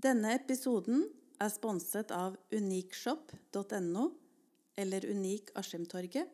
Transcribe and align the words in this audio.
Denne 0.00 0.30
episoden 0.32 1.02
er 1.42 1.50
sponset 1.52 2.12
av 2.14 2.36
unikshop.no 2.56 4.04
eller 4.80 5.04
Unik 5.10 5.50
Askimtorget. 5.60 6.30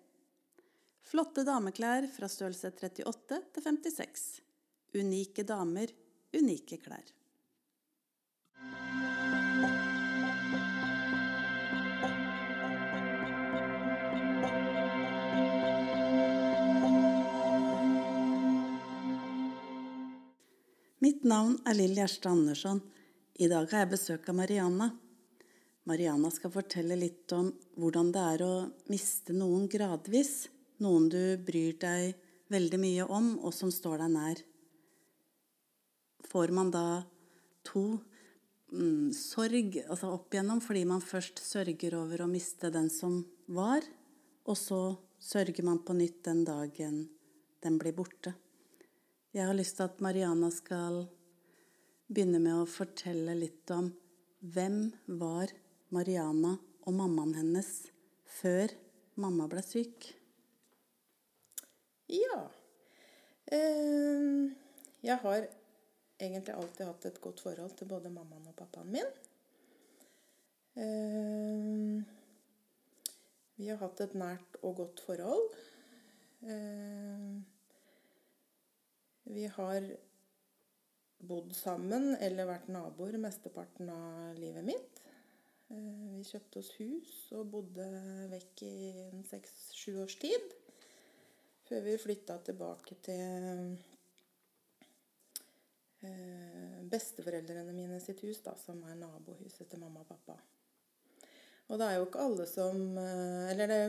Flotte 1.03 1.43
dameklær 1.47 2.07
fra 2.15 2.29
størrelse 2.31 2.71
38 2.71 3.41
til 3.57 3.67
56. 3.67 4.25
Unike 5.01 5.43
damer, 5.49 5.91
unike 6.37 6.79
klær. 6.79 7.11
Mitt 21.03 21.27
navn 21.27 21.59
er 21.67 21.75
Lill 21.81 21.99
Gjerstad 21.99 22.37
Andersson. 22.37 22.87
I 23.37 23.51
dag 23.53 23.67
har 23.69 23.83
jeg 23.83 23.91
besøk 23.91 24.29
av 24.33 24.37
Mariana. 24.39 24.87
Mariana 25.85 26.31
skal 26.33 26.55
fortelle 26.55 26.97
litt 26.97 27.29
om 27.37 27.51
hvordan 27.77 28.09
det 28.15 28.21
er 28.33 28.45
å 28.47 28.53
miste 28.89 29.35
noen 29.37 29.67
gradvis. 29.69 30.47
Noen 30.81 31.11
du 31.13 31.21
bryr 31.45 31.77
deg 31.83 32.15
veldig 32.49 32.81
mye 32.81 33.05
om, 33.13 33.35
og 33.45 33.53
som 33.53 33.69
står 33.69 34.01
deg 34.01 34.15
nær. 34.15 34.41
Får 36.31 36.55
man 36.57 36.73
da 36.73 36.87
to 37.69 37.85
mm, 38.73 39.13
sorg 39.13 39.77
altså 39.85 40.15
opp 40.15 40.33
igjennom 40.33 40.63
fordi 40.65 40.87
man 40.89 41.05
først 41.05 41.45
sørger 41.45 41.99
over 42.01 42.25
å 42.25 42.31
miste 42.31 42.73
den 42.73 42.89
som 42.89 43.21
var, 43.53 43.85
og 44.49 44.57
så 44.57 44.81
sørger 45.21 45.69
man 45.69 45.85
på 45.85 45.99
nytt 45.99 46.23
den 46.25 46.41
dagen 46.49 47.05
den 47.61 47.77
blir 47.77 47.93
borte. 48.01 48.33
Jeg 49.37 49.45
har 49.45 49.61
lyst 49.61 49.77
til 49.77 49.91
at 49.91 50.01
Mariana 50.01 50.49
skal 50.55 51.03
begynne 52.07 52.39
med 52.43 52.55
å 52.61 52.69
fortelle 52.71 53.35
litt 53.39 53.71
om 53.75 53.91
hvem 54.55 54.91
var 55.19 55.51
Mariana 55.95 56.55
og 56.87 56.95
mammaen 56.95 57.35
hennes 57.35 57.71
før 58.39 58.73
mamma 59.19 59.49
ble 59.51 59.63
syk? 59.67 60.11
Ja. 62.13 62.43
Eh, 63.51 64.53
jeg 65.03 65.19
har 65.23 65.49
egentlig 66.21 66.55
alltid 66.55 66.87
hatt 66.87 67.09
et 67.11 67.21
godt 67.23 67.43
forhold 67.43 67.75
til 67.79 67.91
både 67.91 68.13
mammaen 68.13 68.47
og 68.47 68.57
pappaen 68.59 68.93
min. 68.95 69.11
Eh, 70.77 71.99
vi 73.57 73.71
har 73.73 73.81
hatt 73.83 74.05
et 74.05 74.15
nært 74.15 74.59
og 74.63 74.79
godt 74.83 75.03
forhold. 75.09 75.55
Eh, 76.47 77.31
vi 79.27 79.47
har 79.57 79.91
bodd 81.19 81.55
sammen 81.57 82.15
eller 82.21 82.49
vært 82.49 82.69
naboer 82.73 83.17
mesteparten 83.21 83.91
av 83.93 84.37
livet 84.39 84.67
mitt. 84.67 85.03
Vi 85.69 86.23
kjøpte 86.29 86.61
oss 86.61 86.71
hus 86.79 87.13
og 87.35 87.49
bodde 87.51 87.87
vekk 88.31 88.63
i 88.67 88.77
en 89.09 89.25
seks-sju 89.27 89.97
års 90.05 90.19
tid. 90.23 90.55
Før 91.67 91.83
vi 91.83 91.97
flytta 91.99 92.39
tilbake 92.47 92.99
til 93.03 93.73
besteforeldrene 96.87 97.73
mine 97.75 97.99
sitt 98.03 98.21
hus, 98.23 98.39
da, 98.45 98.55
som 98.61 98.79
er 98.87 98.99
nabohuset 99.01 99.67
til 99.71 99.83
mamma 99.83 100.05
og 100.05 100.11
pappa. 100.13 100.37
Og 101.67 101.81
det 101.81 101.89
er 101.89 101.97
jo 101.99 102.07
ikke 102.07 102.23
alle 102.23 102.45
som 102.47 102.77
Eller 103.51 103.67
det 103.67 103.81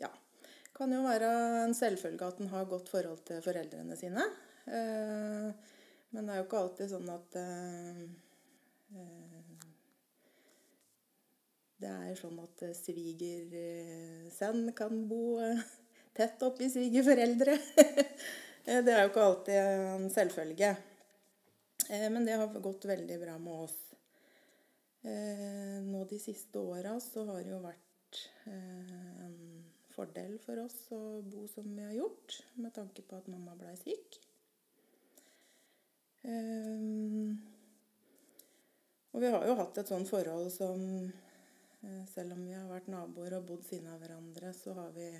ja, 0.00 0.08
kan 0.72 0.92
jo 0.94 1.02
være 1.04 1.28
en 1.66 1.76
selvfølge 1.76 2.30
at 2.30 2.40
en 2.40 2.48
har 2.54 2.70
godt 2.70 2.88
forhold 2.88 3.20
til 3.28 3.42
foreldrene 3.44 3.98
sine. 4.00 4.24
Men 6.14 6.28
det 6.28 6.34
er 6.34 6.38
jo 6.38 6.46
ikke 6.46 6.62
alltid 6.62 6.90
sånn 6.92 7.08
at 7.10 7.36
det 11.82 11.90
er 11.90 12.14
sånn 12.16 12.38
at 12.38 12.62
svigersønn 12.78 14.68
kan 14.78 15.02
bo 15.10 15.40
tett 16.14 16.42
oppi 16.46 16.70
svigerforeldre. 16.70 17.58
Det 18.64 18.88
er 18.88 19.02
jo 19.02 19.10
ikke 19.10 19.24
alltid 19.26 19.58
en 19.58 20.06
selvfølge. 20.08 20.70
Men 21.90 22.24
det 22.24 22.38
har 22.40 22.54
gått 22.64 22.86
veldig 22.88 23.18
bra 23.20 23.34
med 23.36 23.66
oss. 23.66 23.74
Nå 25.84 26.04
de 26.08 26.20
siste 26.22 26.62
åra 26.62 26.94
så 27.04 27.26
har 27.28 27.42
det 27.42 27.52
jo 27.52 27.58
vært 27.60 28.22
en 28.48 29.34
fordel 29.92 30.38
for 30.46 30.62
oss 30.64 30.78
å 30.96 31.02
bo 31.26 31.44
som 31.52 31.68
vi 31.74 31.84
har 31.84 31.92
gjort, 31.98 32.38
med 32.56 32.72
tanke 32.78 33.04
på 33.04 33.20
at 33.20 33.28
mamma 33.28 33.52
blei 33.58 33.74
syk. 33.82 34.16
Og 39.12 39.20
vi 39.20 39.28
har 39.28 39.44
jo 39.44 39.56
hatt 39.58 39.78
et 39.78 39.90
sånt 39.92 40.08
forhold 40.08 40.48
som 40.52 40.80
Selv 42.08 42.32
om 42.32 42.46
vi 42.46 42.54
har 42.56 42.64
vært 42.70 42.88
naboer 42.88 43.34
og 43.36 43.44
bodd 43.50 43.64
siden 43.66 43.90
av 43.92 43.98
hverandre, 44.00 44.54
så 44.56 44.72
har 44.72 44.88
vi 44.94 45.10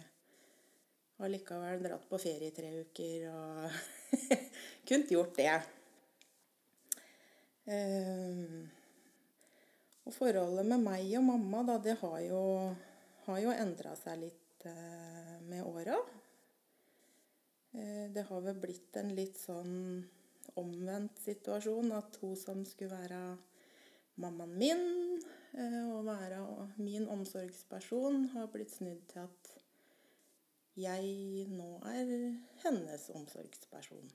allikevel 1.21 1.83
dratt 1.85 2.07
på 2.09 2.17
ferie 2.23 2.49
i 2.49 2.55
tre 2.57 2.71
uker 2.87 3.27
og 3.29 3.77
kunnet 4.89 5.13
gjort 5.13 5.37
det. 5.37 5.59
Og 10.09 10.17
forholdet 10.17 10.67
med 10.73 10.89
meg 10.89 11.13
og 11.21 11.29
mamma, 11.29 11.63
da, 11.69 11.77
det 11.85 11.99
har 12.01 12.19
jo, 12.25 12.41
har 13.29 13.45
jo 13.45 13.53
endra 13.53 13.93
seg 14.01 14.25
litt 14.25 14.67
med 15.45 15.69
åra. 15.69 16.01
Det 17.75 18.25
har 18.29 18.45
vel 18.49 18.61
blitt 18.65 18.97
en 19.01 19.13
litt 19.13 19.37
sånn 19.37 19.75
omvendt 20.61 21.19
situasjon. 21.25 21.93
At 21.93 22.17
hun 22.23 22.37
som 22.37 22.65
skulle 22.69 22.97
være 22.97 23.37
mammaen 24.17 24.59
min 24.59 24.85
og 25.95 26.07
være 26.07 26.41
min 26.83 27.09
omsorgsperson, 27.09 28.25
har 28.35 28.47
blitt 28.51 28.73
snudd 28.75 29.03
til 29.13 29.21
at 29.23 29.51
jeg 30.75 31.47
nå 31.55 31.79
er 31.87 32.09
hennes 32.65 33.11
omsorgsperson. 33.15 34.11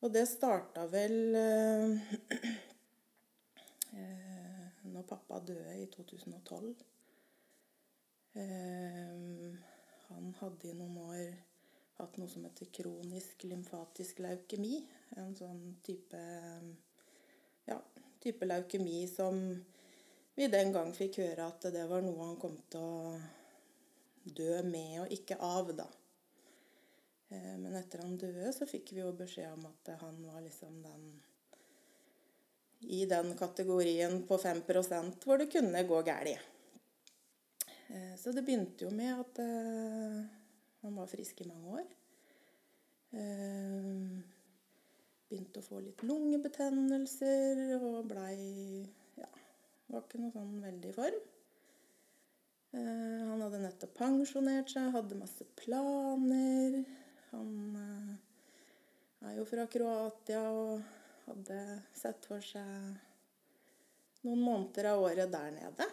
Og 0.00 0.14
det 0.14 0.28
starta 0.30 0.86
vel 0.88 1.16
når 4.94 5.02
pappa 5.10 5.40
døde 5.44 5.74
i 5.82 5.90
2012. 5.90 6.70
Han 10.06 10.34
hadde 10.38 10.70
i 10.70 10.78
noen 10.78 10.96
år 11.02 11.49
hatt 12.02 12.16
noe 12.20 12.28
som 12.30 12.44
heter 12.46 12.70
kronisk 12.74 13.44
lymfatisk 13.46 14.22
leukemi. 14.24 14.80
En 15.20 15.34
sånn 15.36 15.62
type 15.86 16.20
ja, 17.66 17.78
type 18.22 18.46
leukemi 18.48 19.04
som 19.10 19.38
vi 20.34 20.48
den 20.48 20.72
gang 20.72 20.92
fikk 20.96 21.20
høre 21.22 21.48
at 21.50 21.68
det 21.74 21.86
var 21.90 22.04
noe 22.04 22.26
han 22.30 22.38
kom 22.40 22.56
til 22.72 22.80
å 22.80 23.18
dø 24.24 24.60
med 24.64 25.00
og 25.02 25.12
ikke 25.12 25.36
av, 25.40 25.72
da. 25.76 25.86
Men 27.30 27.76
etter 27.78 28.02
han 28.02 28.16
døde, 28.18 28.50
så 28.52 28.66
fikk 28.66 28.92
vi 28.94 29.02
jo 29.04 29.12
beskjed 29.14 29.52
om 29.54 29.66
at 29.68 29.92
han 30.00 30.16
var 30.26 30.40
liksom 30.42 30.80
den 30.82 31.04
I 32.90 33.04
den 33.06 33.34
kategorien 33.38 34.22
på 34.26 34.38
5% 34.40 35.24
hvor 35.24 35.38
det 35.38 35.50
kunne 35.52 35.82
gå 35.86 36.00
galt. 36.02 36.40
Så 38.18 38.32
det 38.32 38.42
begynte 38.46 38.86
jo 38.86 38.90
med 38.94 39.20
at 39.20 39.38
han 40.82 40.96
var 40.96 41.10
frisk 41.10 41.40
i 41.40 41.48
mange 41.48 41.80
år. 41.80 41.88
Begynte 45.30 45.60
å 45.60 45.66
få 45.66 45.80
litt 45.82 46.02
lungebetennelser 46.06 47.76
og 47.80 48.06
blei 48.10 48.38
Ja, 49.18 49.28
var 49.90 50.04
ikke 50.04 50.22
noe 50.22 50.34
sånn 50.34 50.56
veldig 50.62 50.90
i 50.90 50.96
form. 50.96 51.20
Han 52.70 53.42
hadde 53.42 53.60
nettopp 53.64 53.96
pensjonert 53.98 54.70
seg, 54.70 54.92
hadde 54.94 55.18
masse 55.18 55.46
planer. 55.58 56.80
Han 57.32 57.52
er 59.26 59.36
jo 59.36 59.44
fra 59.48 59.66
Kroatia 59.70 60.44
og 60.54 60.80
hadde 61.26 61.58
sett 61.98 62.26
for 62.30 62.42
seg 62.46 62.70
noen 64.26 64.42
måneder 64.44 64.92
av 64.92 65.02
året 65.08 65.30
der 65.32 65.50
nede. 65.56 65.86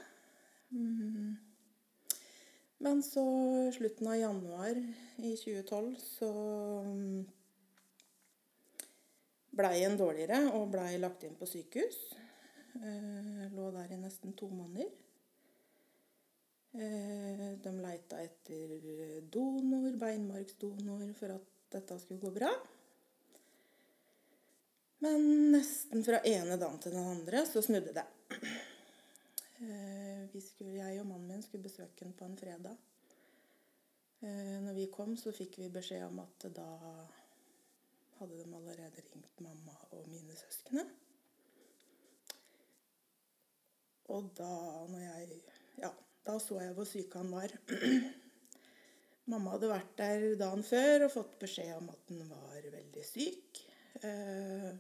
Men 2.77 3.01
så 3.03 3.25
slutten 3.73 4.07
av 4.07 4.17
januar 4.17 4.77
i 5.17 5.31
2012 5.37 5.95
så 5.97 6.31
blei 9.57 9.81
en 9.83 9.97
dårligere 9.97 10.51
og 10.53 10.69
blei 10.75 10.91
lagt 11.01 11.25
inn 11.25 11.35
på 11.39 11.49
sykehus. 11.49 11.97
Lå 13.57 13.71
der 13.73 13.93
i 13.95 13.99
nesten 13.99 14.35
to 14.37 14.49
måneder. 14.53 14.91
De 16.77 17.73
leita 17.81 18.21
etter 18.21 19.21
donor, 19.33 19.95
beinmargsdonor, 19.97 21.07
for 21.17 21.33
at 21.39 21.53
dette 21.73 21.97
skulle 22.03 22.21
gå 22.21 22.29
bra. 22.35 22.51
Men 25.01 25.25
nesten 25.53 26.05
fra 26.05 26.21
ene 26.25 26.57
dagen 26.61 26.77
til 26.81 26.93
den 26.93 27.09
andre 27.15 27.41
så 27.49 27.61
snudde 27.65 27.97
det 27.97 28.05
skulle, 30.43 30.77
jeg 30.79 31.01
og 31.01 31.07
mannen 31.09 31.31
min 31.31 31.43
skulle 31.45 31.67
besøke 31.67 32.03
henne 32.03 32.17
på 32.17 32.27
en 32.27 32.37
fredag. 32.39 32.77
Eh, 34.19 34.57
når 34.65 34.73
vi 34.77 34.87
kom, 34.93 35.15
så 35.17 35.33
fikk 35.35 35.59
vi 35.61 35.71
beskjed 35.73 36.07
om 36.07 36.21
at 36.23 36.47
da 36.55 36.67
hadde 38.17 38.37
de 38.39 38.55
allerede 38.57 39.03
ringt 39.05 39.43
mamma 39.45 39.75
og 39.93 40.07
mine 40.09 40.35
søskne. 40.37 40.85
Og 44.15 44.29
da, 44.37 44.51
jeg, 45.03 45.41
ja, 45.81 45.91
da 46.25 46.37
så 46.39 46.61
jeg 46.63 46.73
hvor 46.77 46.87
syk 46.87 47.17
han 47.19 47.31
var. 47.35 47.53
mamma 49.31 49.53
hadde 49.55 49.71
vært 49.71 49.97
der 49.99 50.27
dagen 50.39 50.63
før 50.65 51.07
og 51.07 51.13
fått 51.13 51.39
beskjed 51.43 51.73
om 51.75 51.89
at 51.91 52.13
han 52.13 52.29
var 52.31 52.69
veldig 52.77 53.03
syk. 53.05 53.61
Eh, 54.01 54.71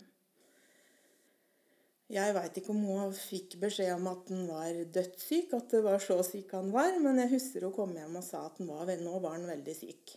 jeg 2.07 2.35
veit 2.37 2.55
ikke 2.59 2.71
om 2.71 2.85
hun 2.87 3.11
fikk 3.11 3.57
beskjed 3.59 3.91
om 3.97 4.05
at 4.13 4.29
han 4.31 4.45
var 4.47 4.77
dødssyk, 4.95 5.51
at 5.57 5.73
det 5.75 5.81
var 5.83 5.99
så 5.99 6.21
syk 6.23 6.53
han 6.55 6.71
var, 6.71 6.95
men 7.03 7.19
jeg 7.19 7.33
husker 7.33 7.67
hun 7.67 7.75
kom 7.75 7.97
hjem 7.97 8.15
og 8.15 8.23
sa 8.23 8.45
at 8.47 8.61
han 8.61 8.71
var, 8.71 8.93
nå 9.03 9.17
var 9.19 9.35
han 9.35 9.49
veldig 9.49 9.75
syk. 9.75 10.15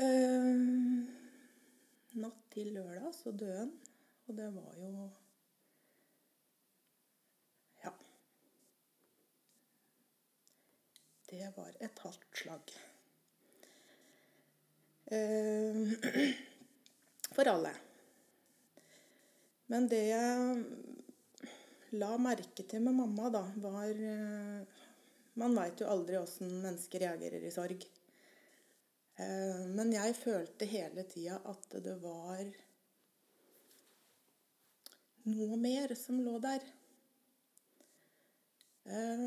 Uh, 0.00 1.08
natt 2.20 2.44
til 2.52 2.70
lørdag 2.76 3.16
så 3.16 3.32
døde 3.32 3.64
han, 3.64 3.74
og 4.28 4.36
det 4.36 4.52
var 4.54 4.78
jo 4.80 4.92
Ja. 7.80 7.96
Det 11.32 11.52
var 11.56 11.76
et 11.80 12.04
halvt 12.04 12.42
slag. 12.44 12.74
Uh, 15.10 15.96
for 17.36 17.48
alle. 17.48 17.78
Men 19.70 19.86
det 19.90 20.02
jeg 20.10 20.64
la 22.00 22.10
merke 22.18 22.66
til 22.66 22.82
med 22.82 22.98
mamma, 22.98 23.30
da, 23.30 23.44
var 23.62 23.94
uh, 23.94 24.78
Man 25.38 25.54
veit 25.56 25.80
jo 25.80 25.88
aldri 25.88 26.18
åssen 26.18 26.50
mennesker 26.60 27.06
reagerer 27.06 27.46
i 27.46 27.54
sorg. 27.54 27.86
Eh, 29.20 29.64
men 29.76 29.92
jeg 29.92 30.14
følte 30.16 30.64
hele 30.68 31.02
tida 31.08 31.40
at 31.50 31.74
det 31.84 31.96
var 32.02 32.44
noe 35.28 35.56
mer 35.60 35.94
som 35.98 36.20
lå 36.24 36.38
der. 36.42 36.62
Eh, 38.88 39.26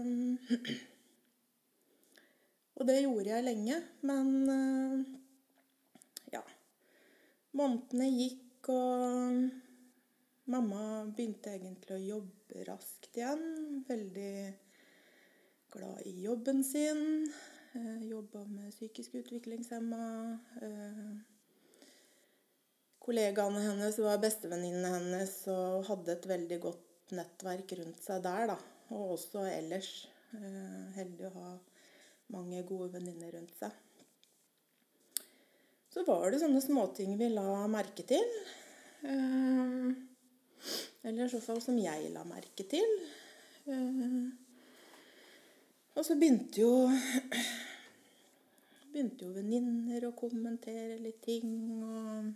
og 2.77 2.83
det 2.89 3.03
gjorde 3.03 3.29
jeg 3.29 3.47
lenge, 3.49 3.77
men 4.09 4.27
eh, 4.57 4.97
ja 6.37 6.43
Månedene 7.53 8.07
gikk, 8.09 8.69
og 8.73 8.79
mamma 10.51 11.05
begynte 11.15 11.53
egentlig 11.55 11.95
å 11.95 12.05
jobbe 12.17 12.63
raskt 12.67 13.17
igjen. 13.17 13.43
Veldig 13.87 14.35
glad 15.73 16.01
i 16.09 16.15
jobben 16.25 16.63
sin. 16.63 17.31
Eh, 17.73 18.07
Jobba 18.09 18.43
med 18.45 18.71
psykisk 18.73 19.15
utviklingshemma. 19.21 20.39
Eh, 20.61 21.13
kollegaene 22.99 23.63
hennes 23.65 23.97
var 23.99 24.19
bestevenninnene 24.21 24.91
hennes 24.97 25.31
og 25.51 25.87
hadde 25.89 26.13
et 26.13 26.27
veldig 26.29 26.59
godt 26.67 27.15
nettverk 27.17 27.73
rundt 27.79 28.03
seg 28.03 28.21
der, 28.25 28.53
da. 28.53 28.57
Og 28.93 29.15
også 29.17 29.47
ellers. 29.49 29.93
Eh, 30.33 30.83
heldig 30.99 31.29
å 31.29 31.33
ha 31.39 31.49
mange 32.33 32.61
gode 32.67 32.93
venninner 32.93 33.33
rundt 33.33 33.55
seg. 33.57 33.73
Så 35.93 36.01
var 36.05 36.31
det 36.31 36.41
sånne 36.41 36.61
småting 36.61 37.17
vi 37.19 37.27
la 37.29 37.65
merke 37.69 38.05
til. 38.09 38.29
Eller 41.03 41.25
i 41.25 41.31
så 41.31 41.41
fall 41.43 41.59
som 41.63 41.77
jeg 41.79 42.11
la 42.13 42.23
merke 42.27 42.63
til. 42.71 42.89
Og 45.93 46.05
så 46.05 46.15
begynte 46.19 46.61
jo 46.63 46.71
begynte 48.93 49.25
jo 49.27 49.33
venninner 49.35 50.07
å 50.07 50.15
kommentere 50.17 50.97
litt 51.01 51.21
ting. 51.25 51.51
Og 51.83 52.31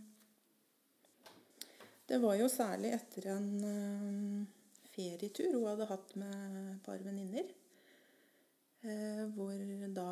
det 2.08 2.20
var 2.24 2.38
jo 2.40 2.48
særlig 2.52 2.94
etter 2.98 3.32
en 3.34 3.50
uh, 3.64 4.44
ferietur 4.94 5.54
hun 5.56 5.68
hadde 5.70 5.90
hatt 5.90 6.16
med 6.20 6.60
et 6.76 6.84
par 6.86 7.00
venninner. 7.06 7.48
Uh, 8.84 9.24
hvor 9.36 9.58
da 9.96 10.12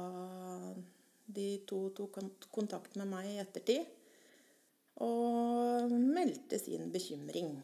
de 1.36 1.48
to 1.68 1.90
tok 1.98 2.20
kontakt 2.54 2.98
med 3.00 3.10
meg 3.10 3.30
i 3.32 3.40
ettertid 3.42 3.86
og 5.02 5.92
meldte 5.92 6.60
sin 6.62 6.92
bekymring. 6.94 7.58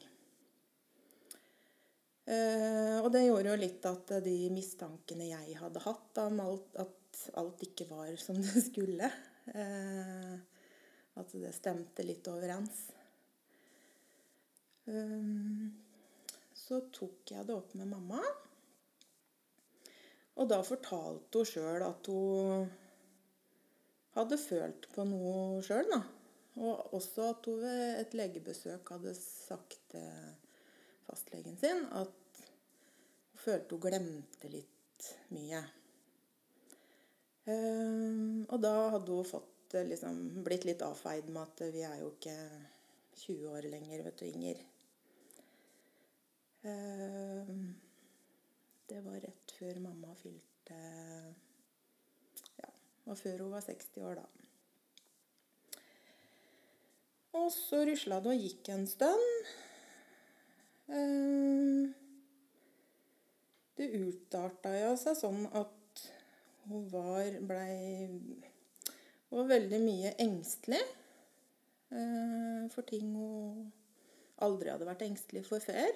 Uh, 2.22 3.02
og 3.02 3.10
det 3.16 3.24
gjorde 3.26 3.50
jo 3.50 3.58
litt 3.58 3.86
at 3.90 4.12
de 4.22 4.36
mistankene 4.54 5.32
jeg 5.32 5.56
hadde 5.58 5.82
hatt 5.82 6.20
om 6.22 6.42
alt, 6.44 6.76
at 6.78 7.22
alt 7.42 7.64
ikke 7.66 7.88
var 7.90 8.12
som 8.22 8.38
det 8.38 8.62
skulle 8.68 9.10
uh, 9.10 10.36
At 11.18 11.34
det 11.34 11.50
stemte 11.58 12.06
litt 12.06 12.28
overens. 12.32 12.86
Um, 14.86 15.74
så 16.56 16.80
tok 16.94 17.34
jeg 17.34 17.48
det 17.50 17.58
opp 17.58 17.74
med 17.76 17.90
mamma. 17.90 18.22
Og 20.40 20.48
da 20.50 20.62
fortalte 20.64 21.42
hun 21.42 21.50
sjøl 21.50 21.84
at 21.84 22.08
hun 22.08 22.70
hadde 24.16 24.40
følt 24.40 24.88
på 24.94 25.06
noe 25.08 25.60
sjøl, 25.66 25.90
da. 25.92 26.00
Og 26.62 26.96
også 26.98 27.28
at 27.32 27.48
hun 27.48 27.60
ved 27.64 28.00
et 28.02 28.16
legebesøk 28.18 28.94
hadde 28.96 29.14
sagt 29.18 29.80
til 29.92 30.08
fastlegen 31.12 31.60
sin 31.60 31.86
at 32.00 32.42
hun 32.42 33.44
følte 33.44 33.76
hun 33.76 33.84
glemte 33.84 34.52
litt 34.52 35.08
mye. 35.36 35.62
Um, 37.46 38.44
og 38.54 38.60
da 38.62 38.74
hadde 38.96 39.16
hun 39.16 39.26
fått 39.26 39.74
liksom, 39.88 40.44
blitt 40.46 40.68
litt 40.68 40.84
avfeid 40.86 41.30
med 41.32 41.42
at 41.42 41.64
vi 41.74 41.82
er 41.88 42.04
jo 42.04 42.12
ikke 42.14 42.36
20 43.24 43.56
år 43.56 43.70
lenger, 43.72 44.04
vet 44.06 44.20
du, 44.22 44.28
Inger. 44.30 44.62
Um, 46.62 47.64
det 48.90 49.00
var 49.02 49.18
rett 49.24 49.56
før 49.58 49.80
mamma 49.82 50.14
fylte 50.20 50.78
Ja, 52.60 52.70
og 53.08 53.18
før 53.18 53.46
hun 53.46 53.56
var 53.56 53.66
60 53.66 54.06
år, 54.06 54.22
da. 54.22 55.82
Og 57.40 57.48
så 57.56 57.82
rusla 57.88 58.20
det 58.22 58.34
og 58.36 58.46
gikk 58.46 58.70
en 58.74 58.86
stund. 58.90 59.52
Ehm, 60.92 61.94
det 63.80 63.88
utarta 63.96 64.74
jo 64.76 64.96
seg 65.00 65.16
sånn 65.18 65.46
at 65.56 66.04
hun 66.68 66.88
var 66.92 67.38
blei 67.48 68.10
var 69.32 69.48
veldig 69.48 69.80
mye 69.80 70.12
engstelig 70.20 70.82
eh, 71.96 72.68
for 72.74 72.84
ting 72.88 73.14
hun 73.16 73.70
aldri 74.44 74.72
hadde 74.74 74.88
vært 74.90 75.06
engstelig 75.06 75.46
for 75.48 75.64
før. 75.64 75.92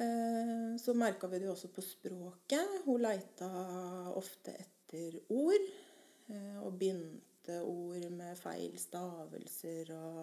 Eh, 0.00 0.76
så 0.80 0.94
merka 0.96 1.28
vi 1.28 1.42
det 1.42 1.50
også 1.50 1.68
på 1.74 1.84
språket. 1.84 2.76
Hun 2.86 3.02
leita 3.02 3.50
ofte 4.16 4.54
etter 4.54 5.18
ord. 5.34 5.66
Eh, 6.30 6.58
og 6.62 6.78
begynte 6.78 7.60
ord 7.66 8.06
med 8.14 8.38
feil 8.38 8.78
stavelser 8.78 9.92
og 9.98 10.22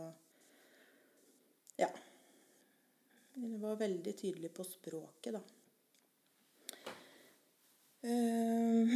Ja. 1.77 1.91
Det 3.38 3.58
var 3.62 3.75
veldig 3.75 4.17
tydelig 4.17 4.50
på 4.53 4.63
språket, 4.65 5.36
da. 5.36 5.41
Hun 8.01 8.89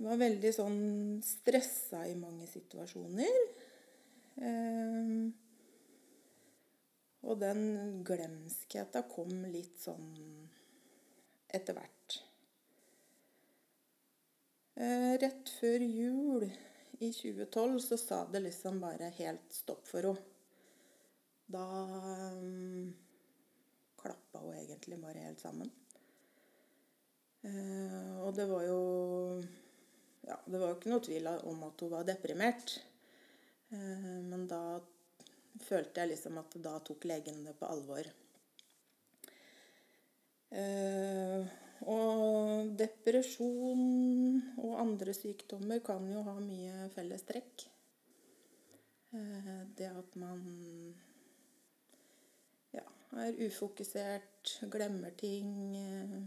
var 0.06 0.20
veldig 0.20 0.52
sånn 0.54 0.78
stressa 1.26 2.04
i 2.06 2.14
mange 2.14 2.46
situasjoner. 2.46 3.40
Uh, 4.38 5.34
og 7.26 7.42
den 7.42 7.60
glemskheta 8.06 9.02
kom 9.10 9.42
litt 9.50 9.82
sånn 9.82 10.14
etter 11.50 11.74
hvert. 11.74 12.20
Uh, 14.78 15.18
rett 15.18 15.56
før 15.58 15.82
jul 15.90 16.46
i 17.02 17.10
2012 17.10 17.80
så 17.90 17.98
sa 17.98 18.26
det 18.30 18.46
liksom 18.46 18.78
bare 18.78 19.10
helt 19.18 19.58
stopp 19.58 19.90
for 19.90 20.14
henne. 20.14 20.29
Da 21.50 21.66
um, 22.38 22.92
klappa 23.98 24.38
hun 24.38 24.54
egentlig 24.54 25.00
bare 25.02 25.24
helt 25.24 25.40
sammen. 25.42 25.70
Uh, 27.42 28.20
og 28.26 28.34
det 28.36 28.46
var 28.50 28.66
jo 28.68 28.80
Ja, 30.28 30.36
det 30.44 30.58
var 30.60 30.68
jo 30.68 30.76
ikke 30.76 30.92
noe 30.92 31.02
tvil 31.02 31.26
om 31.50 31.64
at 31.66 31.82
hun 31.82 31.90
var 31.90 32.06
deprimert. 32.06 32.76
Uh, 33.72 34.20
men 34.28 34.46
da 34.50 34.78
følte 35.64 36.04
jeg 36.04 36.12
liksom 36.12 36.38
at 36.38 36.54
da 36.62 36.76
tok 36.86 37.08
legen 37.10 37.42
det 37.48 37.56
på 37.58 37.66
alvor. 37.66 38.06
Uh, 40.54 41.50
og 41.90 42.70
depresjon 42.78 44.38
og 44.60 44.80
andre 44.82 45.14
sykdommer 45.16 45.82
kan 45.82 46.04
jo 46.12 46.22
ha 46.26 46.36
mye 46.44 46.90
felles 46.94 47.24
trekk. 47.26 47.66
Det 49.10 49.88
at 49.88 50.12
man 50.20 50.42
er 53.18 53.40
ufokusert, 53.46 54.54
glemmer 54.70 55.10
ting. 55.18 55.50
Eh, 55.76 56.20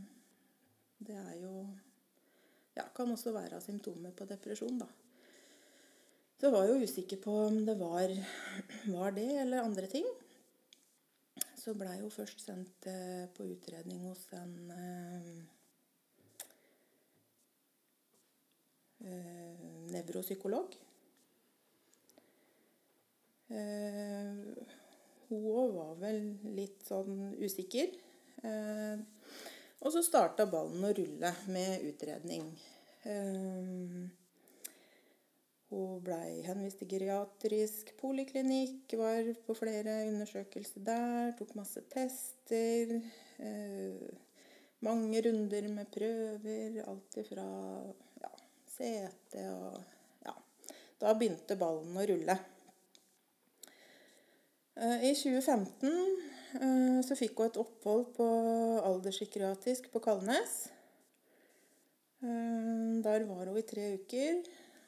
det 1.07 1.15
er 1.15 1.39
jo 1.41 1.55
Ja, 2.75 2.87
kan 2.95 3.11
også 3.11 3.31
være 3.31 3.61
symptomer 3.61 4.11
på 4.17 4.25
depresjon, 4.25 4.79
da. 4.79 4.87
Så 6.39 6.47
jeg 6.47 6.53
var 6.55 6.65
jo 6.65 6.79
usikker 6.81 7.19
på 7.21 7.33
om 7.45 7.59
det 7.65 7.75
var, 7.79 8.09
var 8.95 9.11
det 9.11 9.29
eller 9.41 9.61
andre 9.61 9.87
ting. 9.87 10.05
så 11.63 11.71
blei 11.73 11.99
jo 12.01 12.09
først 12.11 12.41
sendt 12.43 12.87
eh, 12.91 13.29
på 13.31 13.45
utredning 13.47 14.01
hos 14.03 14.25
en 14.35 14.71
eh, 14.75 15.29
eh, 19.07 19.63
nevropsykolog. 19.93 20.75
Eh, 23.47 24.82
hun 25.33 25.59
òg 25.63 25.75
var 25.77 25.93
vel 26.05 26.19
litt 26.55 26.85
sånn 26.87 27.33
usikker. 27.41 27.93
Eh, 28.43 28.99
og 29.83 29.91
så 29.91 30.03
starta 30.05 30.45
ballen 30.47 30.85
å 30.85 30.93
rulle 30.95 31.31
med 31.51 31.87
utredning. 31.89 32.45
Eh, 33.03 34.03
hun 35.73 36.03
blei 36.05 36.43
henvist 36.45 36.77
til 36.83 36.91
geriatrisk 36.91 37.95
poliklinikk, 37.97 38.93
var 38.99 39.31
på 39.47 39.55
flere 39.57 40.03
undersøkelser 40.11 40.85
der, 40.85 41.33
tok 41.39 41.55
masse 41.57 41.81
tester. 41.89 42.99
Eh, 43.41 44.05
mange 44.85 45.23
runder 45.25 45.69
med 45.73 45.89
prøver, 45.91 46.77
alt 46.85 47.17
ifra 47.23 47.47
ja, 48.21 48.31
CT 48.75 49.45
og 49.49 49.81
Ja. 50.27 50.35
Da 51.01 51.13
begynte 51.17 51.57
ballen 51.59 51.97
å 51.97 52.05
rulle. 52.07 52.37
Eh, 54.75 55.03
I 55.06 55.13
2015 55.13 55.89
eh, 56.58 57.00
så 57.06 57.13
fikk 57.18 57.38
hun 57.38 57.50
et 57.51 57.60
opphold 57.62 58.08
på 58.15 58.25
alderspsykiatrisk 58.82 59.92
på 59.94 60.01
Kalnes. 60.01 60.56
Eh, 62.25 63.03
Der 63.06 63.27
var 63.30 63.51
hun 63.51 63.60
i 63.60 63.65
tre 63.70 63.92
uker, 64.00 64.39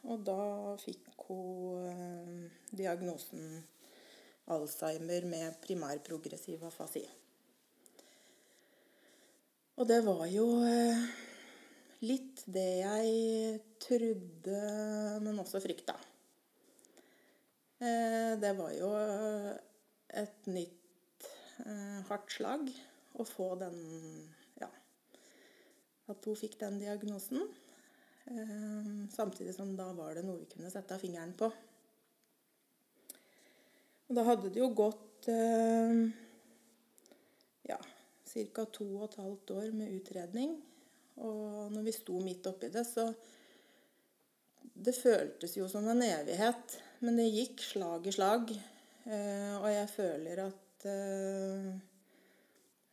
og 0.10 0.24
da 0.26 0.40
fikk 0.82 1.28
hun 1.28 2.50
diagnosen 2.74 3.62
Alzheimer 4.50 5.26
med 5.26 5.60
primærprogressiv 5.62 6.66
afasi. 6.66 7.04
Og 9.78 9.88
det 9.90 10.02
var 10.06 10.26
jo 10.32 10.46
litt 12.06 12.44
det 12.46 12.68
jeg 12.80 13.62
trodde, 13.82 14.60
men 15.26 15.42
også 15.42 15.60
frykta. 15.60 15.98
Det 18.46 18.54
var 18.56 18.72
jo 18.78 18.92
et 20.22 20.50
nytt 20.50 21.28
eh, 21.66 22.02
hardt 22.10 22.32
slag 22.38 22.70
å 23.20 23.28
få 23.28 23.54
den 23.60 23.78
Ja, 24.62 24.70
at 26.12 26.28
hun 26.28 26.40
fikk 26.40 26.60
den 26.62 26.80
diagnosen. 26.82 27.44
Eh, 28.26 28.92
samtidig 29.14 29.56
som 29.56 29.76
da 29.78 29.92
var 29.94 30.16
det 30.16 30.26
noe 30.26 30.42
vi 30.42 30.50
kunne 30.50 30.72
sette 30.74 30.98
fingeren 31.02 31.36
på. 31.38 31.52
Og 34.06 34.18
da 34.18 34.26
hadde 34.28 34.52
det 34.54 34.62
jo 34.62 34.70
gått 34.78 35.30
eh, 35.34 36.06
ja, 37.70 37.80
ca. 37.80 38.66
to 38.66 38.88
og 39.00 39.08
et 39.08 39.20
halvt 39.22 39.56
år 39.58 39.72
med 39.78 39.94
utredning. 39.98 40.60
Og 41.24 41.72
når 41.74 41.88
vi 41.88 41.96
sto 41.96 42.20
midt 42.22 42.48
oppi 42.52 42.70
det, 42.74 42.86
så 42.88 43.14
Det 44.76 44.92
føltes 44.92 45.54
jo 45.56 45.70
som 45.72 45.86
en 45.88 46.02
evighet, 46.04 46.74
men 47.00 47.16
det 47.16 47.30
gikk 47.32 47.62
slag 47.64 48.08
i 48.10 48.12
slag. 48.12 48.50
Eh, 49.06 49.54
og 49.60 49.68
jeg 49.70 49.90
føler 49.94 50.40
at 50.48 50.86
eh, 50.90 51.68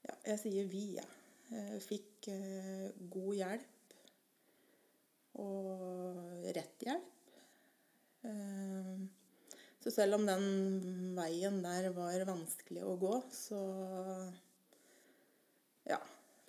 Ja, 0.02 0.16
jeg 0.32 0.40
sier 0.42 0.66
vi, 0.68 0.86
jeg. 0.98 1.18
Ja. 1.52 1.78
Fikk 1.84 2.28
eh, 2.32 2.88
god 3.12 3.32
hjelp. 3.38 3.96
Og 5.40 6.48
rett 6.52 6.84
hjelp. 6.84 7.08
Så 9.82 9.90
selv 9.90 10.14
om 10.14 10.26
den 10.28 10.44
veien 11.16 11.56
der 11.64 11.88
var 11.96 12.22
vanskelig 12.28 12.84
å 12.86 12.92
gå, 13.00 13.16
så 13.34 13.58
ja, 15.88 15.98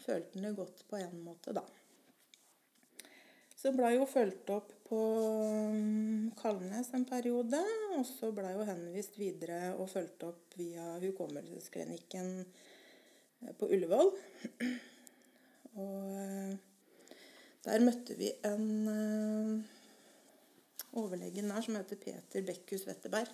følte 0.03 0.35
den 0.35 0.45
det 0.45 0.51
godt 0.59 0.83
på 0.91 0.99
en 0.99 1.15
måte, 1.25 1.55
da. 1.55 1.63
Så 3.57 3.71
blei 3.73 3.95
jo 3.95 4.05
fulgt 4.05 4.51
opp 4.53 4.72
på 4.87 4.99
Kalnes 6.39 6.91
en 6.93 7.05
periode. 7.07 7.59
Og 7.97 8.05
så 8.07 8.31
blei 8.35 8.53
hun 8.57 8.69
henvist 8.69 9.17
videre 9.19 9.73
og 9.77 9.91
fulgt 9.91 10.25
opp 10.27 10.57
via 10.59 10.97
hukommelsesklinikken 11.03 12.35
på 13.59 13.69
Ullevål. 13.71 14.13
Og 15.83 16.57
der 17.65 17.81
møtte 17.81 18.13
vi 18.19 18.29
en 18.45 19.63
overlegen 20.93 21.49
der 21.49 21.65
som 21.65 21.79
heter 21.79 21.97
Peter 21.97 22.45
Bekkhus 22.45 22.85
Wetterberg. 22.85 23.31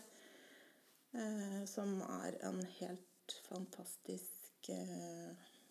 Som 1.67 1.99
er 2.05 2.37
en 2.47 2.61
helt 2.77 3.35
fantastisk 3.49 4.69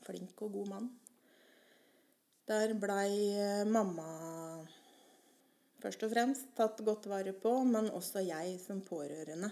flink 0.04 0.42
og 0.42 0.52
god 0.52 0.68
mann. 0.74 0.90
Der 2.48 2.74
blei 2.80 3.64
mamma 3.68 4.08
først 5.82 6.02
og 6.04 6.12
fremst 6.12 6.50
tatt 6.58 6.82
godt 6.86 7.06
vare 7.10 7.32
på, 7.36 7.52
men 7.68 7.90
også 7.94 8.20
jeg 8.26 8.58
som 8.62 8.82
pårørende. 8.86 9.50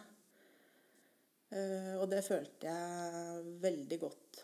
Og 2.00 2.06
det 2.10 2.24
følte 2.26 2.66
jeg 2.66 3.42
veldig 3.62 3.98
godt. 4.02 4.40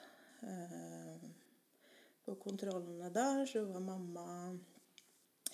På 2.23 2.37
kontrollene 2.39 3.11
der 3.11 3.43
så 3.51 3.65
var 3.67 3.83
mamma 3.83 4.27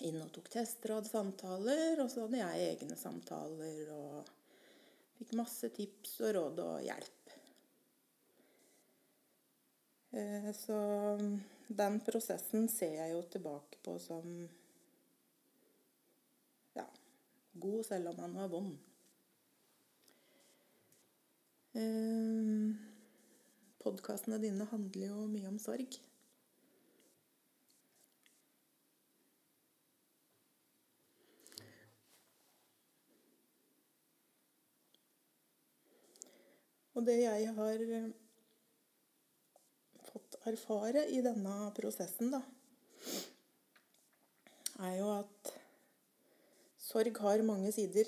inn 0.05 0.21
og 0.21 0.29
tok 0.35 0.51
tester 0.53 0.93
og 0.93 1.01
hadde 1.01 1.09
samtaler. 1.09 1.97
Og 2.03 2.11
så 2.13 2.27
hadde 2.27 2.43
jeg 2.43 2.67
egne 2.75 2.97
samtaler 2.99 3.89
og 3.95 4.29
fikk 5.17 5.33
masse 5.41 5.73
tips 5.75 6.19
og 6.21 6.35
råd 6.37 6.61
og 6.67 6.85
hjelp. 6.85 7.33
Så 10.57 10.77
den 11.81 11.99
prosessen 12.05 12.69
ser 12.71 12.95
jeg 13.01 13.11
jo 13.13 13.25
tilbake 13.33 13.81
på 13.85 13.97
som 14.01 14.47
god 17.53 17.83
selv 17.85 18.11
om 18.11 18.19
han 18.19 18.37
var 18.37 18.51
vond. 18.51 18.77
Eh, 21.73 22.87
Podkastene 23.79 24.37
dine 24.43 24.65
handler 24.67 25.07
jo 25.07 25.25
mye 25.31 25.47
om 25.47 25.59
sorg. 25.61 25.95
Og 36.99 37.05
det 37.07 37.21
jeg 37.21 37.53
har 37.55 37.85
fått 40.09 40.35
erfare 40.51 41.05
i 41.15 41.21
denne 41.23 41.55
prosessen, 41.77 42.33
da, 42.33 42.41
er 44.83 44.97
jo 44.99 45.07
at 45.13 45.58
sorg 46.89 47.17
har 47.21 47.45
mange 47.45 47.69
sider. 47.75 48.07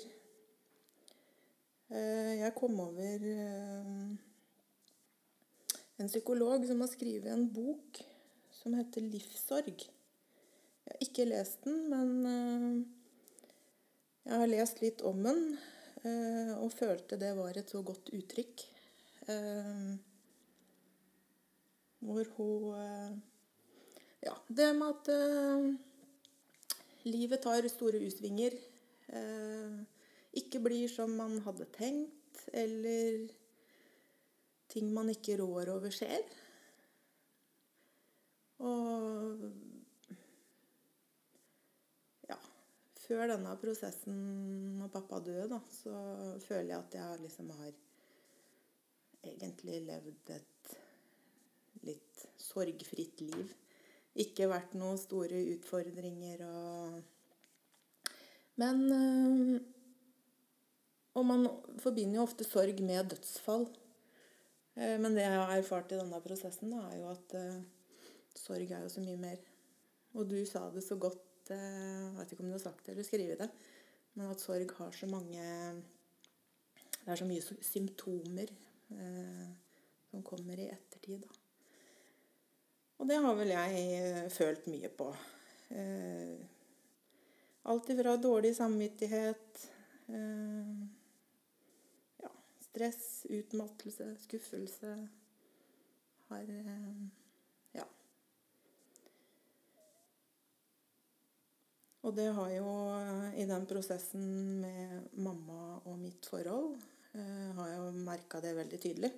Jeg 1.92 2.54
kom 2.56 2.80
over 2.82 3.26
en 6.00 6.08
psykolog 6.08 6.64
som 6.66 6.80
har 6.82 6.90
skrevet 6.90 7.30
en 7.30 7.46
bok 7.52 8.00
som 8.62 8.74
heter 8.74 9.04
'Livssorg'. 9.04 9.84
Jeg 10.82 10.90
har 10.90 10.98
ikke 11.06 11.28
lest 11.28 11.64
den, 11.64 11.76
men 11.90 12.86
jeg 14.24 14.34
har 14.34 14.46
lest 14.50 14.82
litt 14.82 15.02
om 15.02 15.22
den 15.22 15.58
og 16.58 16.72
følte 16.74 17.20
det 17.20 17.36
var 17.38 17.54
et 17.56 17.70
så 17.70 17.82
godt 17.82 18.10
uttrykk. 18.10 18.66
Hvor 22.00 22.24
hun 22.36 23.22
Ja, 24.22 24.34
det 24.48 24.76
med 24.76 24.86
at 24.86 25.08
livet 27.04 27.40
tar 27.42 27.68
store 27.68 27.98
U-svinger. 28.06 28.71
Ikke 30.32 30.62
blir 30.64 30.88
som 30.88 31.12
man 31.18 31.38
hadde 31.44 31.66
tenkt, 31.74 32.46
eller 32.56 33.26
ting 34.72 34.88
man 34.94 35.12
ikke 35.12 35.36
rår 35.40 35.74
over, 35.74 35.92
skjer. 35.92 36.24
Og 38.62 39.42
ja 42.30 42.38
Før 43.02 43.32
denne 43.34 43.54
prosessen 43.60 44.20
når 44.78 44.92
pappa 44.94 45.18
døde, 45.26 45.58
så 45.82 45.94
føler 46.46 46.70
jeg 46.70 46.78
at 46.78 46.98
jeg 47.00 47.24
liksom 47.26 47.50
har 47.58 47.72
egentlig 49.22 49.80
levd 49.88 50.32
et 50.36 50.76
litt 51.86 52.26
sorgfritt 52.40 53.20
liv. 53.26 53.52
Ikke 54.22 54.48
vært 54.50 54.76
noen 54.78 55.00
store 55.00 55.40
utfordringer 55.54 56.44
og 56.46 57.11
Men 58.62 59.60
Og 61.12 61.26
man 61.28 61.44
forbinder 61.82 62.16
jo 62.20 62.24
ofte 62.24 62.46
sorg 62.46 62.78
med 62.80 63.10
dødsfall. 63.12 63.66
Men 64.76 65.12
det 65.12 65.26
jeg 65.26 65.34
har 65.36 65.50
erfart 65.58 65.92
i 65.92 65.98
denne 65.98 66.20
prosessen, 66.24 66.70
da, 66.72 66.86
er 66.88 67.02
jo 67.02 67.10
at 67.12 67.34
sorg 68.38 68.70
er 68.70 68.86
jo 68.86 68.92
så 68.94 69.02
mye 69.04 69.18
mer. 69.20 69.42
Og 70.16 70.30
du 70.30 70.38
sa 70.48 70.62
det 70.72 70.84
så 70.86 70.96
godt, 70.96 71.50
jeg 71.52 72.14
vet 72.16 72.32
ikke 72.32 72.44
om 72.44 72.48
du 72.48 72.54
har 72.56 72.62
sagt 72.62 72.86
det 72.86 72.94
eller 72.94 73.04
skrevet 73.04 73.42
det, 73.42 73.50
men 74.14 74.30
at 74.32 74.40
sorg 74.40 74.72
har 74.78 74.96
så 74.96 75.08
mange 75.10 75.42
Det 77.02 77.10
er 77.10 77.18
så 77.18 77.26
mye 77.26 77.42
symptomer 77.66 78.52
som 80.10 80.22
kommer 80.22 80.60
i 80.60 80.68
ettertid, 80.70 81.24
da. 81.24 81.38
Og 83.02 83.08
det 83.10 83.18
har 83.24 83.34
vel 83.34 83.50
jeg 83.50 84.30
følt 84.30 84.68
mye 84.70 84.90
på. 84.94 85.08
Eh, 85.74 86.38
alt 87.62 87.90
ifra 87.94 88.16
dårlig 88.16 88.56
samvittighet 88.56 89.70
eh, 90.06 90.70
ja, 92.22 92.30
stress, 92.60 93.26
utmattelse, 93.30 94.16
skuffelse 94.26 94.94
har 96.28 96.54
eh, 96.58 97.02
Ja. 97.72 97.86
Og 102.02 102.16
det 102.16 102.30
har 102.34 102.50
jo 102.50 102.72
i 103.38 103.46
den 103.46 103.66
prosessen 103.66 104.24
med 104.60 105.12
mamma 105.14 105.78
og 105.84 106.00
mitt 106.02 106.26
forhold 106.26 106.74
eh, 107.14 107.52
har 107.56 107.68
jeg 107.68 107.78
jo 107.78 107.92
merka 108.06 108.40
det 108.42 108.56
veldig 108.56 108.80
tydelig. 108.80 109.12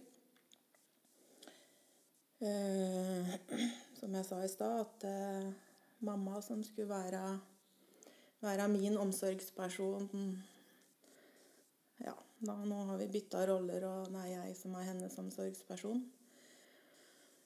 Eh, 2.44 3.34
som 3.98 4.14
jeg 4.14 4.26
sa 4.28 4.40
i 4.44 4.50
stad, 4.50 4.80
at 4.84 5.06
eh, 5.08 5.50
mamma 6.04 6.42
som 6.42 6.62
skulle 6.66 6.90
være, 6.90 7.22
være 8.44 8.68
min 8.72 8.98
omsorgsperson 9.00 10.10
Ja, 12.04 12.14
da, 12.44 12.56
nå 12.66 12.82
har 12.90 12.98
vi 13.00 13.08
bytta 13.14 13.44
roller, 13.48 13.86
og 13.88 14.10
det 14.12 14.24
er 14.24 14.32
jeg 14.34 14.56
som 14.58 14.74
er 14.76 14.88
hennes 14.88 15.14
omsorgsperson. 15.20 16.02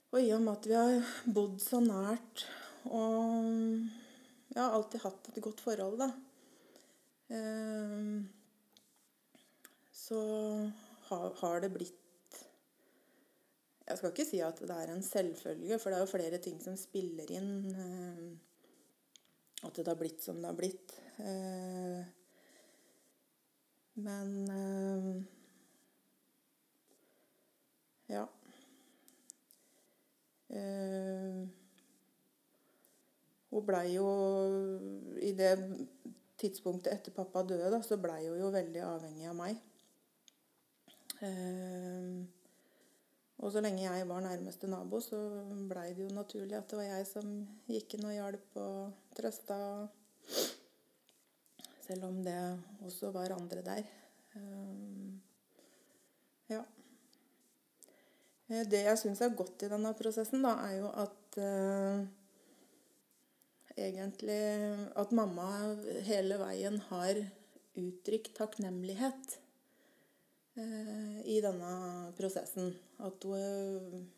Og 0.08 0.24
i 0.24 0.32
og 0.32 0.40
med 0.42 0.54
at 0.56 0.68
vi 0.70 0.76
har 0.78 1.12
bodd 1.36 1.58
så 1.60 1.82
nært 1.84 2.46
og 2.88 3.44
Jeg 4.48 4.62
har 4.62 4.72
alltid 4.72 5.02
hatt 5.04 5.28
et 5.28 5.42
godt 5.44 5.60
forhold, 5.60 5.98
da. 6.00 6.08
Eh, 7.36 8.22
så 9.92 10.20
har, 11.10 11.60
det 11.60 11.72
blitt 11.74 12.04
jeg 13.88 13.96
skal 13.96 14.12
ikke 14.12 14.28
si 14.28 14.40
at 14.44 14.58
det 14.60 14.74
er 14.74 14.90
en 14.92 15.04
selvfølge, 15.04 15.78
for 15.80 15.88
det 15.88 15.98
er 15.98 16.02
jo 16.04 16.10
flere 16.10 16.38
ting 16.44 16.58
som 16.60 16.74
spiller 16.76 17.30
inn. 17.32 17.52
At 19.66 19.74
det 19.74 19.88
har 19.90 19.98
blitt 19.98 20.22
som 20.22 20.38
det 20.42 20.48
har 20.50 20.58
blitt. 20.58 20.94
Men 23.98 25.26
Ja. 28.08 28.24
Hun 33.48 33.64
blei 33.66 33.86
jo 33.92 34.06
I 35.20 35.32
det 35.36 35.52
tidspunktet 36.38 36.92
etter 36.92 37.12
pappa 37.12 37.42
døde, 37.42 37.82
så 37.82 37.98
blei 38.00 38.22
hun 38.28 38.38
jo 38.40 38.52
veldig 38.54 38.82
avhengig 38.86 39.28
av 39.28 39.36
meg. 39.36 39.60
Og 43.38 43.52
så 43.54 43.62
lenge 43.62 43.84
jeg 43.84 44.06
var 44.08 44.24
nærmeste 44.24 44.66
nabo, 44.70 44.98
så 45.02 45.18
blei 45.70 45.92
det 45.94 46.08
jo 46.08 46.14
naturlig 46.16 46.56
at 46.58 46.70
det 46.70 46.80
var 46.80 46.88
jeg 46.88 47.06
som 47.06 47.28
gikk 47.70 47.94
inn 47.94 48.08
og 48.08 48.16
hjalp 48.16 48.58
og 48.64 49.12
trøsta. 49.14 49.58
Selv 51.86 52.08
om 52.10 52.18
det 52.26 52.38
også 52.84 53.12
var 53.14 53.36
andre 53.36 53.62
der. 53.64 53.86
Ja. 56.50 56.64
Det 58.48 58.82
jeg 58.84 58.98
syns 58.98 59.22
er 59.22 59.36
godt 59.38 59.62
i 59.62 59.70
denne 59.70 59.94
prosessen, 59.96 60.42
da, 60.42 60.56
er 60.66 60.78
jo 60.80 60.90
at 61.04 61.38
uh, 61.38 62.04
egentlig 63.78 64.42
at 64.98 65.12
mamma 65.14 65.48
hele 66.08 66.40
veien 66.40 66.80
har 66.88 67.20
uttrykt 67.78 68.34
takknemlighet 68.38 69.38
i 70.58 71.40
denne 71.44 71.72
prosessen. 72.18 72.72
At 72.98 73.24
hun 73.24 74.08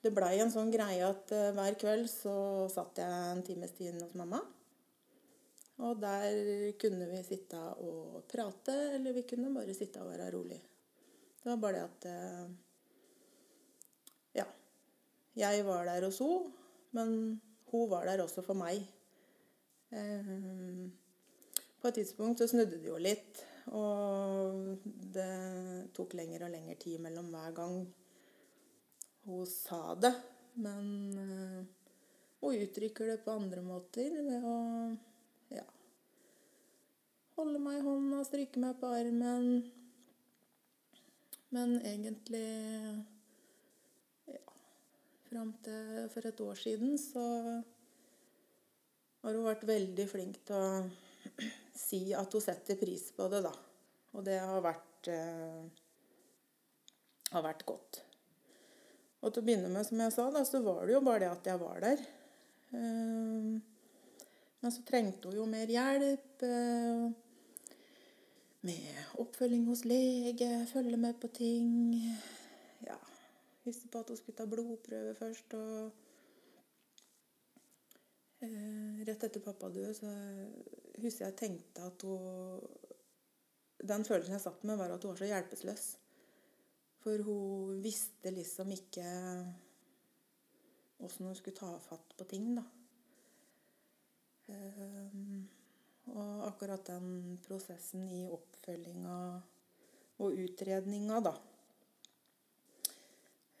Det 0.00 0.14
blei 0.16 0.38
en 0.40 0.48
sånn 0.48 0.70
greie 0.72 1.04
at 1.04 1.28
hver 1.28 1.74
kveld 1.76 2.06
så 2.08 2.64
satt 2.72 2.96
jeg 3.02 3.32
en 3.34 3.42
times 3.44 3.74
tid 3.76 3.98
hos 4.00 4.14
mamma. 4.16 4.40
Og 5.84 6.00
der 6.00 6.72
kunne 6.80 7.04
vi 7.10 7.20
sitte 7.24 7.60
og 7.84 8.24
prate, 8.28 8.72
eller 8.96 9.12
vi 9.16 9.26
kunne 9.28 9.52
bare 9.52 9.76
sitte 9.76 10.00
og 10.00 10.08
være 10.12 10.30
rolig. 10.32 10.60
Det 11.40 11.48
var 11.50 11.60
bare 11.60 11.72
det 11.76 11.84
at 11.84 12.02
Ja. 14.40 14.46
Jeg 15.36 15.64
var 15.66 15.84
der 15.84 16.04
hos 16.04 16.18
henne, 16.18 16.52
men 16.92 17.40
hun 17.70 17.90
var 17.90 18.04
der 18.04 18.22
også 18.24 18.42
for 18.42 18.54
meg. 18.54 18.88
På 21.80 21.88
et 21.88 21.94
tidspunkt 21.94 22.38
så 22.38 22.46
snudde 22.48 22.78
det 22.78 22.88
jo 22.88 22.96
litt. 22.96 23.44
Og 23.68 24.78
det 25.14 25.90
tok 25.96 26.14
lengre 26.18 26.46
og 26.48 26.54
lengre 26.54 26.76
tid 26.80 27.00
mellom 27.02 27.28
hver 27.34 27.52
gang 27.56 27.76
hun 29.26 29.46
sa 29.46 29.94
det. 30.00 30.14
Men 30.60 30.88
hun 32.40 32.62
uttrykker 32.64 33.12
det 33.12 33.20
på 33.24 33.36
andre 33.36 33.62
måter 33.64 34.16
ved 34.24 34.46
å 34.48 34.56
ja, 35.52 35.66
holde 37.36 37.60
meg 37.62 37.80
i 37.80 37.84
hånda, 37.84 38.22
stryke 38.26 38.62
meg 38.62 38.80
på 38.80 38.90
armen. 38.96 39.50
Men 41.50 41.76
egentlig 41.82 42.46
ja, 44.30 44.42
fram 45.28 45.52
til 45.66 46.08
for 46.14 46.30
et 46.30 46.42
år 46.46 46.58
siden 46.64 46.96
så 47.00 47.26
har 49.20 49.36
hun 49.36 49.44
vært 49.44 49.66
veldig 49.68 50.06
flink 50.08 50.40
til 50.48 50.56
å 50.56 51.09
si 51.76 52.10
at 52.16 52.32
hun 52.32 52.44
setter 52.44 52.78
pris 52.80 53.10
på 53.16 53.28
det, 53.32 53.42
da. 53.46 53.52
Og 54.16 54.24
det 54.26 54.38
har 54.42 54.62
vært, 54.64 55.08
eh, 55.12 55.64
har 57.30 57.44
vært 57.46 57.66
godt. 57.68 58.02
Og 59.20 59.32
til 59.32 59.42
å 59.42 59.46
begynne 59.46 59.70
med, 59.72 59.86
som 59.86 60.00
jeg 60.00 60.14
sa, 60.14 60.30
da, 60.32 60.44
så 60.48 60.62
var 60.64 60.86
det 60.86 60.94
jo 60.96 61.02
bare 61.04 61.24
det 61.24 61.30
at 61.30 61.50
jeg 61.52 61.60
var 61.60 61.80
der. 61.84 62.04
Eh, 62.72 63.50
men 64.60 64.74
så 64.74 64.84
trengte 64.84 65.30
hun 65.30 65.40
jo 65.40 65.48
mer 65.48 65.70
hjelp. 65.70 66.44
Eh, 66.46 67.10
med 68.60 69.16
oppfølging 69.22 69.64
hos 69.70 69.86
lege, 69.88 70.50
følge 70.68 70.98
med 71.00 71.16
på 71.20 71.30
ting. 71.32 71.96
Ja, 72.84 72.98
visste 73.64 73.88
på 73.88 74.02
at 74.02 74.12
hun 74.12 74.18
skulle 74.20 74.36
ta 74.36 74.44
blodprøve 74.48 75.14
først. 75.16 75.54
og 75.56 75.92
Eh, 78.40 79.04
rett 79.04 79.24
etter 79.26 79.42
pappa 79.44 79.68
døde, 79.68 79.92
så 79.92 80.08
husker 81.02 81.28
jeg 81.28 81.38
tenkte 81.38 81.88
at 81.88 82.02
hun 82.06 82.60
Den 83.80 84.04
følelsen 84.04 84.34
jeg 84.36 84.42
satt 84.42 84.64
med, 84.68 84.76
var 84.76 84.92
at 84.92 85.02
hun 85.02 85.14
var 85.14 85.20
så 85.22 85.28
hjelpeløs. 85.30 85.84
For 87.00 87.22
hun 87.24 87.78
visste 87.80 88.28
liksom 88.34 88.74
ikke 88.76 89.06
åssen 91.00 91.26
hun 91.30 91.36
skulle 91.38 91.56
ta 91.56 91.70
fatt 91.80 92.12
på 92.18 92.26
ting, 92.28 92.50
da. 92.58 92.64
Um, 94.50 95.48
og 96.10 96.46
akkurat 96.48 96.84
den 96.90 97.38
prosessen 97.44 98.08
i 98.10 98.24
oppfølginga 98.28 99.16
og 100.20 100.40
utredninga, 100.44 101.20
da 101.22 101.32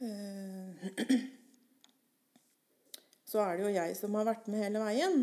uh, 0.02 0.88
så 3.30 3.44
er 3.44 3.56
det 3.56 3.64
jo 3.64 3.72
jeg 3.76 3.96
som 3.96 4.18
har 4.18 4.26
vært 4.32 4.50
med 4.50 4.64
hele 4.64 4.82
veien. 4.82 5.16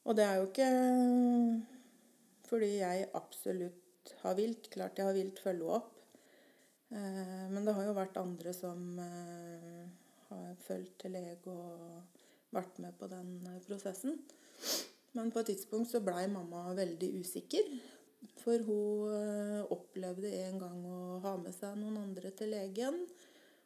Eh, 0.00 0.08
og 0.08 0.16
det 0.16 0.24
er 0.24 0.38
jo 0.38 0.48
ikke 0.48 0.70
fordi 2.50 2.70
jeg 2.80 3.08
absolutt 3.14 4.14
har 4.24 4.34
vilt. 4.38 4.70
Klart 4.72 4.98
jeg 4.98 5.06
har 5.06 5.14
vilt 5.14 5.38
følge 5.38 5.68
opp. 5.78 6.00
Eh, 6.90 7.46
men 7.50 7.64
det 7.64 7.74
har 7.76 7.86
jo 7.86 7.96
vært 7.98 8.18
andre 8.18 8.54
som 8.56 8.98
eh, 8.98 9.86
har 10.30 10.56
fulgt 10.66 10.98
til 11.04 11.14
lege 11.14 11.52
og 11.52 12.18
vært 12.50 12.80
med 12.82 12.96
på 12.98 13.06
den 13.10 13.38
prosessen. 13.66 14.18
Men 15.14 15.30
på 15.30 15.42
et 15.42 15.52
tidspunkt 15.52 15.90
så 15.90 16.02
blei 16.02 16.26
mamma 16.30 16.70
veldig 16.74 17.12
usikker. 17.20 17.70
For 18.42 18.60
hun 18.66 19.66
opplevde 19.72 20.28
en 20.42 20.58
gang 20.60 20.80
å 20.84 21.20
ha 21.24 21.36
med 21.40 21.54
seg 21.56 21.78
noen 21.78 21.96
andre 22.02 22.32
til 22.36 22.52
legen. 22.52 22.98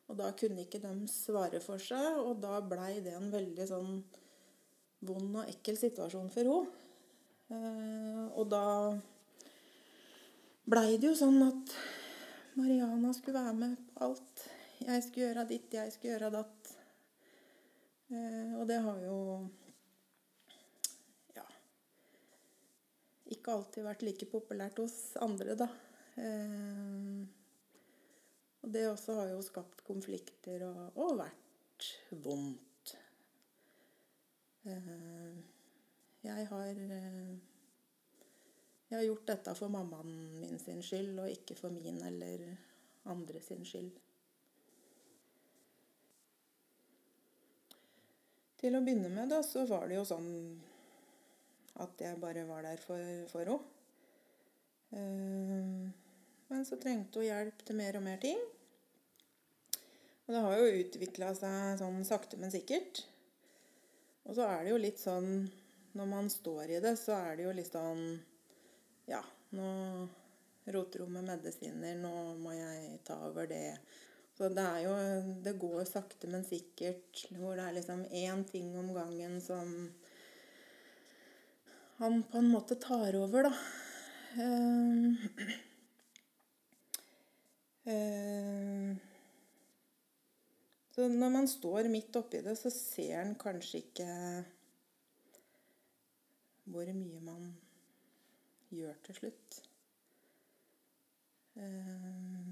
Og 0.09 0.19
da 0.19 0.29
kunne 0.37 0.67
ikke 0.67 0.83
de 0.83 0.93
svare 1.11 1.61
for 1.65 1.81
seg, 1.81 2.21
og 2.21 2.43
da 2.43 2.61
blei 2.61 2.99
det 3.05 3.15
en 3.17 3.31
veldig 3.33 3.67
sånn 3.71 3.97
vond 5.07 5.41
og 5.41 5.51
ekkel 5.51 5.79
situasjon 5.79 6.31
for 6.33 6.51
henne. 6.51 6.81
Eh, 7.53 8.25
og 8.35 8.49
da 8.49 8.65
blei 10.65 10.97
det 10.97 11.11
jo 11.11 11.17
sånn 11.19 11.43
at 11.45 11.75
Mariana 12.57 13.13
skulle 13.17 13.43
være 13.43 13.57
med 13.59 13.77
på 13.91 14.07
alt. 14.09 14.47
Jeg 14.85 15.05
skulle 15.05 15.29
gjøre 15.29 15.47
ditt, 15.51 15.75
jeg 15.75 15.93
skulle 15.93 16.15
gjøre 16.15 16.33
datt. 16.35 16.73
Eh, 18.09 18.53
og 18.59 18.67
det 18.69 18.81
har 18.85 19.01
jo 19.05 19.19
ja 21.37 21.47
ikke 23.35 23.57
alltid 23.57 23.89
vært 23.89 24.05
like 24.07 24.29
populært 24.31 24.83
hos 24.83 24.99
andre, 25.25 25.57
da. 25.59 25.69
Eh, 26.21 27.25
og 28.65 28.71
det 28.73 28.87
også 28.89 29.19
har 29.19 29.35
jo 29.35 29.43
skapt 29.45 29.83
konflikter 29.85 30.63
og, 30.71 30.87
og 30.97 31.19
vært 31.21 31.91
vondt. 32.25 32.74
Eh, 34.65 35.37
jeg 36.25 36.47
har 36.49 36.79
eh, 36.81 37.35
Jeg 38.89 38.97
har 38.97 39.05
gjort 39.05 39.27
dette 39.29 39.53
for 39.59 39.69
mammaen 39.69 40.13
min 40.41 40.59
sin 40.59 40.81
skyld, 40.83 41.19
og 41.19 41.31
ikke 41.31 41.57
for 41.59 41.75
min 41.75 42.01
eller 42.05 42.45
andre 43.11 43.41
sin 43.43 43.65
skyld. 43.67 43.91
Til 48.61 48.77
å 48.77 48.81
begynne 48.85 49.11
med 49.13 49.33
da, 49.33 49.43
så 49.45 49.67
var 49.69 49.89
det 49.89 49.99
jo 49.99 50.05
sånn 50.09 50.29
at 51.85 52.01
jeg 52.01 52.21
bare 52.23 52.47
var 52.49 52.65
der 52.65 52.81
for, 52.81 53.01
for 53.33 53.45
henne. 53.45 53.71
Uh, 54.95 55.91
men 56.49 56.63
så 56.65 56.79
trengte 56.79 57.19
hun 57.19 57.27
hjelp 57.27 57.65
til 57.67 57.77
mer 57.77 57.99
og 57.99 58.05
mer 58.07 58.21
ting. 58.23 58.39
Og 60.25 60.31
det 60.33 60.45
har 60.47 60.61
jo 60.61 60.85
utvikla 60.85 61.35
seg 61.37 61.83
sånn 61.83 62.07
sakte, 62.07 62.39
men 62.41 62.55
sikkert. 62.55 63.03
Og 64.25 64.37
så 64.37 64.47
er 64.49 64.65
det 64.65 64.73
jo 64.73 64.81
litt 64.81 65.01
sånn 65.01 65.31
Når 65.95 66.07
man 66.11 66.31
står 66.33 66.77
i 66.77 66.81
det, 66.83 66.97
så 66.99 67.17
er 67.17 67.37
det 67.37 67.47
jo 67.47 67.57
litt 67.57 67.71
sånn 67.73 68.05
Ja, 69.11 69.21
nå 69.55 69.69
roter 70.73 71.05
hun 71.05 71.13
med 71.13 71.29
medisiner. 71.29 71.97
Nå 72.01 72.13
må 72.41 72.55
jeg 72.57 72.99
ta 73.05 73.19
over 73.27 73.47
det. 73.51 73.77
Så 74.35 74.49
det 74.49 74.65
er 74.65 74.81
jo 74.87 74.95
Det 75.45 75.59
går 75.61 75.85
sakte, 75.89 76.31
men 76.33 76.47
sikkert. 76.49 77.27
Hvor 77.37 77.57
det 77.59 77.69
er 77.69 77.77
liksom 77.79 78.05
én 78.09 78.45
ting 78.49 78.73
om 78.81 78.95
gangen 78.97 79.41
som 79.45 79.75
han 82.01 82.23
på 82.27 82.41
en 82.41 82.49
måte 82.51 82.75
tar 82.83 83.15
over, 83.15 83.47
da. 83.47 83.53
Uh, 84.35 85.15
uh, 87.87 89.14
så 90.95 91.09
når 91.11 91.31
man 91.35 91.49
står 91.51 91.89
midt 91.91 92.15
oppi 92.21 92.39
det, 92.47 92.55
så 92.55 92.71
ser 92.71 93.17
en 93.19 93.33
kanskje 93.35 93.81
ikke 93.83 94.07
hvor 96.71 96.93
mye 96.95 97.23
man 97.27 97.49
gjør 98.71 99.01
til 99.03 99.19
slutt. 99.19 99.59
Eh, 101.59 102.47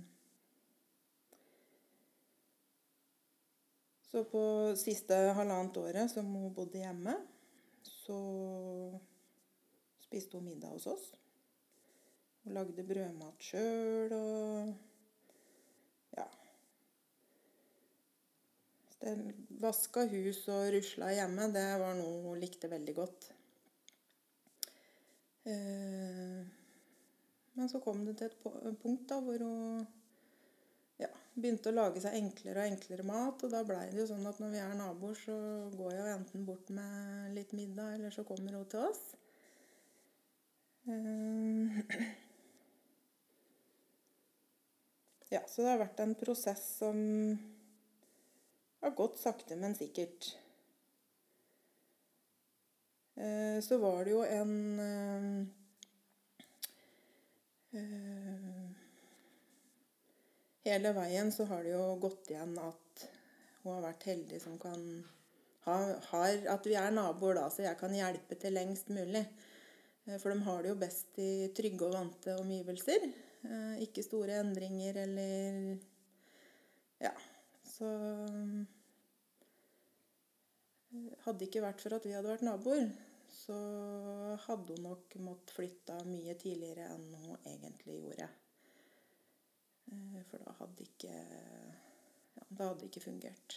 så 4.11 4.26
på 4.35 4.44
siste 4.83 5.22
halvannet 5.38 5.78
året 5.87 6.11
som 6.11 6.35
hun 6.35 6.50
bodde 6.55 6.83
hjemme, 6.83 7.14
så 7.87 8.20
spiste 10.02 10.42
hun 10.42 10.50
middag 10.50 10.74
hos 10.74 10.90
oss. 10.90 11.12
Hun 12.42 12.59
lagde 12.59 12.90
brødmat 12.90 13.52
sjøl 13.52 14.18
og 14.18 14.74
Vaska 19.62 20.04
hus 20.10 20.44
og 20.52 20.68
rusla 20.74 21.10
hjemme, 21.16 21.48
det 21.54 21.66
var 21.82 21.96
noe 21.98 22.20
hun 22.28 22.38
likte 22.38 22.70
veldig 22.70 22.94
godt. 22.94 23.32
Eh, 25.44 26.46
men 27.52 27.68
så 27.68 27.80
kom 27.82 28.04
det 28.06 28.14
til 28.20 28.30
et 28.30 28.38
punkt 28.82 29.08
da, 29.10 29.18
hvor 29.20 29.38
hun 29.42 29.86
ja, 31.02 31.08
begynte 31.34 31.70
å 31.72 31.74
lage 31.74 32.00
seg 32.04 32.14
enklere 32.20 32.60
og 32.62 32.68
enklere 32.70 33.04
mat. 33.06 33.42
Og 33.42 33.48
da 33.52 33.60
blei 33.66 33.90
det 33.90 34.00
jo 34.04 34.10
sånn 34.12 34.30
at 34.30 34.38
når 34.42 34.50
vi 34.54 34.60
er 34.62 34.74
naboer, 34.78 35.16
så 35.18 35.36
går 35.74 35.92
jeg 35.98 36.14
enten 36.14 36.40
bort 36.48 36.68
med 36.74 37.34
litt 37.36 37.52
middag, 37.58 37.88
eller 37.96 38.10
så 38.14 38.22
kommer 38.28 38.52
hun 38.54 38.68
til 38.70 38.80
oss. 38.86 39.02
Eh, 40.86 41.66
ja, 45.34 45.42
så 45.46 45.56
det 45.62 45.70
har 45.74 45.82
vært 45.82 46.00
en 46.06 46.20
prosess 46.22 46.64
som 46.78 46.96
har 48.82 48.90
gått 48.90 49.18
sakte, 49.18 49.56
men 49.56 49.74
sikkert. 49.78 50.36
Eh, 53.14 53.60
så 53.62 53.78
var 53.78 54.04
det 54.04 54.10
jo 54.10 54.22
en 54.24 54.54
eh, 54.80 55.42
eh, 57.80 58.70
Hele 60.62 60.92
veien 60.96 61.32
så 61.34 61.44
har 61.50 61.64
det 61.66 61.74
jo 61.74 61.96
gått 62.00 62.30
igjen 62.30 62.54
at 62.62 63.04
hun 63.62 63.74
har 63.74 63.82
vært 63.84 64.06
heldig 64.08 64.38
som 64.40 64.54
kan 64.62 64.84
ha, 65.66 65.74
har, 66.12 66.36
At 66.50 66.66
vi 66.66 66.76
er 66.78 66.94
naboer, 66.94 67.34
da, 67.38 67.48
så 67.50 67.66
jeg 67.66 67.78
kan 67.78 67.94
hjelpe 67.94 68.38
til 68.38 68.54
lengst 68.54 68.90
mulig. 68.90 69.24
For 70.18 70.30
de 70.32 70.42
har 70.42 70.62
det 70.62 70.70
jo 70.72 70.78
best 70.80 71.18
i 71.22 71.50
trygge 71.54 71.86
og 71.86 71.94
vante 71.94 72.34
omgivelser. 72.40 73.04
Ikke 73.84 74.02
store 74.02 74.40
endringer 74.42 74.98
eller 75.04 75.76
Ja, 77.02 77.12
så 77.72 77.88
Hadde 81.24 81.38
det 81.40 81.48
ikke 81.48 81.64
vært 81.64 81.80
for 81.80 81.96
at 81.96 82.04
vi 82.04 82.12
hadde 82.12 82.28
vært 82.28 82.44
naboer, 82.44 82.90
så 83.32 83.56
hadde 84.44 84.76
hun 84.76 84.90
nok 84.90 85.14
måttet 85.24 85.54
flytte 85.56 85.96
mye 86.04 86.35
tidligere 86.37 86.90
enn 86.92 87.06
hun 87.16 87.46
egentlig 87.48 87.96
gjorde. 88.02 88.28
Eh, 89.88 90.20
for 90.28 90.44
da 90.44 90.52
hadde 90.61 90.87
ikke 90.87 91.12
ja, 91.12 92.44
Da 92.48 92.68
hadde 92.68 92.80
det 92.82 92.88
ikke 92.90 93.06
fungert. 93.06 93.50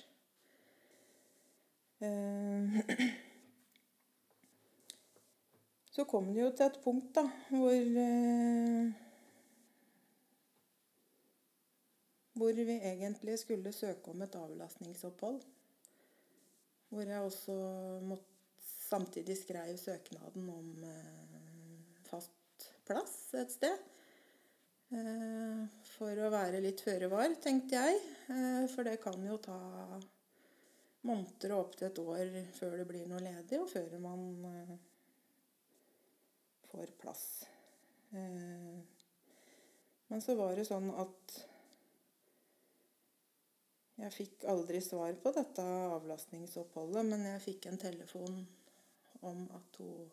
Eh, 1.99 2.63
så 5.95 6.01
kom 6.07 6.33
det 6.33 6.41
jo 6.41 6.51
til 6.55 6.65
et 6.69 6.83
punkt 6.83 7.15
da, 7.19 7.25
hvor 7.51 7.99
eh, 8.05 8.85
hvor 12.35 12.51
vi 12.51 12.75
egentlig 12.83 13.37
skulle 13.39 13.71
søke 13.73 14.11
om 14.11 14.21
et 14.25 14.35
avlastningsopphold. 14.35 15.41
Hvor 16.89 17.01
jeg 17.01 17.21
også 17.21 17.55
måtte, 18.03 18.31
samtidig 18.85 19.37
skrev 19.39 19.77
søknaden 19.77 20.49
om 20.49 20.83
eh, 20.83 22.01
fast 22.05 22.67
plass 22.85 23.15
et 23.39 23.51
sted. 23.55 23.79
Eh, 24.93 25.63
for 25.95 26.21
å 26.21 26.29
være 26.33 26.61
litt 26.61 26.83
føre 26.85 27.09
var, 27.09 27.31
tenkte 27.41 27.79
jeg. 27.79 28.03
Eh, 28.29 28.67
for 28.75 28.85
det 28.85 28.99
kan 29.03 29.25
jo 29.25 29.39
ta 29.41 29.57
måneder 31.07 31.55
og 31.55 31.63
opptil 31.63 31.87
et 31.87 32.03
år 32.03 32.37
før 32.59 32.77
det 32.81 32.87
blir 32.91 33.09
noe 33.09 33.23
ledig, 33.23 33.57
og 33.61 33.69
før 33.71 33.97
man 34.03 34.21
får 36.69 36.93
plass. 37.01 37.25
Men 40.09 40.23
så 40.23 40.35
var 40.39 40.55
det 40.57 40.65
sånn 40.65 40.89
at 40.97 41.35
jeg 43.95 44.11
fikk 44.11 44.43
aldri 44.51 44.81
svar 44.83 45.15
på 45.23 45.31
dette 45.35 45.63
avlastningsoppholdet, 45.95 47.05
men 47.07 47.23
jeg 47.29 47.43
fikk 47.45 47.67
en 47.69 47.79
telefon 47.79 48.41
om 49.25 49.45
at 49.55 49.79
hun 49.79 50.09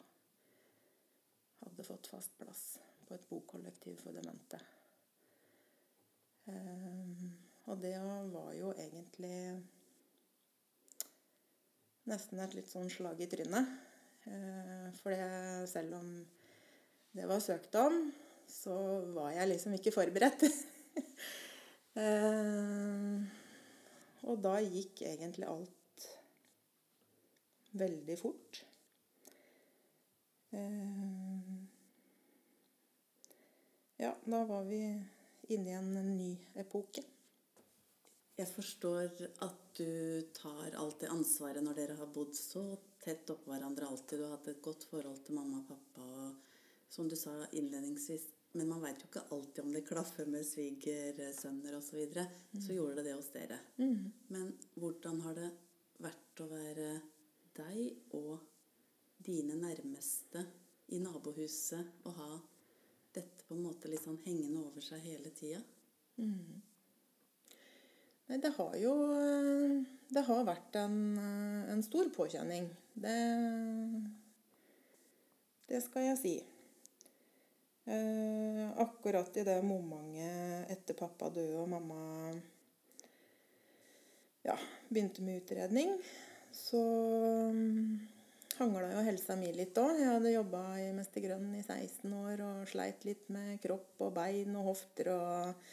hadde 1.62 1.87
fått 1.87 2.11
fast 2.12 2.37
plass 2.38 2.62
på 3.09 3.16
et 3.16 3.27
bokollektiv 3.31 3.99
for 4.03 4.14
demente. 4.14 4.61
Um, 6.47 7.33
og 7.71 7.83
det 7.83 7.97
var 8.33 8.51
jo 8.59 8.73
egentlig 8.75 9.37
nesten 12.11 12.42
et 12.42 12.57
litt 12.59 12.71
sånn 12.71 12.90
slag 12.90 13.21
i 13.23 13.31
trynet. 13.31 13.77
Uh, 14.27 14.88
for 15.03 15.12
selv 15.71 15.99
om 15.99 16.09
det 17.12 17.27
var 17.29 17.42
søkt 17.42 17.75
om, 17.79 18.12
så 18.49 18.75
var 19.14 19.35
jeg 19.35 19.51
liksom 19.57 19.79
ikke 19.79 19.95
forberedt. 19.95 20.47
Og 24.31 24.39
da 24.43 24.59
gikk 24.63 25.03
egentlig 25.07 25.49
alt 25.51 26.07
veldig 27.79 28.19
fort. 28.21 28.65
Eh, 30.53 31.55
ja, 34.03 34.13
da 34.25 34.45
var 34.45 34.65
vi 34.69 34.83
inne 35.55 35.71
i 35.71 35.79
en 35.79 36.17
ny 36.17 36.31
epoke. 36.61 37.05
Jeg 38.37 38.49
forstår 38.49 39.11
at 39.45 39.59
du 39.77 40.23
tar 40.37 40.77
alltid 40.81 41.11
ansvaret 41.13 41.65
når 41.65 41.77
dere 41.79 41.99
har 41.99 42.13
bodd 42.13 42.33
så 42.37 42.63
tett 43.03 43.29
oppå 43.33 43.53
hverandre 43.53 43.89
alltid. 43.89 44.19
Du 44.19 44.25
har 44.25 44.37
hatt 44.37 44.49
et 44.53 44.63
godt 44.65 44.87
forhold 44.89 45.21
til 45.27 45.37
mamma 45.37 45.61
og 45.61 45.69
pappa. 45.73 46.07
Og 46.07 46.93
som 46.93 47.09
du 47.09 47.17
sa 47.17 47.35
innledningsvis, 47.53 48.25
men 48.53 48.69
man 48.69 48.83
veit 48.85 49.01
jo 49.01 49.09
ikke 49.09 49.25
alltid 49.33 49.65
om 49.65 49.73
det 49.73 49.85
klaffer 49.88 50.29
med 50.29 50.45
svigersønner 50.47 51.77
osv. 51.79 51.88
Så, 51.88 51.97
videre. 51.97 52.27
mm. 52.53 52.61
så 52.61 52.77
gjorde 52.77 52.97
det 52.99 53.05
det 53.09 53.15
hos 53.17 53.31
dere. 53.33 53.59
Mm. 53.77 54.12
Men 54.29 54.51
hvordan 54.77 55.21
har 55.25 55.38
det 55.38 55.51
vært 56.03 56.43
å 56.43 56.49
være 56.51 56.88
deg 57.57 58.17
og 58.19 58.43
dine 59.23 59.57
nærmeste 59.61 60.45
i 60.93 61.01
nabohuset 61.01 62.05
og 62.05 62.19
ha 62.19 62.33
dette 63.15 63.47
på 63.49 63.57
en 63.57 63.65
måte 63.65 63.88
litt 63.88 64.05
sånn 64.05 64.21
hengende 64.25 64.67
over 64.67 64.85
seg 64.85 65.05
hele 65.07 65.33
tida? 65.37 65.62
Mm. 66.21 66.61
Nei, 68.29 68.38
det 68.41 68.53
har 68.57 68.75
jo 68.79 68.93
Det 70.12 70.23
har 70.29 70.45
vært 70.45 70.77
en, 70.77 70.97
en 71.73 71.83
stor 71.85 72.11
påkjenning. 72.12 72.69
Det, 72.93 73.17
det 75.73 75.81
skal 75.87 76.11
jeg 76.11 76.19
si. 76.21 76.35
Eh, 77.85 78.81
akkurat 78.81 79.37
i 79.37 79.42
det 79.45 79.59
momentet 79.66 80.71
etter 80.71 80.95
pappa 80.95 81.27
døde 81.35 81.59
og 81.59 81.71
mamma 81.73 82.03
ja, 84.47 84.55
begynte 84.88 85.23
med 85.27 85.40
utredning, 85.40 85.97
så 86.55 86.79
um, 87.51 87.99
hangla 88.59 88.87
jo 88.92 89.03
helsa 89.07 89.35
mi 89.38 89.51
litt 89.55 89.79
òg. 89.83 89.99
Jeg 89.99 90.11
hadde 90.12 90.35
jobba 90.35 90.62
i 90.79 90.92
Mester 90.95 91.25
Grønn 91.25 91.49
i 91.59 91.62
16 91.62 92.14
år 92.21 92.42
og 92.47 92.71
sleit 92.71 93.03
litt 93.09 93.27
med 93.35 93.59
kropp 93.62 94.07
og 94.07 94.14
bein 94.14 94.55
og 94.59 94.68
hofter 94.71 95.11
og 95.16 95.66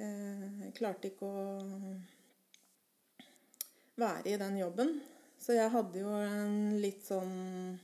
eh, 0.00 0.64
klarte 0.80 1.10
ikke 1.10 1.28
å 1.28 1.44
være 4.00 4.32
i 4.32 4.40
den 4.40 4.58
jobben. 4.62 4.96
Så 5.38 5.54
jeg 5.56 5.72
hadde 5.76 6.02
jo 6.02 6.16
en 6.24 6.80
litt 6.80 7.04
sånn 7.06 7.78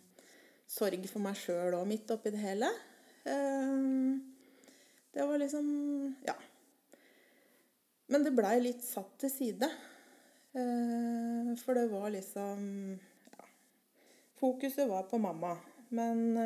sorg 0.64 1.04
for 1.12 1.22
meg 1.22 1.36
sjøl 1.38 1.76
òg, 1.76 1.86
midt 1.88 2.12
oppi 2.16 2.32
det 2.34 2.40
hele. 2.42 2.72
Det 3.24 5.26
var 5.26 5.38
liksom 5.38 6.14
Ja. 6.26 6.34
Men 8.06 8.24
det 8.24 8.36
blei 8.36 8.60
litt 8.60 8.84
satt 8.84 9.18
til 9.18 9.30
side. 9.32 9.70
For 11.64 11.74
det 11.74 11.88
var 11.92 12.10
liksom 12.10 12.98
Ja. 13.32 13.44
Fokuset 14.40 14.88
var 14.88 15.02
på 15.08 15.18
mamma. 15.18 15.56
Men 15.88 16.36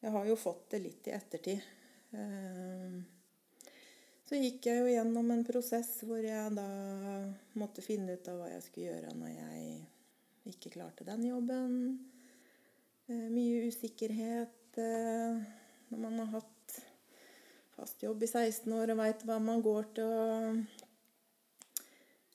jeg 0.00 0.10
har 0.10 0.26
jo 0.26 0.36
fått 0.36 0.70
det 0.70 0.82
litt 0.82 1.08
i 1.08 1.16
ettertid. 1.16 1.60
Så 4.28 4.36
gikk 4.36 4.66
jeg 4.68 4.82
jo 4.82 4.88
gjennom 4.92 5.30
en 5.32 5.44
prosess 5.46 6.02
hvor 6.04 6.20
jeg 6.20 6.52
da 6.52 6.68
måtte 7.56 7.84
finne 7.84 8.18
ut 8.18 8.28
av 8.28 8.42
hva 8.42 8.50
jeg 8.52 8.64
skulle 8.66 8.90
gjøre 8.90 9.14
når 9.16 9.30
jeg 9.32 9.62
ikke 10.52 10.74
klarte 10.74 11.06
den 11.08 11.24
jobben. 11.30 11.72
Mye 13.08 13.70
usikkerhet 13.70 14.57
når 14.76 16.02
man 16.02 16.18
har 16.20 16.26
hatt 16.36 16.76
fast 17.78 18.02
jobb 18.02 18.22
i 18.22 18.28
16 18.28 18.72
år 18.74 18.92
og 18.92 19.00
veit 19.00 19.24
hva 19.24 19.38
man 19.40 19.62
går 19.64 19.88
til 19.96 20.04
og 20.04 20.62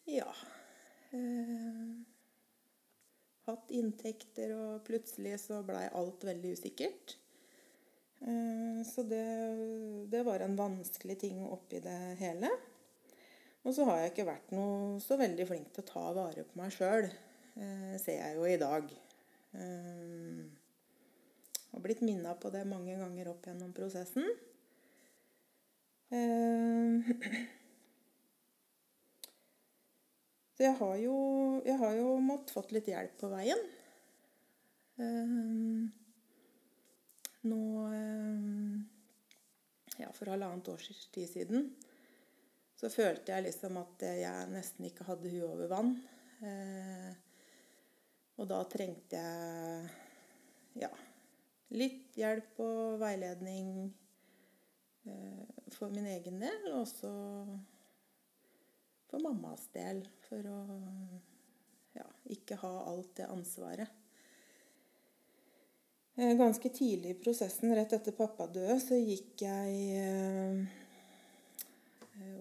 Ja. 0.10 0.28
Hatt 3.44 3.72
inntekter, 3.76 4.52
og 4.56 4.84
plutselig 4.88 5.38
så 5.44 5.62
blei 5.68 5.86
alt 5.94 6.24
veldig 6.26 6.54
usikkert. 6.58 7.18
Så 8.88 9.04
det, 9.08 9.24
det 10.12 10.24
var 10.28 10.44
en 10.44 10.56
vanskelig 10.60 11.18
ting 11.20 11.44
oppi 11.46 11.80
det 11.84 11.98
hele. 12.20 12.50
Og 13.64 13.76
så 13.76 13.86
har 13.88 14.02
jeg 14.02 14.12
ikke 14.12 14.28
vært 14.28 14.52
noe 14.56 15.00
så 15.04 15.16
veldig 15.20 15.48
flink 15.48 15.72
til 15.72 15.84
å 15.86 15.92
ta 15.92 16.06
vare 16.16 16.44
på 16.48 16.60
meg 16.60 16.74
sjøl, 16.76 17.08
ser 18.00 18.18
jeg 18.18 18.36
jo 18.40 18.48
i 18.48 18.60
dag. 18.60 18.92
Har 21.74 21.82
blitt 21.82 22.04
minna 22.06 22.36
på 22.38 22.54
det 22.54 22.64
mange 22.70 22.94
ganger 23.00 23.28
opp 23.32 23.48
gjennom 23.50 23.74
prosessen. 23.74 24.30
Så 30.54 30.68
jeg 30.68 30.76
har 30.78 30.96
jo, 31.02 31.16
jeg 31.66 31.78
har 31.82 31.96
jo 31.98 32.12
måttet 32.22 32.54
fått 32.54 32.72
litt 32.76 32.88
hjelp 32.92 33.16
på 33.18 33.28
veien. 33.32 33.64
Nå 37.50 37.62
Ja, 39.98 40.12
for 40.14 40.30
halvannet 40.30 40.70
års 40.70 41.08
tid 41.14 41.30
siden 41.32 41.74
så 42.78 42.90
følte 42.92 43.32
jeg 43.32 43.46
liksom 43.46 43.78
at 43.80 44.02
jeg 44.04 44.48
nesten 44.52 44.86
ikke 44.90 45.06
hadde 45.08 45.30
huet 45.32 45.48
over 45.48 45.70
vann. 45.72 45.92
Og 48.36 48.50
da 48.50 48.60
trengte 48.68 49.22
jeg 49.22 50.84
ja, 50.84 50.90
litt 51.74 52.18
hjelp 52.20 52.60
og 52.64 53.00
veiledning 53.02 53.92
for 55.74 55.92
min 55.92 56.08
egen 56.14 56.40
del, 56.40 56.68
og 56.72 56.84
også 56.84 57.12
for 59.10 59.24
mammas 59.26 59.68
del. 59.74 60.04
For 60.28 60.48
å 60.50 60.62
ja, 61.98 62.08
ikke 62.34 62.58
ha 62.62 62.74
alt 62.92 63.12
det 63.20 63.28
ansvaret. 63.30 64.00
Ganske 66.14 66.70
tidlig 66.70 67.16
i 67.16 67.18
prosessen, 67.18 67.74
rett 67.74 67.94
etter 67.98 68.14
pappa 68.14 68.46
døde, 68.46 68.78
så 68.82 69.00
gikk 69.02 69.42
jeg 69.42 69.72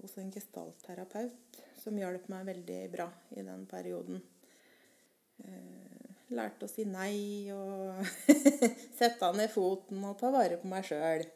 hos 0.03 0.19
en 0.21 0.33
gestaltterapeut 0.35 1.61
som 1.81 1.97
hjalp 1.99 2.29
meg 2.31 2.45
veldig 2.51 2.81
bra 2.93 3.09
i 3.33 3.43
den 3.47 3.65
perioden. 3.71 4.21
Lærte 6.33 6.67
å 6.67 6.71
si 6.71 6.87
nei 6.89 7.51
og 7.53 8.01
sette 8.99 9.31
ned 9.37 9.51
foten 9.53 10.03
og 10.09 10.19
ta 10.21 10.31
vare 10.33 10.59
på 10.61 10.71
meg 10.71 10.87
sjøl. 10.89 11.27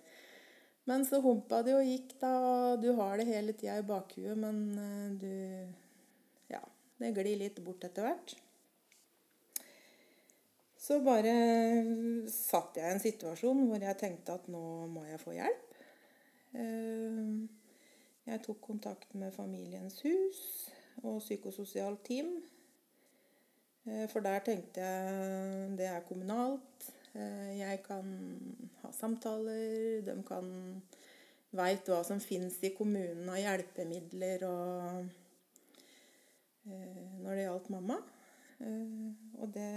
Men 0.86 1.02
så 1.04 1.18
humpa 1.22 1.60
det 1.66 1.74
jo 1.74 1.82
gikk, 1.82 2.14
da. 2.20 2.32
Du 2.78 2.92
har 2.98 3.18
det 3.18 3.26
hele 3.28 3.54
tida 3.58 3.80
i 3.80 3.86
bakhuet, 3.86 4.38
men 4.38 5.18
du 5.20 5.32
Ja, 6.52 6.62
det 7.02 7.14
glir 7.16 7.40
litt 7.40 7.58
bort 7.64 7.84
etter 7.84 8.06
hvert. 8.06 8.36
Så 10.86 11.00
bare 11.02 11.32
satt 12.30 12.76
jeg 12.78 12.86
i 12.86 12.94
en 12.94 13.02
situasjon 13.02 13.64
hvor 13.66 13.82
jeg 13.82 13.98
tenkte 13.98 14.36
at 14.38 14.46
nå 14.52 14.62
må 14.92 15.02
jeg 15.08 15.18
få 15.18 15.34
hjelp. 15.34 15.72
Jeg 18.26 18.42
tok 18.44 18.60
kontakt 18.62 19.16
med 19.18 19.34
Familiens 19.34 19.98
hus 20.06 20.40
og 21.02 21.18
psykososialt 21.24 22.04
team. 22.06 22.36
For 23.86 24.18
der 24.24 24.40
tenkte 24.42 24.82
jeg 24.82 25.74
det 25.78 25.86
er 25.86 26.06
kommunalt. 26.08 26.88
Jeg 27.14 27.82
kan 27.86 28.08
ha 28.82 28.90
samtaler. 28.92 30.02
De 30.06 30.16
kan 30.26 30.48
veit 31.56 31.86
hva 31.88 32.02
som 32.04 32.18
fins 32.20 32.58
i 32.66 32.72
kommunen 32.74 33.30
av 33.30 33.38
hjelpemidler 33.38 34.42
og 34.48 35.06
når 36.66 37.30
det 37.30 37.46
gjaldt 37.46 37.70
mamma. 37.76 38.00
Og 39.38 39.54
det 39.54 39.70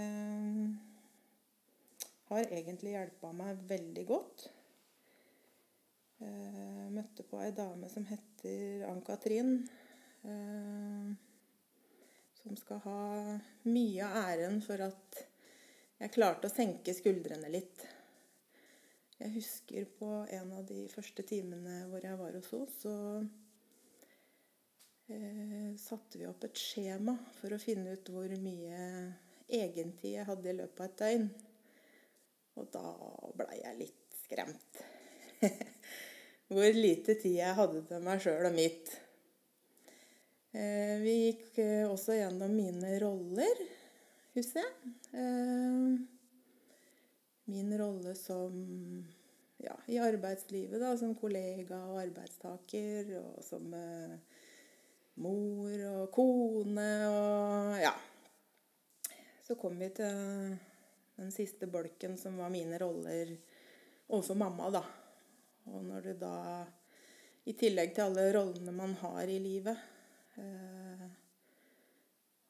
har 2.30 2.54
egentlig 2.58 2.96
hjelpa 2.96 3.32
meg 3.36 3.62
veldig 3.70 4.06
godt. 4.10 4.48
Jeg 6.20 6.92
møtte 6.92 7.24
på 7.30 7.38
ei 7.40 7.54
dame 7.56 7.88
som 7.92 8.04
heter 8.10 8.84
Ann-Katrin. 8.90 9.60
Som 12.40 12.56
skal 12.56 12.78
ha 12.86 13.00
mye 13.68 14.06
av 14.06 14.16
æren 14.32 14.60
for 14.64 14.80
at 14.84 15.20
jeg 16.00 16.14
klarte 16.14 16.48
å 16.48 16.52
senke 16.52 16.94
skuldrene 16.96 17.50
litt. 17.52 17.84
Jeg 19.20 19.34
husker 19.34 19.88
på 19.98 20.08
en 20.32 20.52
av 20.56 20.64
de 20.64 20.86
første 20.88 21.22
timene 21.28 21.82
hvor 21.90 22.00
jeg 22.06 22.16
var 22.16 22.38
hos 22.38 22.48
henne, 22.54 22.72
så 22.80 22.94
eh, 25.12 25.76
satte 25.76 26.16
vi 26.16 26.24
opp 26.30 26.46
et 26.48 26.56
skjema 26.56 27.18
for 27.36 27.52
å 27.52 27.60
finne 27.60 27.92
ut 27.92 28.08
hvor 28.14 28.32
mye 28.40 28.80
egentid 29.50 30.14
jeg 30.14 30.24
hadde 30.24 30.48
i 30.48 30.56
løpet 30.62 30.80
av 30.80 30.88
et 30.88 30.98
døgn. 31.02 31.28
Og 32.56 32.72
da 32.72 32.86
blei 33.36 33.60
jeg 33.60 33.80
litt 33.82 34.18
skremt. 34.22 34.80
hvor 36.50 36.80
lite 36.80 37.20
tid 37.20 37.36
jeg 37.42 37.58
hadde 37.60 37.84
til 37.92 38.04
meg 38.08 38.24
sjøl 38.24 38.48
og 38.48 38.56
mitt. 38.56 38.96
Vi 40.50 41.12
gikk 41.14 41.58
også 41.86 42.16
gjennom 42.18 42.50
mine 42.56 42.96
roller, 42.98 43.60
husker 44.34 44.64
jeg. 44.64 44.94
Min 47.50 47.70
rolle 47.78 48.14
som 48.18 48.56
ja, 49.62 49.76
i 49.86 50.00
arbeidslivet, 50.02 50.80
da, 50.82 50.96
som 50.98 51.14
kollega 51.14 51.78
og 51.92 52.00
arbeidstaker, 52.02 53.12
og 53.20 53.44
som 53.46 53.68
mor 55.22 55.84
og 55.92 56.10
kone 56.14 56.88
og 57.12 57.78
ja. 57.82 57.94
Så 59.46 59.54
kom 59.60 59.78
vi 59.78 59.92
til 59.94 60.58
den 61.20 61.30
siste 61.34 61.70
bolken, 61.70 62.18
som 62.18 62.38
var 62.42 62.50
mine 62.50 62.78
roller 62.82 63.36
overfor 64.10 64.38
mamma, 64.38 64.70
da. 64.74 64.82
Og 65.70 65.86
når 65.86 66.10
du 66.10 66.12
da, 66.26 66.34
i 67.46 67.54
tillegg 67.54 67.94
til 67.94 68.08
alle 68.08 68.30
rollene 68.34 68.74
man 68.74 68.98
har 69.04 69.30
i 69.30 69.38
livet 69.42 69.78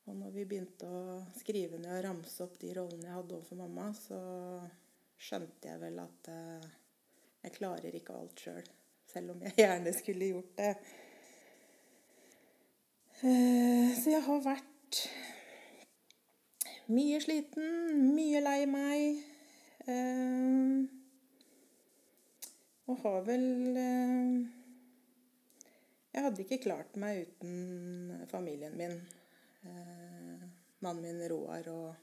Og 0.07 0.13
når 0.17 0.31
vi 0.35 0.45
begynte 0.45 0.87
å 0.91 1.25
skrive 1.39 1.79
ned 1.79 1.97
og 1.97 2.05
ramse 2.05 2.43
opp 2.45 2.59
de 2.61 2.75
rollene 2.77 3.07
jeg 3.09 3.17
hadde 3.17 3.37
overfor 3.39 3.57
mamma, 3.63 3.87
så 3.97 4.19
skjønte 5.21 5.69
jeg 5.71 5.81
vel 5.81 5.97
at 6.03 6.31
jeg 7.41 7.57
klarer 7.57 7.95
ikke 7.97 8.17
alt 8.19 8.45
sjøl. 8.45 8.65
Selv, 8.65 8.77
selv 9.11 9.31
om 9.35 9.43
jeg 9.43 9.57
gjerne 9.59 9.93
skulle 9.97 10.31
gjort 10.31 10.53
det. 10.61 10.75
Så 13.21 14.07
jeg 14.13 14.23
har 14.25 14.41
vært 14.45 15.01
mye 16.91 17.19
sliten, 17.23 17.69
mye 18.15 18.41
lei 18.45 18.61
meg. 18.71 19.01
Og 22.91 23.03
har 23.05 23.21
vel 23.27 23.47
Jeg 26.11 26.25
hadde 26.27 26.43
ikke 26.43 26.63
klart 26.65 26.97
meg 26.99 27.23
uten 27.23 28.25
familien 28.31 28.75
min. 28.79 28.97
Mannen 30.83 31.05
min 31.05 31.29
Roar 31.31 31.69
og 31.71 31.95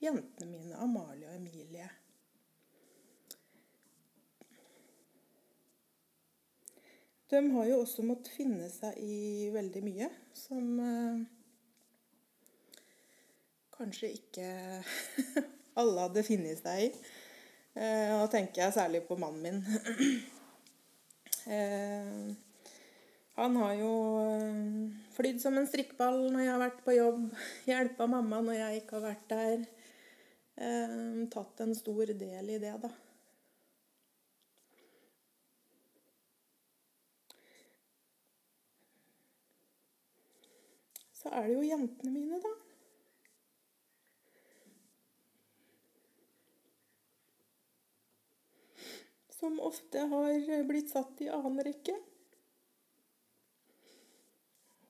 jentene 0.00 0.48
mine 0.48 0.78
Amalie 0.80 1.28
og 1.28 1.34
Emilie. 1.36 1.88
De 7.30 7.42
har 7.52 7.68
jo 7.68 7.82
også 7.82 8.02
måttet 8.02 8.32
finne 8.34 8.70
seg 8.72 8.96
i 9.04 9.50
veldig 9.54 9.82
mye 9.86 10.08
som 10.34 10.80
kanskje 13.76 14.14
ikke 14.16 14.48
alle 15.80 16.06
hadde 16.08 16.26
funnet 16.26 16.58
seg 16.64 16.86
i. 16.88 16.92
Da 17.76 18.26
tenker 18.32 18.64
jeg 18.64 18.74
særlig 18.74 19.04
på 19.06 19.20
mannen 19.20 19.42
min. 19.44 19.60
Han 23.40 23.54
har 23.56 23.72
jo 23.72 23.92
øh, 24.20 24.88
flydd 25.16 25.38
som 25.40 25.54
en 25.56 25.64
strikkball 25.68 26.26
når 26.28 26.42
jeg 26.42 26.50
har 26.52 26.58
vært 26.60 26.80
på 26.84 26.92
jobb. 26.92 27.22
Hjelpa 27.64 28.04
mamma 28.12 28.40
når 28.44 28.58
jeg 28.58 28.80
ikke 28.82 28.98
har 28.98 29.06
vært 29.06 29.30
der. 29.30 29.62
Eh, 30.60 31.22
tatt 31.32 31.62
en 31.64 31.72
stor 31.78 32.12
del 32.20 32.50
i 32.52 32.58
det, 32.60 32.74
da. 32.82 32.90
Så 41.16 41.32
er 41.32 41.48
det 41.48 41.56
jo 41.56 41.64
jentene 41.64 42.12
mine, 42.12 42.42
da. 42.44 42.52
Som 49.40 49.56
ofte 49.64 50.04
har 50.12 50.64
blitt 50.68 50.92
satt 50.92 51.24
i 51.24 51.32
annen 51.32 51.64
rekke. 51.64 51.96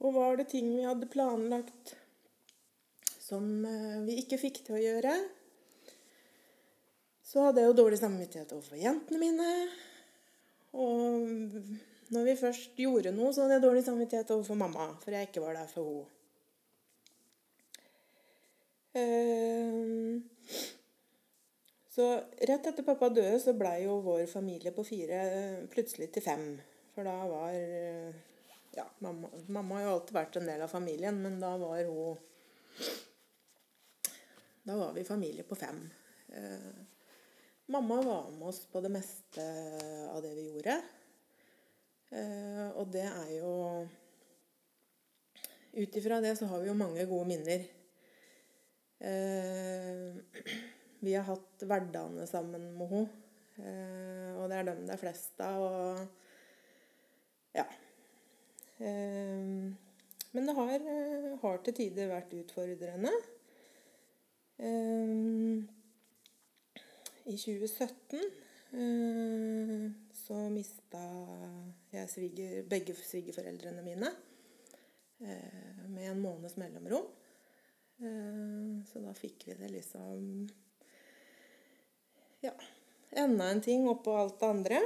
Og 0.01 0.15
var 0.17 0.39
det 0.41 0.49
ting 0.53 0.71
vi 0.73 0.87
hadde 0.87 1.11
planlagt 1.13 1.95
som 3.31 3.45
eh, 3.69 4.01
vi 4.07 4.19
ikke 4.23 4.41
fikk 4.41 4.63
til 4.67 4.79
å 4.79 4.83
gjøre, 4.83 5.15
så 7.31 7.45
hadde 7.47 7.63
jeg 7.63 7.71
jo 7.71 7.79
dårlig 7.79 8.01
samvittighet 8.01 8.55
overfor 8.57 8.81
jentene 8.81 9.21
mine. 9.23 9.51
Og 10.75 11.29
når 12.11 12.25
vi 12.27 12.39
først 12.41 12.81
gjorde 12.81 13.13
noe, 13.15 13.31
så 13.31 13.45
hadde 13.45 13.61
jeg 13.61 13.67
dårlig 13.69 13.85
samvittighet 13.87 14.33
overfor 14.35 14.59
mamma, 14.59 14.89
for 15.05 15.15
jeg 15.15 15.29
ikke 15.29 15.45
var 15.45 15.61
der 15.61 15.71
for 15.71 15.93
henne. 15.93 16.17
Ehm, 18.99 20.25
så 21.95 22.09
rett 22.51 22.67
etter 22.67 22.83
pappa 22.83 23.13
døde, 23.15 23.39
så 23.39 23.55
blei 23.55 23.85
jo 23.85 24.01
vår 24.03 24.25
familie 24.31 24.75
på 24.75 24.83
fire 24.89 25.21
plutselig 25.71 26.11
til 26.17 26.25
fem. 26.25 26.45
For 26.97 27.07
da 27.07 27.15
var 27.31 27.55
Ja, 28.71 28.87
mamma, 28.99 29.31
mamma 29.47 29.75
har 29.75 29.83
jo 29.83 29.95
alltid 29.97 30.15
vært 30.15 30.37
en 30.39 30.47
del 30.47 30.63
av 30.63 30.71
familien, 30.71 31.17
men 31.23 31.41
da 31.43 31.57
var 31.59 31.83
hun 31.89 32.19
Da 34.63 34.77
var 34.77 34.93
vi 34.95 35.05
familie 35.05 35.43
på 35.43 35.57
fem. 35.59 35.81
Eh, 36.29 36.71
mamma 37.67 38.03
var 38.03 38.31
med 38.31 38.49
oss 38.53 38.67
på 38.71 38.81
det 38.85 38.93
meste 38.93 39.47
av 40.13 40.23
det 40.23 40.35
vi 40.37 40.47
gjorde. 40.51 40.77
Eh, 42.11 42.69
og 42.77 42.93
det 42.93 43.07
er 43.09 43.35
jo 43.39 43.55
Ut 45.71 45.97
ifra 45.97 46.19
det 46.21 46.35
så 46.37 46.49
har 46.51 46.61
vi 46.61 46.67
jo 46.67 46.75
mange 46.75 47.05
gode 47.07 47.29
minner. 47.31 47.63
Eh, 48.99 50.17
vi 50.99 51.15
har 51.15 51.29
hatt 51.29 51.63
hverdagene 51.63 52.27
sammen 52.27 52.73
med 52.79 52.91
henne. 52.91 53.21
Eh, 53.61 54.33
og 54.41 54.49
det 54.51 54.59
er 54.59 54.67
dem 54.67 54.83
det 54.89 54.97
er 54.97 55.01
flest 55.01 55.41
av. 55.47 55.63
Og 55.63 56.01
ja. 57.55 57.67
Eh, 58.81 59.73
men 60.31 60.47
det 60.47 60.55
har, 60.57 60.85
har, 61.43 61.57
til 61.67 61.75
tider 61.77 62.11
vært 62.13 62.35
utfordrende. 62.39 63.13
I 67.31 67.35
2017 67.35 68.21
så 70.15 70.37
mista 70.53 71.01
jeg 71.95 72.11
sviger, 72.13 72.61
begge 72.69 72.95
svigerforeldrene 72.95 73.83
mine 73.83 74.11
med 75.19 76.07
en 76.11 76.21
måneds 76.23 76.59
mellomrom. 76.61 77.09
Så 78.87 79.03
da 79.03 79.17
fikk 79.17 79.49
vi 79.49 79.57
det 79.63 79.73
liksom 79.75 80.21
Ja. 82.45 82.55
Enda 83.11 83.51
en 83.51 83.61
ting 83.65 83.89
oppå 83.89 84.13
alt 84.15 84.39
det 84.41 84.47
andre. 84.47 84.81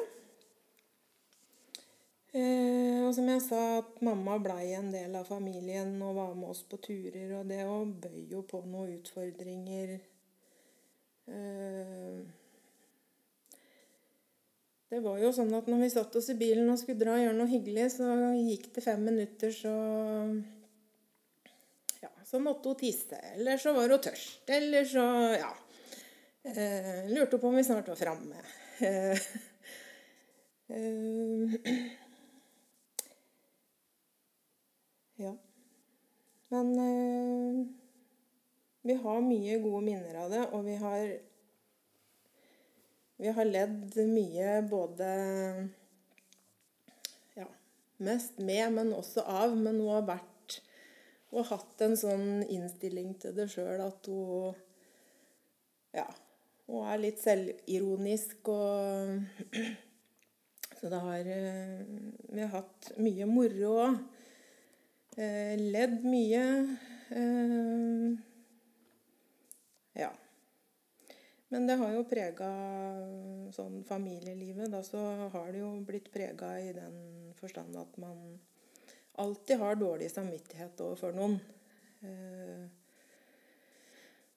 Og 2.35 3.11
som 3.15 3.29
jeg 3.31 3.43
sa, 3.45 3.61
at 3.79 4.01
mamma 4.03 4.41
blei 4.43 4.73
en 4.75 4.89
del 4.91 5.13
av 5.15 5.29
familien 5.29 5.93
og 6.03 6.17
var 6.17 6.33
med 6.35 6.51
oss 6.51 6.65
på 6.67 6.81
turer. 6.83 7.31
Og 7.39 7.47
det 7.47 7.61
òg 7.63 7.93
bøy 8.03 8.25
jo 8.33 8.43
på 8.49 8.63
noen 8.65 8.97
utfordringer. 8.97 9.95
det 14.91 15.01
var 15.03 15.23
jo 15.23 15.31
sånn 15.33 15.55
at 15.57 15.71
når 15.71 15.81
vi 15.85 15.93
satt 15.95 16.19
oss 16.19 16.29
i 16.35 16.37
bilen 16.39 16.69
og 16.71 16.79
skulle 16.79 17.01
dra 17.01 17.15
og 17.15 17.23
gjøre 17.23 17.39
noe 17.39 17.51
hyggelig, 17.51 17.87
så 17.97 18.11
gikk 18.35 18.69
det 18.75 18.85
fem 18.85 19.07
minutter, 19.07 19.55
så 19.55 19.73
så 22.35 22.41
måtte 22.41 22.69
hun 22.69 22.75
tisse. 22.77 23.17
Eller 23.35 23.59
så 23.63 23.73
var 23.77 23.89
hun 23.89 24.01
tørst. 24.03 24.49
Eller 24.51 24.85
så 24.91 25.05
ja. 25.39 25.53
Eh, 26.43 27.07
lurte 27.09 27.39
på 27.39 27.49
om 27.49 27.55
vi 27.57 27.65
snart 27.65 27.89
var 27.89 27.97
framme. 28.01 28.41
Eh, 28.83 29.19
eh, 30.69 31.53
ja. 35.17 35.37
Men 36.49 36.73
eh, 36.79 37.67
vi 38.85 38.95
har 38.95 39.23
mye 39.25 39.59
gode 39.63 39.85
minner 39.87 40.19
av 40.25 40.35
det, 40.35 40.43
og 40.53 40.67
vi 40.67 40.77
har 40.83 41.15
Vi 43.17 43.31
har 43.31 43.47
ledd 43.47 43.95
mye 44.11 44.55
både 44.69 45.09
Ja, 47.39 47.47
mest 47.97 48.39
med, 48.39 48.73
men 48.75 48.93
også 48.93 49.23
av. 49.23 49.55
Men 49.57 49.79
hun 49.81 49.93
har 49.95 50.09
vært 50.09 50.59
og 51.35 51.49
hatt 51.49 51.83
en 51.83 51.97
sånn 51.99 52.45
innstilling 52.47 53.15
til 53.19 53.35
det 53.35 53.49
sjøl 53.55 53.81
at 53.83 54.11
hun 54.11 54.55
Ja. 55.95 56.07
Hun 56.65 56.87
er 56.89 57.01
litt 57.01 57.21
selvironisk 57.21 58.49
og 58.49 59.19
Så 60.79 60.91
det 60.93 61.01
har 61.01 61.25
Vi 61.25 62.41
har 62.41 62.53
hatt 62.53 62.93
mye 63.01 63.27
moro 63.31 63.73
òg. 63.87 63.99
Ledd 65.15 66.03
mye. 66.09 66.45
Ja. 69.95 70.11
Men 71.55 71.69
det 71.69 71.77
har 71.79 71.93
jo 71.95 72.07
prega 72.11 72.49
sånn 73.55 73.85
familielivet. 73.87 74.73
Da 74.73 74.81
så 74.83 75.03
har 75.31 75.53
det 75.53 75.61
jo 75.61 75.71
blitt 75.87 76.11
prega 76.15 76.57
i 76.59 76.73
den 76.75 76.97
forstand 77.39 77.77
at 77.79 77.99
man 78.03 78.41
alltid 79.23 79.61
har 79.61 79.79
dårlig 79.79 80.11
samvittighet 80.11 80.81
overfor 80.83 81.15
noen. 81.15 81.37
Eh, 82.03 82.65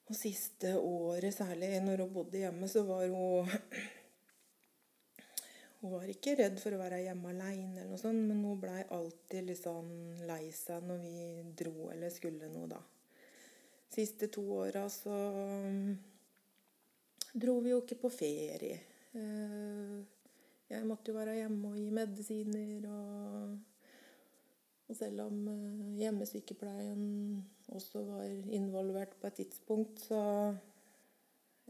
og 0.08 0.16
siste 0.16 0.76
året, 0.78 1.34
særlig 1.36 1.82
når 1.84 2.06
hun 2.06 2.13
bodde 2.13 2.44
hjemme, 2.44 2.70
så 2.70 2.86
var 2.88 3.10
hun 3.10 3.50
Hun 5.80 5.94
var 5.94 6.10
ikke 6.10 6.34
redd 6.40 6.58
for 6.62 6.74
å 6.74 6.82
være 6.82 7.04
hjemme 7.04 7.32
aleine, 7.34 7.86
men 7.86 8.44
hun 8.44 8.60
blei 8.62 8.82
alltid 8.96 9.46
litt 9.46 9.62
sånn 9.62 9.92
lei 10.26 10.50
seg 10.56 10.86
når 10.90 11.02
vi 11.04 11.16
dro 11.60 11.90
eller 11.94 12.13
skulle 12.13 12.50
noe, 12.50 12.70
da. 12.72 12.82
Siste 13.94 14.28
to 14.34 14.44
åra 14.58 14.88
så 14.92 15.13
mm, 15.13 15.92
dro 17.38 17.60
vi 17.63 17.72
jo 17.72 17.84
ikke 17.84 18.00
på 18.02 18.12
ferie. 18.12 18.80
Eh, 19.13 19.98
jeg 20.68 20.90
måtte 20.90 21.13
jo 21.13 21.20
være 21.20 21.38
hjemme 21.38 21.72
og 21.72 21.80
gi 21.80 21.88
medisiner 21.96 22.90
og 22.92 23.58
og 24.88 24.96
selv 24.96 25.26
om 25.26 25.48
eh, 25.52 26.02
hjemmesykepleien 26.02 27.02
også 27.76 28.04
var 28.08 28.28
involvert 28.56 29.18
på 29.20 29.28
et 29.28 29.42
tidspunkt, 29.42 30.00
så 30.08 30.20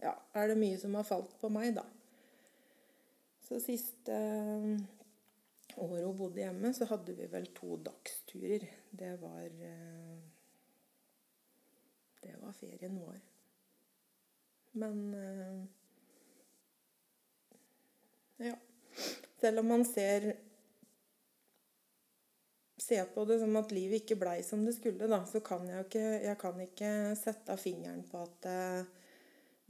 ja, 0.03 0.13
er 0.37 0.51
det 0.51 0.59
mye 0.59 0.77
som 0.77 0.93
har 0.99 1.07
falt 1.07 1.33
på 1.41 1.49
meg, 1.49 1.73
da. 1.79 1.85
Så 3.47 3.59
siste 3.63 4.13
eh, 4.13 4.81
året 5.79 6.05
hun 6.05 6.17
bodde 6.17 6.43
hjemme, 6.43 6.73
så 6.75 6.87
hadde 6.89 7.15
vi 7.15 7.29
vel 7.31 7.47
to 7.55 7.77
dagsturer. 7.79 8.67
Det 8.91 9.13
var 9.21 9.45
eh, 9.71 10.17
Det 12.21 12.35
var 12.41 12.53
ferien 12.59 12.97
vår. 12.99 13.21
Men 14.77 14.97
ja. 18.37 18.53
Selv 19.39 19.59
om 19.59 19.67
man 19.71 19.85
ser 19.85 20.35
ser 22.87 23.05
på 23.05 23.25
det 23.25 23.39
som 23.39 23.55
at 23.59 23.71
livet 23.75 24.03
ikke 24.03 24.19
blei 24.21 24.37
som 24.45 24.63
det 24.65 24.77
skulle, 24.77 25.09
da, 25.09 25.23
så 25.27 25.41
kan 25.43 25.65
jeg 25.67 25.87
ikke, 25.87 26.05
jeg 26.23 26.37
kan 26.39 26.61
ikke 26.63 26.91
sette 27.19 27.57
fingeren 27.59 28.03
på 28.07 28.21
at 28.23 28.47
eh, 28.47 29.09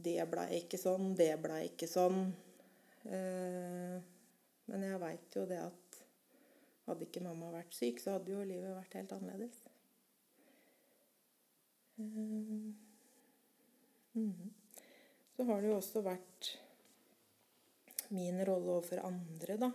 det 0.05 0.19
blei 0.29 0.49
ikke 0.59 0.77
sånn, 0.77 1.15
det 1.17 1.31
blei 1.41 1.63
ikke 1.71 1.89
sånn. 1.89 2.27
Eh, 3.07 3.97
men 4.67 4.83
jeg 4.83 4.99
veit 4.99 5.37
jo 5.39 5.45
det 5.47 5.59
at 5.63 5.99
hadde 6.87 7.07
ikke 7.07 7.23
mamma 7.23 7.51
vært 7.53 7.75
syk, 7.75 8.01
så 8.03 8.15
hadde 8.15 8.33
jo 8.33 8.43
livet 8.47 8.75
vært 8.75 8.97
helt 8.99 9.15
annerledes. 9.15 9.57
Eh, 11.97 12.69
mhm. 14.17 14.53
Så 15.37 15.45
har 15.45 15.61
det 15.61 15.69
jo 15.69 15.77
også 15.77 16.01
vært 16.01 16.53
min 18.15 18.39
rolle 18.47 18.77
overfor 18.77 19.03
andre, 19.05 19.57
da. 19.61 19.71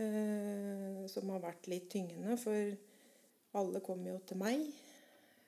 Eh, 0.00 1.04
som 1.10 1.30
har 1.32 1.42
vært 1.42 1.68
litt 1.70 1.88
tyngende, 1.92 2.36
for 2.40 2.76
alle 3.60 3.82
kommer 3.82 4.12
jo 4.12 4.20
til 4.28 4.38
meg 4.40 4.68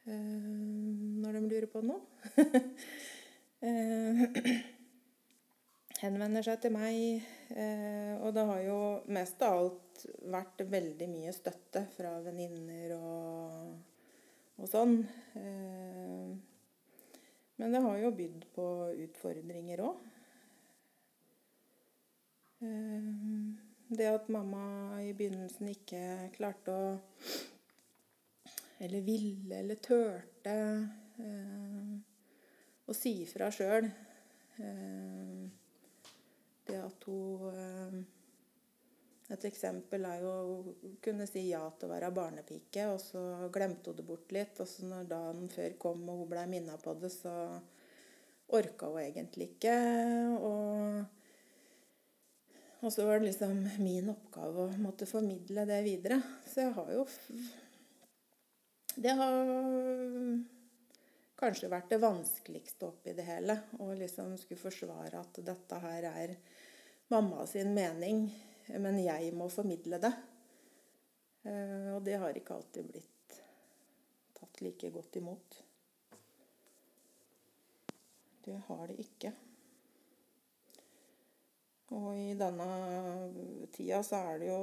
når 0.02 1.36
de 1.36 1.40
lurer 1.46 1.68
på 1.70 1.78
noe. 1.86 2.00
eh, 6.02 6.06
henvender 6.06 6.42
seg 6.42 6.60
til 6.62 6.74
meg, 6.74 7.22
eh, 7.54 8.14
og 8.18 8.34
det 8.34 8.44
har 8.48 8.62
jo 8.64 8.78
mest 9.14 9.42
av 9.46 9.58
alt 9.60 10.06
vært 10.32 10.64
veldig 10.66 11.08
mye 11.10 11.34
støtte 11.34 11.84
fra 11.94 12.16
venninner 12.24 12.94
og, 12.96 13.76
og 14.58 14.70
sånn. 14.70 14.96
Eh, 15.38 16.32
men 17.60 17.76
det 17.76 17.82
har 17.84 18.00
jo 18.02 18.14
bydd 18.18 18.48
på 18.56 18.66
utfordringer 19.04 19.84
òg. 19.86 20.08
Det 23.92 24.06
at 24.06 24.28
mamma 24.30 25.00
i 25.02 25.10
begynnelsen 25.18 25.70
ikke 25.72 26.30
klarte 26.36 26.74
å 26.74 26.92
Eller 28.82 29.02
ville 29.02 29.58
eller 29.58 29.78
turte 29.82 30.54
å 32.86 32.94
si 32.96 33.12
fra 33.30 33.50
sjøl. 33.54 33.90
Det 36.66 36.78
at 36.78 37.06
hun 37.08 38.02
Et 39.32 39.44
eksempel 39.48 40.04
er 40.04 40.18
jo 40.20 40.30
å 40.30 40.72
kunne 41.00 41.24
si 41.24 41.46
ja 41.48 41.62
til 41.78 41.88
å 41.88 41.92
være 41.94 42.10
barnepike, 42.12 42.82
og 42.92 42.98
så 43.00 43.22
glemte 43.54 43.88
hun 43.88 43.96
det 43.96 44.04
bort 44.04 44.34
litt. 44.34 44.58
Og 44.60 44.68
så 44.68 44.84
når 44.84 45.06
dagen 45.08 45.48
før 45.48 45.78
kom 45.80 46.02
og 46.04 46.18
hun 46.20 46.28
blei 46.34 46.42
minna 46.50 46.76
på 46.82 46.92
det, 47.00 47.08
så 47.14 47.32
orka 48.52 48.90
hun 48.92 49.00
egentlig 49.00 49.54
ikke. 49.54 49.76
Og 50.36 51.00
og 52.82 52.90
så 52.92 53.04
var 53.06 53.20
det 53.20 53.28
liksom 53.28 53.60
min 53.78 54.10
oppgave 54.10 54.64
å 54.64 54.78
måtte 54.82 55.06
formidle 55.06 55.62
det 55.68 55.78
videre. 55.86 56.18
Så 56.50 56.64
jeg 56.64 56.74
har 56.74 56.88
jo 56.90 57.04
Det 58.92 59.12
har 59.16 59.36
kanskje 61.42 61.70
vært 61.72 61.90
det 61.90 62.00
vanskeligste 62.02 62.86
oppi 62.86 63.14
det 63.18 63.26
hele. 63.26 63.58
Å 63.82 63.90
liksom 63.98 64.36
skulle 64.38 64.62
forsvare 64.62 65.20
at 65.20 65.42
dette 65.42 65.80
her 65.82 66.06
er 66.12 66.36
mamma 67.12 67.46
sin 67.50 67.74
mening, 67.74 68.28
men 68.78 69.00
jeg 69.02 69.34
må 69.36 69.50
formidle 69.50 69.98
det. 70.02 70.12
Og 71.96 72.00
det 72.06 72.20
har 72.22 72.38
ikke 72.38 72.54
alltid 72.54 72.86
blitt 72.92 73.38
tatt 74.38 74.62
like 74.62 74.90
godt 74.94 75.18
imot. 75.18 75.62
Det 78.44 78.60
har 78.66 78.86
det 78.90 79.00
ikke. 79.02 79.32
Og 81.92 82.14
i 82.16 82.32
denne 82.38 82.68
tida 83.74 84.00
så 84.06 84.22
er 84.30 84.38
det 84.40 84.48
jo 84.48 84.60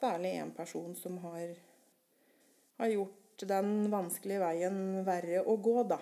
særlig 0.00 0.32
én 0.40 0.50
person 0.56 0.96
som 0.98 1.18
har, 1.22 1.52
har, 2.76 2.90
gjort 2.90 3.25
den 3.44 3.90
vanskelige 3.92 4.40
veien 4.40 4.78
verre 5.06 5.42
å 5.44 5.56
gå, 5.60 5.76
da. 5.90 5.98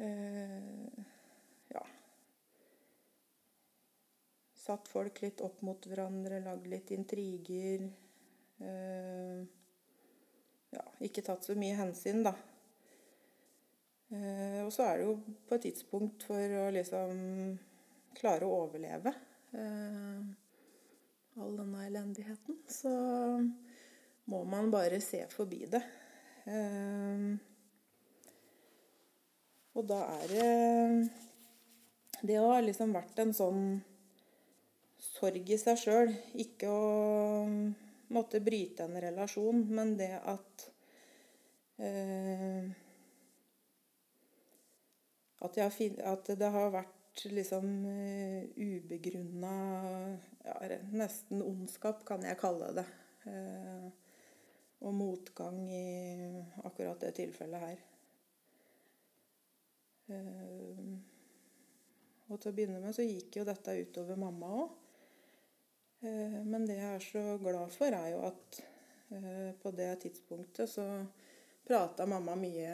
Eh, 0.00 1.06
ja 1.70 1.84
Satt 4.56 4.88
folk 4.88 5.20
litt 5.22 5.42
opp 5.44 5.60
mot 5.66 5.86
hverandre, 5.86 6.40
lagd 6.40 6.66
litt 6.72 6.90
intriger. 6.96 7.84
Eh, 8.64 9.42
ja, 10.70 10.84
ikke 11.04 11.24
tatt 11.26 11.44
så 11.44 11.56
mye 11.58 11.78
hensyn, 11.78 12.22
da. 12.26 12.34
Eh, 14.10 14.60
og 14.64 14.72
så 14.74 14.88
er 14.88 14.98
det 14.98 15.06
jo 15.06 15.16
på 15.46 15.56
et 15.56 15.66
tidspunkt 15.68 16.24
for 16.26 16.56
å 16.64 16.68
liksom 16.74 17.18
klare 18.18 18.46
å 18.46 18.56
overleve 18.64 19.12
eh, 19.54 20.22
all 21.38 21.58
denne 21.60 21.84
elendigheten, 21.86 22.58
så 22.66 22.90
må 24.28 24.42
man 24.44 24.70
bare 24.72 25.00
se 25.04 25.24
forbi 25.32 25.64
det. 25.70 25.82
Eh, 26.50 27.30
og 29.78 29.86
da 29.86 30.00
er 30.18 30.26
det 30.32 31.10
Det 32.20 32.36
har 32.36 32.62
liksom 32.64 32.92
vært 32.92 33.20
en 33.22 33.32
sånn 33.32 33.62
sorg 35.00 35.48
i 35.48 35.56
seg 35.60 35.78
sjøl. 35.80 36.12
Ikke 36.42 36.68
å 36.68 37.46
måtte 38.12 38.42
bryte 38.44 38.84
en 38.84 38.98
relasjon, 39.00 39.62
men 39.72 39.94
det 39.96 40.12
at 40.18 40.66
eh, 41.80 42.68
at, 45.40 45.56
jeg, 45.56 45.94
at, 46.04 46.28
det 46.36 46.50
har 46.52 46.74
vært 46.74 47.22
liksom 47.32 47.70
eh, 47.88 48.42
ubegrunna 48.60 49.54
ja, 50.44 50.56
Nesten 50.92 51.40
ondskap, 51.44 52.04
kan 52.08 52.24
jeg 52.26 52.38
kalle 52.40 52.70
det. 52.76 52.86
Uh, 53.24 53.88
og 54.80 54.96
motgang 54.96 55.60
i 55.68 55.84
akkurat 56.64 57.00
det 57.04 57.14
tilfellet 57.18 57.64
her. 57.64 57.86
Uh, 60.10 60.94
og 62.30 62.38
til 62.38 62.50
å 62.50 62.54
begynne 62.54 62.80
med 62.82 62.94
så 62.94 63.04
gikk 63.06 63.40
jo 63.40 63.46
dette 63.46 63.76
utover 63.82 64.18
mamma 64.18 64.50
òg. 64.62 64.76
Men 66.00 66.62
det 66.64 66.78
jeg 66.78 66.96
er 66.96 67.02
så 67.04 67.22
glad 67.42 67.72
for, 67.74 67.92
er 67.92 68.14
jo 68.14 68.20
at 68.24 68.60
på 69.60 69.72
det 69.76 69.88
tidspunktet 70.06 70.70
så 70.72 70.86
prata 71.66 72.06
mamma 72.08 72.38
mye 72.40 72.70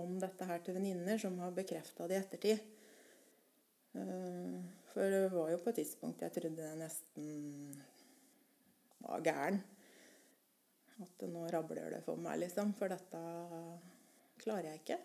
om 0.00 0.18
dette 0.20 0.46
her 0.46 0.62
til 0.64 0.76
venninner 0.76 1.18
som 1.18 1.38
har 1.42 1.54
bekrefta 1.54 2.06
det 2.08 2.18
i 2.18 2.20
ettertid. 2.24 2.64
Eh, 3.92 4.58
for 4.92 5.10
det 5.10 5.28
var 5.32 5.50
jo 5.50 5.60
på 5.62 5.72
et 5.72 5.80
tidspunkt 5.82 6.22
jeg 6.22 6.34
trodde 6.36 6.66
jeg 6.66 6.78
nesten 6.78 7.28
var 9.02 9.24
gæren. 9.24 9.60
At 11.00 11.24
nå 11.28 11.46
rabler 11.48 11.94
det 11.94 12.02
for 12.04 12.20
meg, 12.20 12.42
liksom. 12.42 12.74
For 12.76 12.92
dette 12.92 13.20
klarer 14.42 14.72
jeg 14.72 14.82
ikke. 14.82 14.98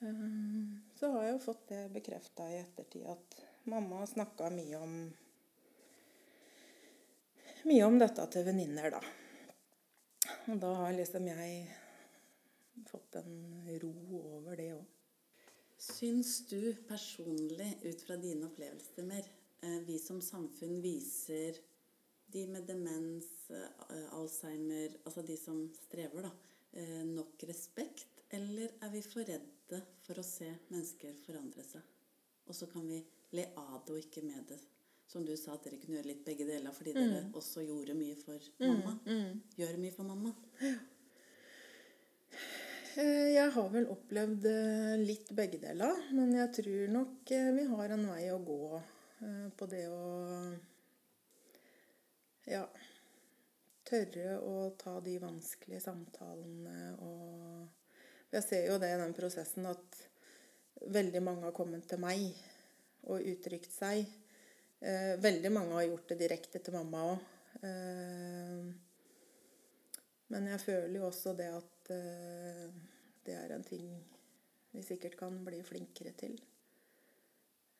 Eh, 0.00 0.72
så 0.96 1.10
har 1.12 1.26
jeg 1.26 1.36
jo 1.36 1.44
fått 1.44 1.68
det 1.72 1.82
bekrefta 1.92 2.48
i 2.52 2.58
ettertid 2.62 3.06
at 3.12 3.38
mamma 3.68 4.06
snakka 4.06 4.50
mye 4.54 4.80
om 4.80 4.98
mye 7.66 7.86
om 7.86 7.96
dette 7.98 8.26
til 8.30 8.44
venninner, 8.46 8.92
da. 8.94 9.00
Og 10.52 10.60
da 10.62 10.72
har 10.80 10.92
liksom 10.94 11.26
jeg 11.26 11.64
fått 12.86 13.16
en 13.18 13.32
ro 13.82 13.94
over 14.36 14.60
det 14.60 14.68
òg. 14.76 14.84
Syns 15.76 16.38
du 16.48 16.72
personlig, 16.88 17.72
ut 17.82 18.04
fra 18.06 18.16
dine 18.20 18.46
opplevelser 18.46 19.04
mer, 19.04 19.26
eh, 19.62 19.80
vi 19.88 19.98
som 19.98 20.22
samfunn 20.22 20.78
viser 20.84 21.58
de 22.36 22.46
med 22.46 22.66
demens, 22.68 23.50
eh, 23.50 24.14
Alzheimer, 24.14 24.96
altså 25.04 25.22
de 25.22 25.36
som 25.40 25.62
strever, 25.72 26.22
da, 26.22 26.30
eh, 26.72 27.04
nok 27.08 27.44
respekt? 27.48 28.24
Eller 28.30 28.74
er 28.82 28.90
vi 28.92 29.00
for 29.02 29.24
redde 29.24 29.78
for 30.04 30.20
å 30.20 30.24
se 30.24 30.50
mennesker 30.68 31.14
forandre 31.24 31.64
seg? 31.64 31.86
Og 32.46 32.54
så 32.54 32.68
kan 32.68 32.84
vi 32.88 33.00
le 33.32 33.46
av 33.56 33.86
det 33.86 33.94
og 33.94 34.02
ikke 34.02 34.24
med 34.26 34.44
det. 34.50 34.58
Som 35.06 35.24
du 35.24 35.32
sa, 35.36 35.54
at 35.54 35.64
dere 35.64 35.78
kunne 35.80 35.96
gjøre 35.96 36.10
litt 36.10 36.26
begge 36.26 36.44
deler 36.44 36.74
fordi 36.74 36.92
mm. 36.92 37.00
dere 37.00 37.24
også 37.40 37.64
gjorde 37.64 37.96
mye 37.96 38.18
for 38.20 38.36
mm, 38.58 38.66
mamma. 38.66 38.94
Mm, 39.06 39.22
mm. 39.22 39.42
Gjør 39.62 39.80
mye 39.86 39.96
for 39.96 40.10
mamma. 40.12 40.34
Ja. 40.60 40.76
Eh, 42.96 43.26
jeg 43.36 43.50
har 43.52 43.72
vel 43.72 43.90
opplevd 43.92 44.46
litt 45.06 45.32
begge 45.36 45.62
deler. 45.62 46.04
Men 46.12 46.36
jeg 46.36 46.52
tror 46.60 46.94
nok 47.00 47.34
vi 47.60 47.66
har 47.72 47.96
en 47.96 48.08
vei 48.12 48.22
å 48.34 48.38
gå 48.44 48.62
på 49.56 49.68
det 49.72 49.86
å 49.88 50.00
Ja 52.46 52.62
Tørre 53.86 54.36
å 54.42 54.54
ta 54.78 54.96
de 55.02 55.14
vanskelige 55.22 55.80
samtalene 55.84 56.92
og 57.06 58.32
Jeg 58.34 58.42
ser 58.42 58.64
jo 58.66 58.78
det 58.82 58.90
i 58.94 58.98
den 58.98 59.14
prosessen 59.14 59.66
at 59.70 59.98
veldig 60.90 61.22
mange 61.22 61.46
har 61.46 61.54
kommet 61.54 61.86
til 61.88 62.02
meg 62.02 62.24
og 63.06 63.22
uttrykt 63.22 63.70
seg. 63.70 64.02
Veldig 65.22 65.52
mange 65.54 65.76
har 65.78 65.86
gjort 65.86 66.10
det 66.10 66.18
direkte 66.20 66.60
til 66.60 66.74
mamma 66.74 67.04
òg. 67.12 67.22
Men 70.34 70.50
jeg 70.50 70.64
føler 70.64 70.98
jo 70.98 71.06
også 71.06 71.36
det 71.38 71.46
at 71.54 71.92
uh, 71.94 72.66
det 73.24 73.38
er 73.38 73.54
en 73.54 73.64
ting 73.64 73.86
vi 74.74 74.82
sikkert 74.84 75.14
kan 75.22 75.38
bli 75.46 75.62
flinkere 75.64 76.12
til. 76.18 76.34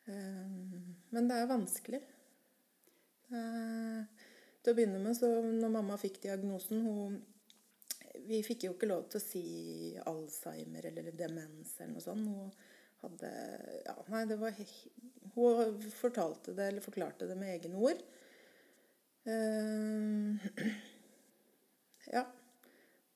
Men 0.07 1.27
det 1.29 1.41
er 1.43 1.51
vanskelig. 1.51 2.01
Uh, 3.27 4.07
til 4.67 4.75
å 4.75 4.79
begynne 4.79 5.01
med, 5.03 5.17
så 5.17 5.31
når 5.45 5.73
mamma 5.79 5.99
fikk 6.01 6.21
diagnosen 6.27 6.85
hun, 6.87 7.17
Vi 8.27 8.41
fikk 8.43 8.65
jo 8.67 8.73
ikke 8.75 8.89
lov 8.89 9.05
til 9.13 9.21
å 9.21 9.23
si 9.23 9.43
Alzheimer 10.11 10.89
eller 10.89 11.13
demens 11.15 11.77
eller 11.79 11.93
noe 11.93 12.03
sånt. 12.03 12.27
Hun 12.27 12.51
hadde 13.05 13.31
Ja, 13.87 13.95
nei, 14.11 14.25
det 14.27 14.39
var 14.41 14.57
Hun 15.37 15.85
fortalte 15.95 16.55
det, 16.57 16.71
eller 16.73 16.83
forklarte 16.83 17.29
det 17.29 17.37
med 17.39 17.53
egne 17.55 17.79
ord. 17.91 18.03
Uh, 19.27 20.43
ja 22.17 22.25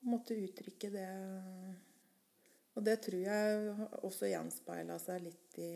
måtte 0.00 0.34
uttrykke 0.34 0.90
det. 0.90 1.08
Og 2.78 2.84
det 2.86 2.96
tror 3.04 3.24
jeg 3.24 3.88
også 4.06 4.30
gjenspeila 4.30 4.98
seg 5.02 5.26
litt 5.26 5.58
i 5.60 5.72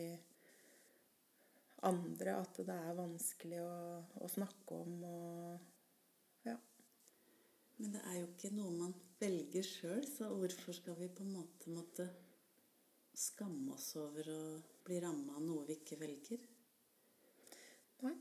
andre, 1.87 2.37
at 2.41 2.59
det 2.67 2.75
er 2.75 2.97
vanskelig 2.97 3.61
å, 3.63 3.77
å 4.25 4.29
snakke 4.31 4.77
om 4.85 4.99
og 5.09 6.47
ja. 6.47 6.55
Men 7.77 7.95
det 7.95 8.03
er 8.09 8.19
jo 8.19 8.29
ikke 8.29 8.53
noe 8.55 8.75
man 8.75 8.93
velger 9.19 9.65
sjøl, 9.65 10.05
så 10.07 10.29
hvorfor 10.33 10.75
skal 10.77 10.97
vi 10.99 11.11
på 11.11 11.25
en 11.25 11.33
måte 11.35 11.73
måtte 11.73 12.07
skamme 13.15 13.75
oss 13.75 13.93
over 13.99 14.29
å 14.31 14.43
bli 14.85 14.99
ramma 15.03 15.37
av 15.37 15.43
noe 15.43 15.65
vi 15.67 15.79
ikke 15.79 15.99
velger. 15.99 16.41
Nei. 18.03 18.15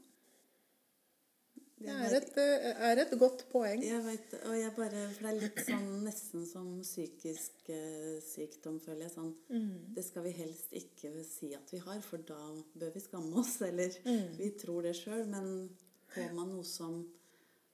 Det 1.77 1.91
er 1.91 2.15
et, 2.17 2.37
eh, 2.39 2.83
er 2.91 3.01
et 3.03 3.11
godt 3.19 3.43
poeng. 3.51 3.83
Jeg 3.83 4.03
vet, 4.05 4.35
og 4.47 4.55
jeg 4.57 4.71
bare, 4.77 5.01
for 5.17 5.27
det 5.27 5.31
er 5.33 5.41
litt 5.41 5.59
sånn 5.67 5.89
nesten 6.05 6.45
som 6.47 6.69
psykisk 6.83 7.69
eh, 7.75 8.21
sykdom, 8.23 8.79
føler 8.81 9.03
jeg. 9.09 9.11
sånn, 9.17 9.35
Mm. 9.51 9.95
Det 9.95 10.05
skal 10.05 10.23
vi 10.23 10.31
helst 10.33 10.73
ikke 10.73 11.25
si 11.27 11.53
at 11.55 11.71
vi 11.75 11.79
har, 11.83 12.01
for 12.01 12.19
da 12.19 12.39
bør 12.79 12.93
vi 12.95 13.01
skamme 13.01 13.37
oss. 13.43 13.61
Eller 13.63 13.91
Mm. 14.05 14.37
vi 14.39 14.51
tror 14.51 14.83
det 14.83 14.95
sjøl, 14.97 15.27
men 15.27 15.77
får 16.15 16.33
man 16.35 16.49
noe 16.55 16.65
som 16.65 17.05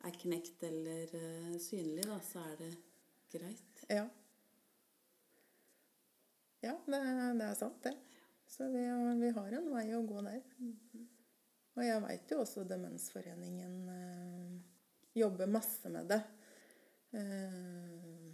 er 0.05 0.11
knekt 0.13 0.63
eller 0.65 1.15
eh, 1.15 1.59
synlig, 1.61 2.07
da, 2.07 2.19
så 2.21 2.41
er 2.53 2.57
det 2.57 2.73
greit. 3.31 3.85
Ja. 3.91 4.09
Ja, 6.63 6.75
det, 6.87 7.01
det 7.39 7.47
er 7.47 7.55
sant, 7.57 7.83
det. 7.85 7.95
Så 8.49 8.67
vi, 8.73 8.81
vi 9.21 9.31
har 9.31 9.53
en 9.61 9.71
vei 9.73 9.87
å 9.97 10.03
gå 10.09 10.23
der. 10.25 10.41
Og 11.81 11.87
jeg 11.87 12.01
veit 12.05 12.33
jo 12.33 12.43
også 12.43 12.67
Demensforeningen 12.69 13.77
eh, 13.89 14.57
jobber 15.17 15.49
masse 15.49 15.89
med 15.89 16.11
det. 16.13 16.19
Eh, 17.17 18.27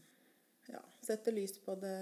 ja, 0.73 0.81
setter 1.07 1.37
lys 1.37 1.55
på 1.63 1.77
det. 1.79 1.93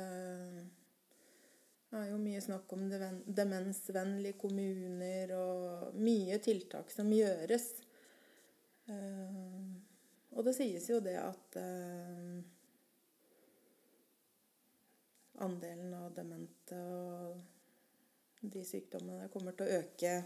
Det 1.90 2.00
er 2.00 2.06
jo 2.08 2.16
mye 2.22 2.40
snakk 2.40 2.72
om 2.72 2.86
demensvennlige 2.88 4.38
kommuner 4.40 5.34
og 5.36 5.98
mye 6.00 6.38
tiltak 6.42 6.88
som 6.90 7.12
gjøres. 7.12 7.66
Eh, 8.88 9.58
og 10.32 10.48
det 10.48 10.54
sies 10.56 10.88
jo 10.88 11.02
det 11.04 11.18
at 11.20 11.58
eh, 11.60 12.38
andelen 15.44 15.92
av 16.00 16.08
demente 16.16 16.80
og 16.88 17.36
de 18.40 18.64
sykdommene 18.64 19.28
kommer 19.28 19.52
til 19.56 19.68
å 19.68 19.78
øke 19.82 20.16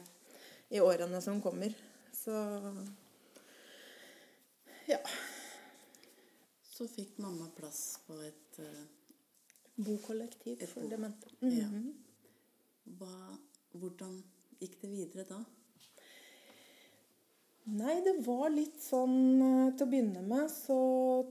i 0.70 0.80
årene 0.84 1.20
som 1.24 1.40
kommer. 1.42 1.74
Så 2.12 2.34
ja. 4.88 4.98
Så 6.62 6.86
fikk 6.88 7.18
mamma 7.18 7.48
plass 7.56 7.98
på 8.06 8.16
et 8.22 8.58
uh, 8.62 8.84
Bokollektiv 9.78 10.62
Et 10.62 10.68
for 10.70 10.82
bo- 10.86 10.90
demente. 10.90 11.30
Ja. 11.40 11.68
Mhm. 11.68 11.92
hva, 12.98 13.38
Hvordan 13.78 14.14
gikk 14.58 14.78
det 14.80 14.88
videre 14.90 15.24
da? 15.28 15.42
Nei, 17.68 17.98
det 18.00 18.14
var 18.24 18.48
litt 18.48 18.78
sånn 18.80 19.18
eh, 19.44 19.74
Til 19.76 19.84
å 19.84 19.90
begynne 19.92 20.22
med 20.24 20.48
så 20.48 20.78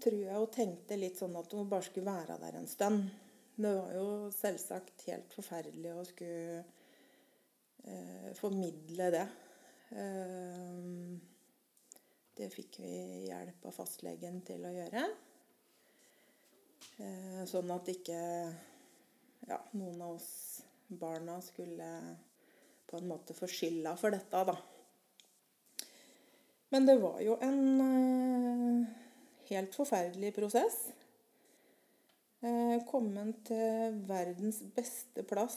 tror 0.04 0.20
jeg 0.22 0.38
hun 0.38 0.52
tenkte 0.54 1.00
litt 1.02 1.18
sånn 1.18 1.34
at 1.40 1.56
hun 1.58 1.66
bare 1.72 1.88
skulle 1.88 2.06
være 2.14 2.38
der 2.44 2.60
en 2.60 2.68
stund. 2.70 3.08
Det 3.58 3.72
var 3.74 3.96
jo 3.98 4.06
selvsagt 4.36 5.08
helt 5.10 5.34
forferdelig 5.34 5.96
å 5.98 6.04
skulle 6.06 6.62
eh, 7.88 8.30
formidle 8.38 9.10
det. 9.16 9.26
Eh, 9.96 10.84
det 12.38 12.52
fikk 12.54 12.80
vi 12.84 12.94
hjelp 13.30 13.66
av 13.66 13.74
fastlegen 13.74 14.44
til 14.46 14.68
å 14.68 14.74
gjøre. 14.76 15.04
Eh, 17.02 17.44
sånn 17.50 17.72
at 17.74 17.90
ikke 17.94 18.22
ja, 19.48 19.60
noen 19.74 20.02
av 20.02 20.16
oss 20.16 20.32
barna 20.88 21.40
skulle 21.42 21.88
på 22.88 23.00
en 23.00 23.10
måte 23.10 23.36
få 23.36 23.50
skylda 23.52 23.96
for 24.00 24.14
dette, 24.16 24.44
da. 24.48 24.56
Men 26.70 26.88
det 26.88 26.98
var 27.00 27.20
jo 27.24 27.38
en 27.44 27.62
eh, 27.84 28.96
helt 29.52 29.76
forferdelig 29.76 30.34
prosess. 30.36 30.80
Eh, 32.38 32.84
kommet 32.86 33.40
til 33.50 33.96
verdens 34.06 34.60
beste 34.76 35.24
plass 35.26 35.56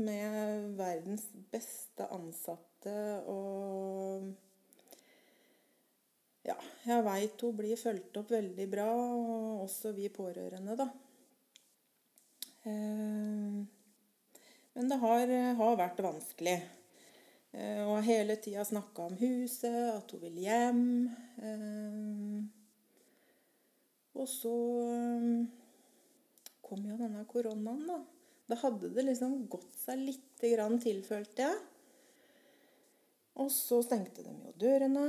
med 0.00 0.70
verdens 0.78 1.26
beste 1.52 2.06
ansatte 2.08 2.94
og 3.28 4.32
Ja, 6.42 6.56
jeg 6.88 7.04
veit 7.06 7.44
hun 7.44 7.54
blir 7.54 7.76
fulgt 7.78 8.16
opp 8.18 8.32
veldig 8.32 8.64
bra, 8.72 8.88
og 8.90 9.60
også 9.66 9.92
vi 9.94 10.08
pårørende, 10.10 10.74
da. 10.80 10.88
Eh, 12.64 13.60
men 14.72 14.90
det 14.90 14.98
har, 15.04 15.36
har 15.60 15.78
vært 15.78 16.02
vanskelig. 16.02 16.56
Eh, 17.52 17.84
Og 17.84 17.98
har 18.00 18.08
hele 18.08 18.40
tida 18.42 18.64
snakka 18.64 19.06
om 19.12 19.20
huset, 19.20 19.92
at 19.92 20.10
hun 20.10 20.24
vil 20.24 20.42
hjem. 20.48 20.84
Og 24.18 24.26
så 24.28 24.56
kom 26.72 26.86
jo 26.88 26.96
denne 26.96 27.26
koronaen, 27.28 27.84
da. 27.84 27.98
Da 28.48 28.56
hadde 28.62 28.88
det 28.94 29.04
liksom 29.04 29.42
gått 29.52 29.76
seg 29.76 30.00
lite 30.00 30.54
grann 30.54 30.78
til, 30.80 31.02
følte 31.04 31.44
jeg. 31.44 31.58
Og 33.42 33.50
så 33.52 33.82
stengte 33.84 34.24
de 34.24 34.32
jo 34.32 34.54
dørene. 34.60 35.04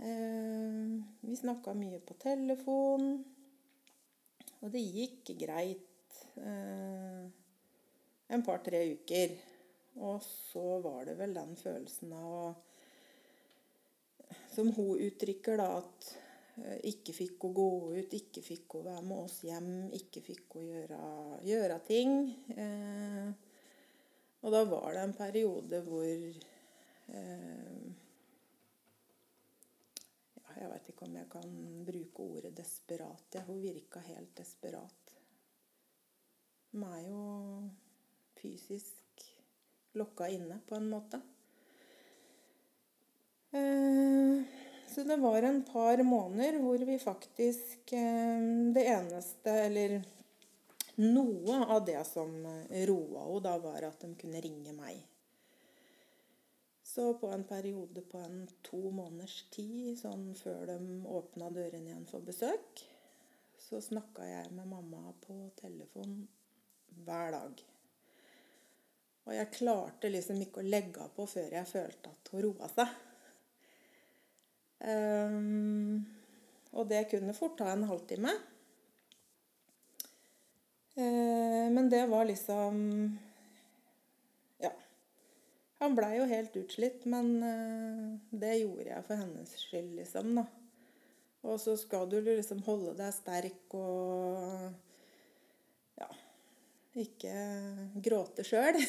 Eh, 0.00 0.96
Vi 1.20 1.36
snakka 1.36 1.76
mye 1.76 2.00
på 2.00 2.16
telefon. 2.20 3.06
Og 4.62 4.72
det 4.72 4.80
gikk 4.80 5.34
greit 5.40 6.18
eh, 6.40 7.28
en 8.32 8.44
par-tre 8.46 8.82
uker. 8.96 9.36
Og 10.00 10.24
så 10.24 10.80
var 10.80 11.04
det 11.10 11.18
vel 11.20 11.36
den 11.36 11.56
følelsen 11.60 12.12
av 12.16 12.54
Som 14.52 14.72
hun 14.76 15.00
uttrykker, 15.00 15.60
da, 15.60 15.80
at 15.80 16.12
ikke 16.60 17.14
fikk 17.16 17.46
å 17.48 17.52
gå 17.56 17.68
ut, 17.96 18.12
ikke 18.12 18.42
fikk 18.44 18.76
å 18.76 18.84
være 18.84 19.04
med 19.06 19.24
oss 19.24 19.38
hjem, 19.46 19.88
ikke 19.96 20.20
fikk 20.24 20.56
å 20.60 20.64
gjøre, 20.66 21.00
gjøre 21.48 21.78
ting. 21.86 22.12
Eh, 22.52 23.32
og 24.42 24.52
da 24.52 24.62
var 24.68 24.90
det 24.92 25.04
en 25.06 25.16
periode 25.16 25.82
hvor 25.86 26.06
eh, 26.06 27.84
Jeg 30.52 30.68
veit 30.68 30.88
ikke 30.92 31.06
om 31.08 31.14
jeg 31.16 31.26
kan 31.32 31.54
bruke 31.88 32.24
ordet 32.36 32.52
desperat. 32.54 33.24
Ja, 33.34 33.40
hun 33.48 33.62
virka 33.64 34.02
helt 34.04 34.34
desperat. 34.36 35.14
Hun 36.70 36.84
er 36.86 37.00
jo 37.08 37.22
fysisk 38.38 39.24
lokka 39.98 40.28
inne, 40.30 40.60
på 40.68 40.76
en 40.76 40.86
måte. 40.92 41.18
Eh, 43.56 44.44
så 44.94 45.04
det 45.08 45.16
var 45.22 45.42
en 45.42 45.62
par 45.66 46.02
måneder 46.06 46.58
hvor 46.62 46.84
vi 46.88 46.98
faktisk 47.00 47.92
eh, 47.96 48.42
Det 48.76 48.84
eneste, 48.94 49.54
eller 49.68 50.02
noe 51.00 51.62
av 51.64 51.84
det 51.88 52.02
som 52.06 52.34
roa 52.44 53.24
henne, 53.24 53.40
da 53.44 53.56
var 53.58 53.88
at 53.88 54.04
de 54.04 54.12
kunne 54.20 54.42
ringe 54.44 54.74
meg. 54.76 55.00
Så 56.92 57.14
på 57.14 57.26
en 57.32 57.44
periode 57.44 58.02
på 58.02 58.18
en 58.18 58.48
to 58.62 58.90
måneders 58.92 59.38
tid, 59.50 59.94
sånn 59.96 60.34
før 60.36 60.66
de 60.74 60.98
åpna 61.08 61.48
dørene 61.48 61.88
igjen 61.88 62.04
for 62.10 62.20
besøk, 62.26 62.82
så 63.56 63.80
snakka 63.80 64.26
jeg 64.28 64.50
med 64.52 64.68
mamma 64.68 65.14
på 65.24 65.38
telefon 65.56 66.18
hver 67.06 67.32
dag. 67.32 67.62
Og 69.24 69.32
jeg 69.38 69.52
klarte 69.54 70.10
liksom 70.12 70.42
ikke 70.44 70.60
å 70.60 70.68
legge 70.68 71.00
av 71.00 71.14
på 71.16 71.24
før 71.30 71.56
jeg 71.56 71.70
følte 71.70 72.12
at 72.12 72.30
hun 72.34 72.44
roa 72.44 72.68
seg. 72.74 72.92
Ehm, 74.82 76.02
og 76.72 76.88
det 76.90 77.04
kunne 77.10 77.34
fort 77.36 77.58
ta 77.60 77.70
en 77.72 77.86
halvtime. 77.86 78.32
Uh, 80.92 81.68
men 81.72 81.86
det 81.88 82.04
var 82.10 82.26
liksom 82.28 82.80
Ja. 84.60 84.72
Han 85.80 85.94
blei 85.96 86.18
jo 86.18 86.26
helt 86.28 86.56
utslitt, 86.56 87.06
men 87.08 87.30
uh, 87.40 88.18
det 88.30 88.58
gjorde 88.60 88.90
jeg 88.90 89.06
for 89.06 89.16
hennes 89.22 89.54
skyld, 89.62 89.94
liksom, 90.00 90.34
da. 90.36 90.44
Og 91.42 91.58
så 91.58 91.76
skal 91.80 92.10
du 92.10 92.20
liksom 92.22 92.60
holde 92.66 92.92
deg 92.98 93.14
sterk 93.16 93.74
og 93.74 94.68
ja, 95.98 96.10
ikke 97.02 97.34
gråte 98.04 98.44
sjøl. 98.46 98.78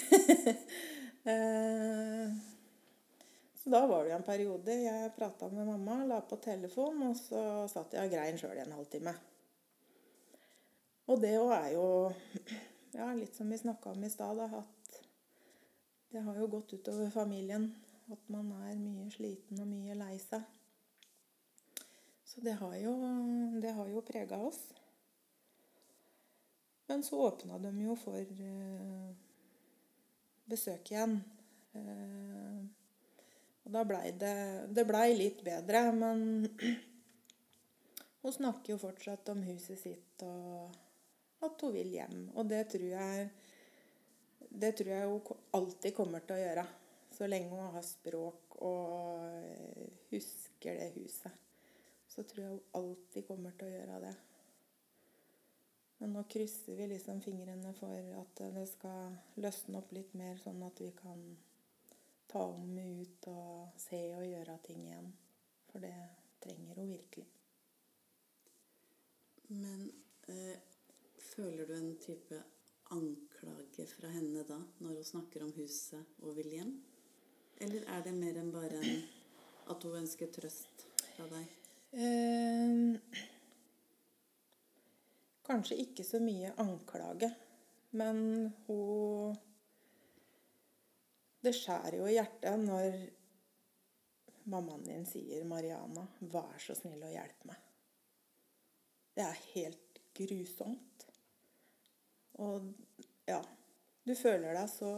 så 3.63 3.69
da 3.69 3.85
var 3.87 4.03
det 4.03 4.11
en 4.11 4.25
periode 4.27 4.73
jeg 4.75 5.11
prata 5.15 5.47
med 5.47 5.67
mamma, 5.67 6.01
la 6.03 6.17
på 6.27 6.35
telefon, 6.43 6.97
og 7.07 7.15
så 7.15 7.63
satt 7.71 7.93
jeg 7.95 8.09
og 8.09 8.11
grein 8.11 8.35
sjøl 8.35 8.57
i 8.57 8.63
en 8.65 8.75
halvtime. 8.75 9.13
Og 11.07 11.21
det 11.23 11.37
òg 11.39 11.53
er 11.55 11.69
jo 11.77 11.85
ja, 12.97 13.07
litt 13.15 13.39
som 13.39 13.47
vi 13.47 13.61
snakka 13.61 13.93
om 13.93 14.03
i 14.03 14.11
stad, 14.11 14.41
at 14.43 14.99
det 16.11 16.25
har 16.27 16.41
jo 16.41 16.49
gått 16.57 16.75
utover 16.75 17.07
familien. 17.13 17.71
At 18.11 18.27
man 18.27 18.51
er 18.67 18.75
mye 18.75 19.07
sliten 19.15 19.63
og 19.63 19.71
mye 19.71 19.95
lei 19.95 20.17
seg. 20.19 20.43
Så 22.27 22.43
det 22.43 22.59
har 22.59 22.75
jo, 22.83 22.97
det 23.63 23.71
jo 23.71 24.03
prega 24.03 24.43
oss. 24.43 24.59
Men 26.91 27.03
så 27.07 27.23
åpna 27.31 27.63
de 27.63 27.71
jo 27.85 27.95
for 27.95 28.19
eh, 28.19 29.11
besøk 30.51 30.91
igjen. 30.91 31.21
Og 33.63 33.71
da 33.75 33.83
blei 33.87 34.11
det 34.19 34.35
Det 34.75 34.85
blei 34.87 35.13
litt 35.15 35.43
bedre, 35.45 35.85
men 35.95 36.47
hun 38.23 38.33
snakker 38.33 38.73
jo 38.73 38.81
fortsatt 38.81 39.29
om 39.33 39.43
huset 39.47 39.79
sitt 39.79 40.23
og 40.27 40.71
at 41.43 41.63
hun 41.65 41.73
vil 41.75 41.91
hjem. 41.91 42.29
Og 42.39 42.47
det 42.47 42.63
tror 42.71 42.87
jeg 42.93 43.29
det 44.53 44.75
tror 44.77 44.91
jeg 44.93 45.07
hun 45.09 45.45
alltid 45.57 45.95
kommer 45.97 46.23
til 46.23 46.37
å 46.37 46.43
gjøre. 46.43 46.65
Så 47.13 47.27
lenge 47.29 47.49
hun 47.49 47.73
har 47.73 47.85
språk 47.85 48.57
og 48.65 49.23
husker 50.11 50.77
det 50.77 50.91
huset. 50.97 51.33
Så 52.07 52.23
tror 52.29 52.43
jeg 52.43 52.51
hun 52.51 52.77
alltid 52.79 53.25
kommer 53.27 53.55
til 53.57 53.69
å 53.69 53.73
gjøre 53.73 53.99
det. 54.05 54.13
Men 56.01 56.13
nå 56.17 56.23
krysser 56.29 56.77
vi 56.77 56.89
liksom 56.91 57.21
fingrene 57.23 57.73
for 57.77 58.13
at 58.19 58.43
det 58.55 58.67
skal 58.69 59.17
løsne 59.41 59.79
opp 59.79 59.93
litt 59.95 60.13
mer, 60.19 60.37
sånn 60.41 60.61
at 60.67 60.81
vi 60.83 60.91
kan 60.97 61.21
ta 62.33 62.41
om 62.49 62.77
ut 62.77 63.27
og 63.29 63.77
se 63.77 64.01
og 64.17 64.25
gjøre 64.25 64.57
ting 64.65 64.81
igjen. 64.87 65.11
For 65.69 65.83
det 65.83 65.93
trenger 66.41 66.79
hun 66.81 66.89
virkelig. 66.89 67.27
Men 69.53 69.85
eh, 70.33 70.57
føler 71.17 71.69
du 71.69 71.75
en 71.77 71.95
type 72.01 72.41
anklage 72.93 73.85
fra 73.89 74.09
henne 74.13 74.43
da, 74.47 74.57
når 74.79 74.97
hun 74.99 75.07
snakker 75.11 75.45
om 75.45 75.53
huset 75.57 76.17
og 76.23 76.37
vil 76.37 76.51
hjem? 76.57 76.73
Eller 77.61 77.85
er 77.95 78.01
det 78.05 78.15
mer 78.17 78.39
enn 78.41 78.51
bare 78.53 78.81
en, 78.81 79.03
at 79.71 79.85
hun 79.85 80.01
ønsker 80.01 80.31
trøst 80.33 80.87
fra 81.13 81.29
deg? 81.31 81.53
Eh, 81.93 82.97
kanskje 85.45 85.81
ikke 85.85 86.05
så 86.07 86.21
mye 86.23 86.53
anklage, 86.61 87.29
men 87.93 88.17
hun 88.65 89.37
Det 91.43 91.51
skjærer 91.55 91.99
jo 91.99 92.07
i 92.07 92.15
hjertet 92.15 92.59
når 92.63 92.97
mammaen 94.51 94.83
din 94.87 95.05
sier 95.07 95.43
'Mariana, 95.43 96.05
vær 96.19 96.55
så 96.59 96.75
snill 96.75 97.03
å 97.03 97.11
hjelpe 97.11 97.49
meg'. 97.49 97.69
Det 99.15 99.25
er 99.25 99.43
helt 99.53 99.99
grusomt. 100.17 101.05
Og 102.41 102.71
ja 103.27 103.41
Du 104.03 104.15
føler 104.19 104.55
deg 104.57 104.69
så 104.71 104.89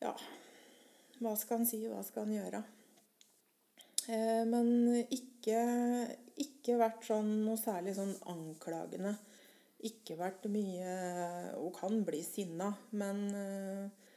Ja, 0.00 0.12
hva 1.22 1.34
skal 1.36 1.60
han 1.60 1.66
si, 1.68 1.82
hva 1.86 2.00
skal 2.06 2.24
han 2.24 2.36
gjøre? 2.36 2.62
Eh, 4.10 4.42
men 4.48 4.70
ikke, 5.14 5.58
ikke 6.42 6.78
vært 6.80 7.04
sånn 7.06 7.44
noe 7.44 7.58
særlig 7.60 7.94
sånn 7.98 8.14
anklagende. 8.32 9.12
Ikke 9.86 10.16
vært 10.18 10.48
mye 10.50 10.94
Hun 11.54 11.74
kan 11.76 12.00
bli 12.06 12.22
sinna, 12.26 12.72
men 12.98 13.22
eh, 13.38 14.10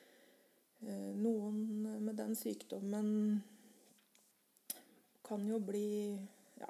noen 1.20 1.62
med 2.06 2.16
den 2.20 2.36
sykdommen 2.38 3.08
kan 5.26 5.46
jo 5.50 5.60
bli 5.64 6.14
ja, 6.60 6.70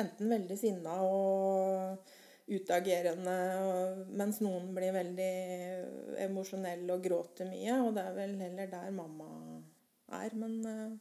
enten 0.00 0.32
veldig 0.32 0.56
sinna 0.58 0.94
og 1.04 2.14
utagerende, 2.46 3.34
mens 4.16 4.38
noen 4.44 4.70
blir 4.76 4.94
veldig 4.94 5.32
emosjonelle 6.28 6.94
og 6.94 7.02
gråter 7.04 7.48
mye. 7.50 7.80
Og 7.82 7.92
det 7.96 8.04
er 8.06 8.16
vel 8.16 8.36
heller 8.40 8.70
der 8.70 8.94
mamma 8.94 9.28
er. 10.20 10.36
Men 10.38 10.56
eh, 10.70 10.96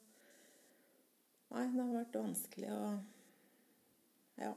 Nei, 1.56 1.68
det 1.72 1.84
har 1.84 1.92
vært 1.94 2.16
vanskelig 2.18 2.72
å 2.74 2.86
ja, 4.42 4.50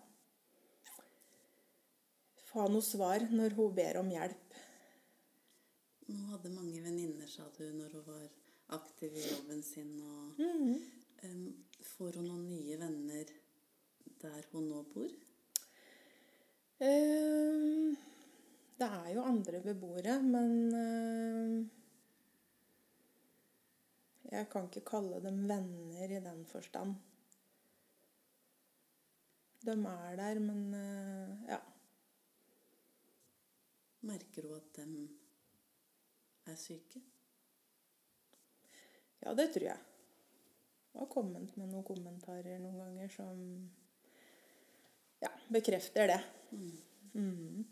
få 2.49 2.65
noe 2.73 2.83
svar 2.83 3.23
når 3.31 3.55
hun 3.59 3.75
ber 3.77 4.01
om 4.01 4.09
hjelp. 4.11 4.48
Hun 6.09 6.21
hadde 6.31 6.49
mange 6.55 6.81
venninner, 6.81 7.29
sa 7.29 7.45
du, 7.53 7.67
når 7.77 7.99
hun 7.99 8.07
var 8.07 8.29
aktiv 8.79 9.13
i 9.13 9.25
jobben 9.27 9.63
sin. 9.63 9.91
Og, 10.01 10.39
mm. 10.41 10.77
um, 11.29 11.43
får 11.85 12.17
hun 12.17 12.31
noen 12.31 12.47
nye 12.49 12.79
venner 12.81 13.33
der 14.23 14.47
hun 14.53 14.71
nå 14.71 14.83
bor? 14.95 15.13
Um, 16.81 17.97
Det 18.79 18.87
er 18.87 19.09
jo 19.11 19.27
andre 19.27 19.59
beboere, 19.61 20.17
men 20.23 20.53
eh, 20.79 21.55
jeg 24.31 24.47
kan 24.53 24.69
ikke 24.69 24.85
kalle 24.87 25.19
dem 25.25 25.41
venner 25.51 26.15
i 26.15 26.21
den 26.23 26.45
forstand. 26.47 26.95
De 29.67 29.75
er 29.75 30.17
der, 30.17 30.39
men 30.39 30.61
uh, 30.79 31.49
ja. 31.51 31.59
Merker 34.07 34.47
hun 34.47 34.61
at 34.61 34.77
de 34.77 35.09
er 36.53 36.61
syke? 36.61 37.03
Ja, 39.23 39.35
det 39.35 39.51
tror 39.55 39.67
jeg. 39.71 39.79
Jeg 40.93 41.01
har 41.03 41.11
kommet 41.13 41.57
med 41.59 41.71
noen 41.71 41.87
kommentarer 41.87 42.59
noen 42.63 42.79
ganger 42.81 43.11
som 43.13 43.41
ja, 45.23 45.31
bekrefter 45.53 46.15
det. 46.15 46.21
Mhm. 47.13 47.67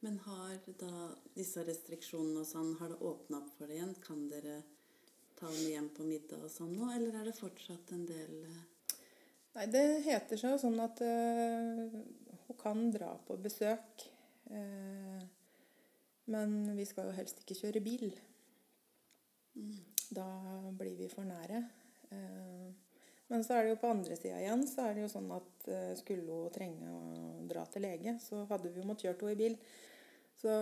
Men 0.00 0.16
har 0.24 0.54
da 0.80 1.10
disse 1.36 1.60
restriksjonene 1.66 2.40
og 2.40 2.46
sånn, 2.48 2.70
har 2.80 2.88
det 2.88 3.02
åpna 3.04 3.42
opp 3.42 3.50
for 3.58 3.68
det 3.68 3.76
igjen? 3.76 3.92
Kan 4.00 4.22
dere 4.30 4.62
ta 5.36 5.48
henne 5.50 5.74
hjem 5.74 5.90
på 5.96 6.06
middag 6.08 6.46
og 6.46 6.52
sånn 6.52 6.72
nå, 6.72 6.88
eller 6.94 7.18
er 7.20 7.28
det 7.28 7.36
fortsatt 7.36 7.92
en 7.96 8.06
del 8.08 8.38
eh, 8.48 8.62
Nei, 9.56 9.66
det 9.66 9.82
heter 10.06 10.38
seg 10.38 10.54
jo 10.54 10.60
sånn 10.62 10.78
at 10.80 11.00
øh, 11.02 11.98
hun 12.46 12.58
kan 12.60 12.84
dra 12.94 13.10
på 13.26 13.36
besøk. 13.42 14.06
eh, 14.46 15.20
men 16.30 16.76
vi 16.76 16.86
skal 16.88 17.10
jo 17.10 17.16
helst 17.16 17.42
ikke 17.42 17.58
kjøre 17.58 17.82
bil. 17.84 18.12
Da 20.14 20.26
blir 20.78 20.96
vi 20.98 21.08
for 21.10 21.26
nære. 21.26 21.62
Eh, 22.10 22.68
men 23.30 23.44
så 23.46 23.54
er 23.54 23.62
det 23.64 23.74
jo 23.74 23.80
på 23.82 23.90
andre 23.92 24.16
sida 24.18 24.40
igjen 24.40 24.64
så 24.66 24.88
er 24.88 24.96
det 24.96 25.04
jo 25.04 25.10
sånn 25.12 25.30
at 25.36 25.68
eh, 25.70 25.92
skulle 25.98 26.26
hun 26.26 26.54
trenge 26.54 26.90
å 26.90 27.00
dra 27.50 27.62
til 27.70 27.84
lege, 27.86 28.16
så 28.22 28.42
hadde 28.50 28.70
vi 28.70 28.82
jo 28.82 28.86
måttet 28.88 29.06
kjørt 29.06 29.22
henne 29.22 29.36
i 29.36 29.42
bil. 29.42 29.58
Så 30.40 30.50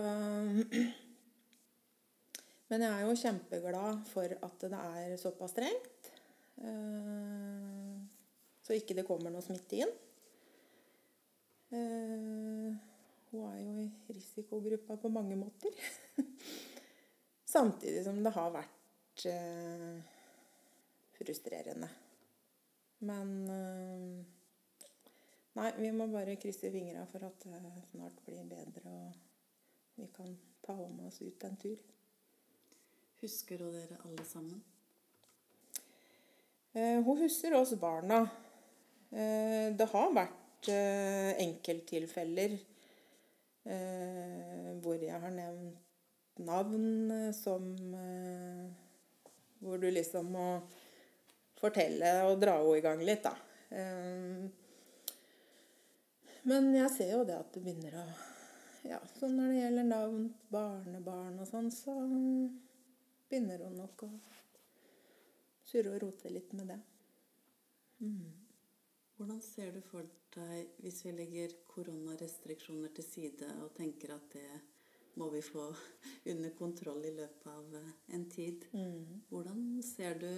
Men 2.69 2.83
jeg 2.85 2.91
er 2.93 3.01
jo 3.01 3.17
kjempeglad 3.17 4.03
for 4.11 4.35
at 4.45 4.61
det 4.61 4.79
er 4.79 5.15
såpass 5.17 5.55
strengt. 5.55 6.11
Eh, 6.61 7.97
så 8.65 8.77
ikke 8.77 8.97
det 8.99 9.07
kommer 9.07 9.33
noe 9.33 9.45
smitte 9.45 9.81
inn. 9.81 9.93
Hun 13.29 13.45
er 13.51 13.59
jo 13.61 13.75
i 13.83 14.13
risikogruppa 14.13 14.97
på 14.97 15.11
mange 15.13 15.37
måter. 15.37 15.75
Samtidig 17.55 18.03
som 18.05 18.17
det 18.23 18.33
har 18.33 18.51
vært 18.53 19.25
eh, 19.29 20.01
frustrerende. 21.17 21.89
Men 23.05 23.31
eh, 23.53 24.35
Nei, 25.59 25.71
vi 25.81 25.89
må 25.91 26.05
bare 26.07 26.37
krysse 26.39 26.69
fingra 26.71 27.01
for 27.09 27.25
at 27.25 27.41
det 27.43 27.85
snart 27.89 28.19
blir 28.23 28.45
bedre, 28.47 28.83
og 28.85 29.97
vi 29.99 30.05
kan 30.13 30.29
ta 30.63 30.75
med 30.77 31.07
oss 31.09 31.17
ut 31.19 31.43
en 31.43 31.57
tur. 31.59 31.79
Husker 33.19 33.65
hun 33.65 33.73
dere 33.73 33.97
alle 34.05 34.25
sammen? 34.29 34.61
Eh, 36.71 37.01
hun 37.03 37.17
husker 37.25 37.57
oss 37.57 37.73
barna. 37.81 38.21
Eh, 39.09 39.73
det 39.75 39.89
har 39.91 40.13
vært 40.15 40.69
eh, 40.71 41.33
enkelttilfeller 41.43 42.55
hvor 43.69 44.97
jeg 45.03 45.19
har 45.21 45.33
nevnt 45.35 45.77
navn 46.39 47.11
eh, 47.11 47.31
som 47.31 47.93
eh, 47.93 48.71
Hvor 49.59 49.77
du 49.77 49.91
liksom 49.91 50.31
må 50.31 50.47
fortelle 51.59 52.13
og 52.29 52.39
dra 52.39 52.55
henne 52.61 52.77
i 52.77 52.83
gang 52.83 53.01
litt, 53.03 53.25
da. 53.25 53.33
Eh, 53.75 54.47
men 56.47 56.69
jeg 56.71 56.91
ser 56.95 57.11
jo 57.17 57.25
det 57.27 57.35
at 57.35 57.51
det 57.53 57.63
begynner 57.65 57.99
å 57.99 58.05
Ja, 58.87 59.01
så 59.19 59.27
når 59.27 59.51
det 59.51 59.57
gjelder 59.59 59.89
navn, 59.89 60.29
barnebarn 60.47 61.41
og 61.43 61.49
sånn, 61.49 61.67
så 61.73 61.97
begynner 63.27 63.65
hun 63.67 63.75
nok 63.81 64.05
å 64.07 64.13
surre 65.67 65.97
og 65.97 66.05
rote 66.05 66.31
litt 66.31 66.55
med 66.55 66.71
det. 66.71 66.79
Hvordan 69.19 69.41
ser 69.43 69.73
du 69.75 69.81
for 69.83 70.07
deg, 70.31 70.69
hvis 70.79 71.01
vi 71.03 71.11
legger 71.11 71.51
koronarestriksjoner 71.67 72.93
til 72.95 73.03
side 73.03 73.49
og 73.59 73.73
tenker 73.75 74.13
at 74.15 74.29
det 74.31 74.45
må 75.19 75.27
vi 75.33 75.41
få 75.43 75.65
under 76.31 76.53
kontroll 76.55 77.03
i 77.03 77.11
løpet 77.17 77.49
av 77.51 77.75
eh, 77.81 77.89
en 78.15 78.23
tid, 78.31 78.63
hvordan 79.27 79.59
ser 79.83 80.21
du 80.23 80.29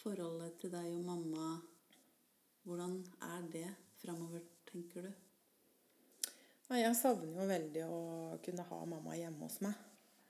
forholdet 0.00 0.58
til 0.58 0.74
deg 0.74 0.90
og 0.90 1.06
mamma? 1.06 1.46
Hvordan 2.66 2.98
er 3.28 3.46
det 3.54 3.68
framover, 4.02 4.42
tenker 4.66 5.06
du? 5.06 5.12
Jeg 6.74 6.98
savner 6.98 7.30
jo 7.38 7.46
veldig 7.46 7.86
å 7.86 8.04
kunne 8.42 8.66
ha 8.72 8.84
mamma 8.90 9.14
hjemme 9.20 9.46
hos 9.46 9.60
meg. 9.62 9.78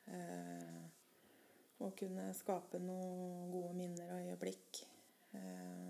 Å 0.04 1.88
og 1.88 1.96
kunne 1.98 2.28
skape 2.36 2.78
noen 2.82 3.48
gode 3.52 3.72
minner 3.78 4.12
og 4.12 4.28
øyeblikk. 4.28 4.84
Eh, 5.34 5.83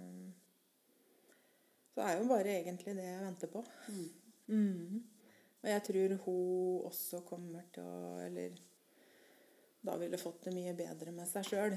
så 1.95 2.01
det 2.01 2.07
er 2.11 2.19
jo 2.19 2.31
bare 2.31 2.57
egentlig 2.59 2.95
det 2.99 3.07
jeg 3.07 3.23
venter 3.23 3.51
på. 3.53 3.63
Mm. 4.51 5.03
Og 5.63 5.69
jeg 5.71 5.85
tror 5.87 6.17
hun 6.25 6.89
også 6.91 7.21
kommer 7.25 7.63
til 7.73 7.87
å 7.89 8.19
Eller 8.21 8.59
da 9.85 9.95
ville 10.01 10.19
fått 10.21 10.47
det 10.47 10.55
mye 10.57 10.75
bedre 10.77 11.13
med 11.13 11.29
seg 11.29 11.47
sjøl. 11.49 11.77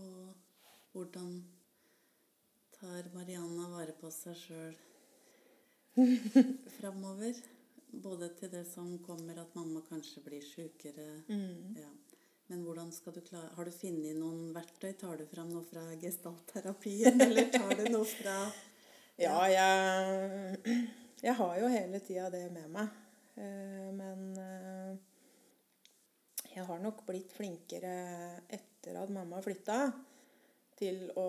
Og 0.00 0.34
hvordan 0.92 1.32
tar 2.76 3.08
Mariana 3.14 3.68
vare 3.72 3.94
på 4.00 4.10
seg 4.14 4.36
sjøl 4.40 4.76
framover? 6.78 7.40
både 7.92 8.28
til 8.38 8.50
det 8.50 8.64
som 8.64 8.98
kommer, 9.04 9.38
at 9.42 9.54
mamma 9.54 9.82
kanskje 9.88 10.22
blir 10.24 10.44
sjukere. 10.44 11.22
Mm. 11.28 11.76
Ja. 11.80 11.90
Men 12.50 12.64
hvordan 12.66 12.88
skal 12.92 13.14
du 13.14 13.20
klare 13.22 13.52
Har 13.54 13.68
du 13.68 13.70
funnet 13.74 14.16
noen 14.18 14.50
verktøy? 14.56 14.90
Tar 14.98 15.20
du 15.20 15.26
fram 15.30 15.52
noe 15.54 15.62
fra 15.68 15.84
gestaltterapien, 16.02 17.20
eller 17.22 17.46
tar 17.52 17.76
du 17.78 17.84
noe 17.92 18.08
fra 18.10 18.36
Ja, 19.20 19.36
jeg, 19.52 20.78
jeg 21.20 21.34
har 21.36 21.58
jo 21.60 21.68
hele 21.68 22.00
tida 22.00 22.30
det 22.32 22.46
med 22.54 22.70
meg. 22.72 22.88
Eh, 23.36 23.90
Men 23.92 24.22
eh, 24.40 24.94
jeg 26.54 26.64
har 26.66 26.80
nok 26.82 27.04
blitt 27.06 27.34
flinkere 27.36 27.92
etter 28.48 28.96
at 28.98 29.12
mamma 29.12 29.42
flytta, 29.44 29.76
til 30.80 31.04
å 31.20 31.26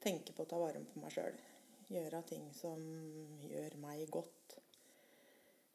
tenke 0.00 0.32
på 0.32 0.46
å 0.46 0.48
ta 0.48 0.60
vare 0.62 0.78
på 0.80 1.02
meg 1.02 1.10
sjøl. 1.12 1.34
Gjøre 1.90 2.22
ting 2.30 2.46
som 2.54 2.78
gjør 3.50 3.74
meg 3.82 4.06
godt. 4.14 4.56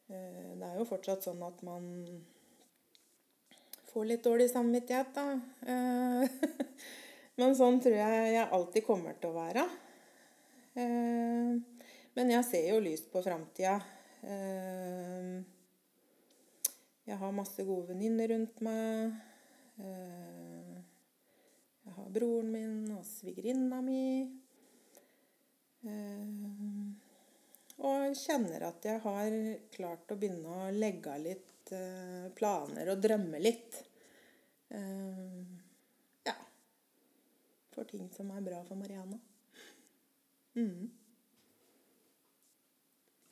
Eh, 0.07 0.53
Det 0.55 0.69
er 0.69 0.79
jo 0.79 0.87
fortsatt 0.87 1.27
sånn 1.27 1.43
at 1.43 1.59
man 1.67 1.91
får 3.93 4.05
litt 4.09 4.23
dårlig 4.25 4.49
samvittighet, 4.49 5.13
da. 5.13 5.39
Eh, 5.69 6.23
Men 7.39 7.55
sånn 7.57 7.79
tror 7.81 7.95
jeg 7.97 8.33
jeg 8.33 8.49
alltid 8.57 8.85
kommer 8.85 9.17
til 9.21 9.29
å 9.31 9.37
være. 9.37 9.65
Eh, 10.77 11.51
Men 12.13 12.29
jeg 12.29 12.45
ser 12.45 12.67
jo 12.69 12.81
lyst 12.81 13.11
på 13.13 13.23
framtida. 13.25 13.79
Eh, 14.21 15.41
Jeg 17.03 17.19
har 17.19 17.33
masse 17.35 17.63
gode 17.67 17.89
venninner 17.89 18.29
rundt 18.31 18.61
meg. 18.63 19.11
Jeg 21.83 21.95
har 21.97 22.13
broren 22.15 22.47
min 22.53 22.93
og 22.95 23.03
svigerinna 23.03 23.81
mi. 23.83 24.23
Og 27.83 28.15
kjenner 28.15 28.69
at 28.69 28.87
jeg 28.87 29.03
har 29.03 29.35
klart 29.75 30.15
å 30.15 30.19
begynne 30.21 30.47
å 30.47 30.71
legge 30.71 31.11
av 31.11 31.25
litt 31.25 31.52
planer 32.37 32.91
og 32.93 33.01
drømme 33.03 33.41
litt. 33.43 33.83
Eh, 34.73 35.43
Ja. 36.25 36.35
For 37.73 37.83
ting 37.89 38.09
som 38.15 38.31
er 38.31 38.41
bra 38.45 38.63
for 38.67 38.79
Mariana. 38.79 39.19
Mm. 40.55 40.91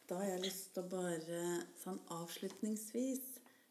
Da 0.09 0.17
har 0.19 0.25
jeg 0.33 0.43
lyst 0.43 0.73
til 0.73 0.83
å 0.83 0.89
bare 0.91 1.43
sånn 1.79 1.99
avslutningsvis 2.11 3.21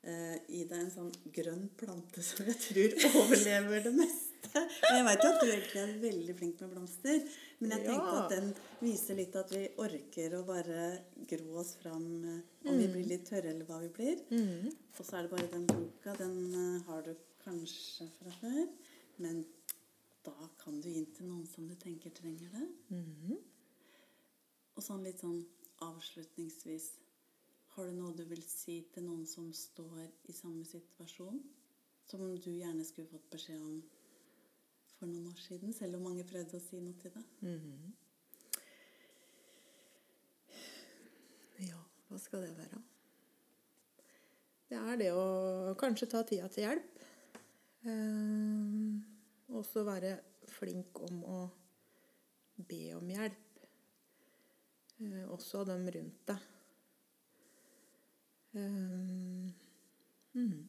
eh, 0.03 0.37
gi 0.49 0.63
deg 0.65 0.79
en 0.79 0.93
sånn 0.95 1.11
grønn 1.35 1.67
plante 1.77 2.23
som 2.25 2.47
jeg 2.49 2.57
tror 2.65 2.95
overlever 3.25 3.83
det 3.85 3.93
meste. 3.99 4.30
Og 4.89 4.95
jeg 4.97 5.05
veit 5.07 5.25
jo 5.25 5.31
at 5.31 5.43
du 5.43 5.49
egentlig 5.51 5.81
er 5.83 5.93
veldig 6.03 6.35
flink 6.39 6.61
med 6.65 6.73
blomster, 6.75 7.21
men 7.61 7.75
jeg 7.75 7.85
tenkte 7.87 8.15
Ja. 8.15 8.23
at 8.25 8.35
den 8.35 8.49
viser 8.81 9.19
litt 9.19 9.37
at 9.37 9.53
vi 9.53 9.63
orker 9.85 10.37
å 10.39 10.43
bare 10.49 10.87
gro 11.33 11.59
oss 11.63 11.75
fram 11.83 12.07
eh, 12.25 12.41
om 12.71 12.79
vi 12.81 12.89
blir 12.95 13.07
litt 13.13 13.27
tørre, 13.29 13.53
eller 13.53 13.69
hva 13.69 13.81
vi 13.85 13.91
blir. 13.99 14.23
Mm. 14.31 14.71
Og 14.97 15.05
så 15.05 15.19
er 15.19 15.27
det 15.27 15.33
bare 15.35 15.51
den 15.53 15.67
boka. 15.69 16.17
Den 16.19 16.39
eh, 16.55 16.83
har 16.89 17.03
du 17.07 17.13
kanskje 17.45 18.09
fra 18.19 18.33
før, 18.41 18.65
men 19.25 19.45
da 20.25 20.49
kan 20.61 20.81
du 20.81 20.89
gi 20.89 21.05
den 21.05 21.15
til 21.17 21.31
noen 21.31 21.47
som 21.49 21.69
du 21.69 21.77
tenker 21.81 22.13
trenger 22.17 22.51
det. 22.57 22.67
Mm. 22.97 23.39
Og 24.77 24.85
sånn 24.85 25.05
litt 25.05 25.21
sånn 25.23 25.41
avslutningsvis 25.85 26.91
Har 27.77 27.87
du 27.87 27.95
noe 27.95 28.11
du 28.13 28.25
vil 28.27 28.43
si 28.43 28.81
til 28.93 29.05
noen 29.07 29.23
som 29.31 29.47
står 29.55 30.03
i 30.29 30.35
samme 30.35 30.65
situasjon? 30.67 31.39
Som 32.11 32.25
du 32.43 32.51
gjerne 32.51 32.83
skulle 32.85 33.09
fått 33.09 33.29
beskjed 33.31 33.61
om 33.63 33.77
for 35.01 35.09
noen 35.09 35.31
år 35.33 35.41
siden, 35.41 35.73
selv 35.73 35.97
om 35.97 36.03
mange 36.11 36.27
prøvde 36.29 36.59
å 36.59 36.63
si 36.63 36.77
noe 36.85 36.93
til 37.01 37.13
deg? 37.15 37.25
-hmm. 37.41 37.93
Ja, 41.65 41.81
hva 42.09 42.19
skal 42.19 42.43
det 42.43 42.57
være? 42.59 42.83
Det 44.69 44.79
er 44.79 44.97
det 44.97 45.13
å 45.13 45.75
kanskje 45.75 46.07
ta 46.07 46.23
tida 46.23 46.49
til 46.49 46.63
hjelp. 46.63 47.01
Eh, 47.83 49.01
også 49.49 49.85
være 49.85 50.19
flink 50.47 51.01
om 51.01 51.25
å 51.25 51.41
be 52.69 52.95
om 52.95 53.11
hjelp. 53.11 53.65
Eh, 55.01 55.25
også 55.31 55.63
av 55.65 55.67
dem 55.73 55.89
rundt 55.91 56.27
deg. 56.29 56.49
Eh, 58.53 59.51
mm. 60.33 60.69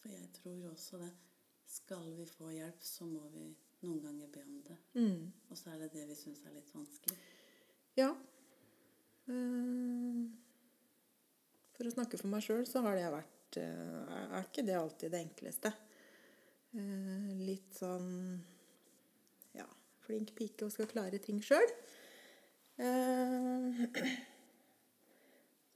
For 0.00 0.08
jeg 0.08 0.28
tror 0.40 0.70
også 0.70 1.02
det. 1.02 1.27
Skal 1.68 2.06
vi 2.16 2.24
få 2.26 2.48
hjelp, 2.54 2.80
så 2.82 3.04
må 3.06 3.26
vi 3.34 3.46
noen 3.84 4.00
ganger 4.02 4.30
be 4.32 4.42
om 4.46 4.60
det. 4.66 4.76
Mm. 4.96 5.26
Og 5.52 5.58
så 5.60 5.70
er 5.74 5.82
det 5.84 5.90
det 5.94 6.06
vi 6.08 6.16
syns 6.18 6.40
er 6.48 6.54
litt 6.56 6.70
vanskelig. 6.74 7.18
Ja. 7.98 8.08
Eh, 9.28 10.22
For 11.76 11.86
å 11.86 11.92
snakke 11.94 12.18
for 12.18 12.30
meg 12.32 12.42
sjøl, 12.46 12.64
så 12.66 12.80
har 12.86 12.96
det 12.98 13.10
vært 13.12 13.58
eh, 13.60 14.14
Er 14.38 14.46
ikke 14.46 14.64
det 14.66 14.76
alltid 14.78 15.12
det 15.14 15.20
enkleste. 15.26 15.70
Eh, 16.74 17.28
Litt 17.44 17.76
sånn 17.78 18.08
Ja, 19.58 19.68
flink 20.06 20.32
pike 20.38 20.66
og 20.66 20.72
skal 20.74 20.88
klare 20.90 21.20
ting 21.22 21.38
sjøl. 21.44 21.68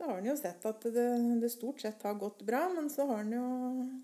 Så 0.03 0.09
har 0.09 0.19
en 0.19 0.27
jo 0.27 0.33
sett 0.35 0.65
at 0.67 0.85
det, 0.91 1.03
det 1.39 1.49
stort 1.53 1.79
sett 1.79 2.03
har 2.03 2.17
gått 2.19 2.41
bra, 2.43 2.65
men 2.75 2.89
så 2.91 3.05
har 3.07 3.21
en 3.23 3.35
jo 3.37 3.43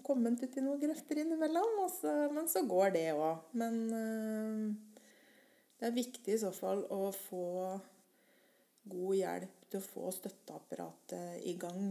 kommet 0.07 0.39
uti 0.39 0.63
noen 0.63 0.79
grøfter 0.79 1.19
innimellom. 1.25 1.81
Så, 1.91 2.13
men 2.31 2.47
så 2.47 2.61
går 2.71 2.93
det 2.95 3.01
òg. 3.17 3.49
Men 3.59 3.81
øh, 3.91 4.61
det 5.81 5.89
er 5.89 5.97
viktig 5.97 6.37
i 6.37 6.39
så 6.39 6.53
fall 6.55 6.85
å 6.95 7.09
få 7.11 7.49
god 8.95 9.17
hjelp 9.19 9.65
til 9.67 9.81
å 9.81 9.89
få 9.89 10.13
støtteapparatet 10.15 11.43
i 11.51 11.57
gang. 11.59 11.89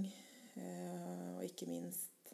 Øh, 0.55 1.33
Og 1.33 1.43
ikke 1.49 1.67
minst 1.67 2.31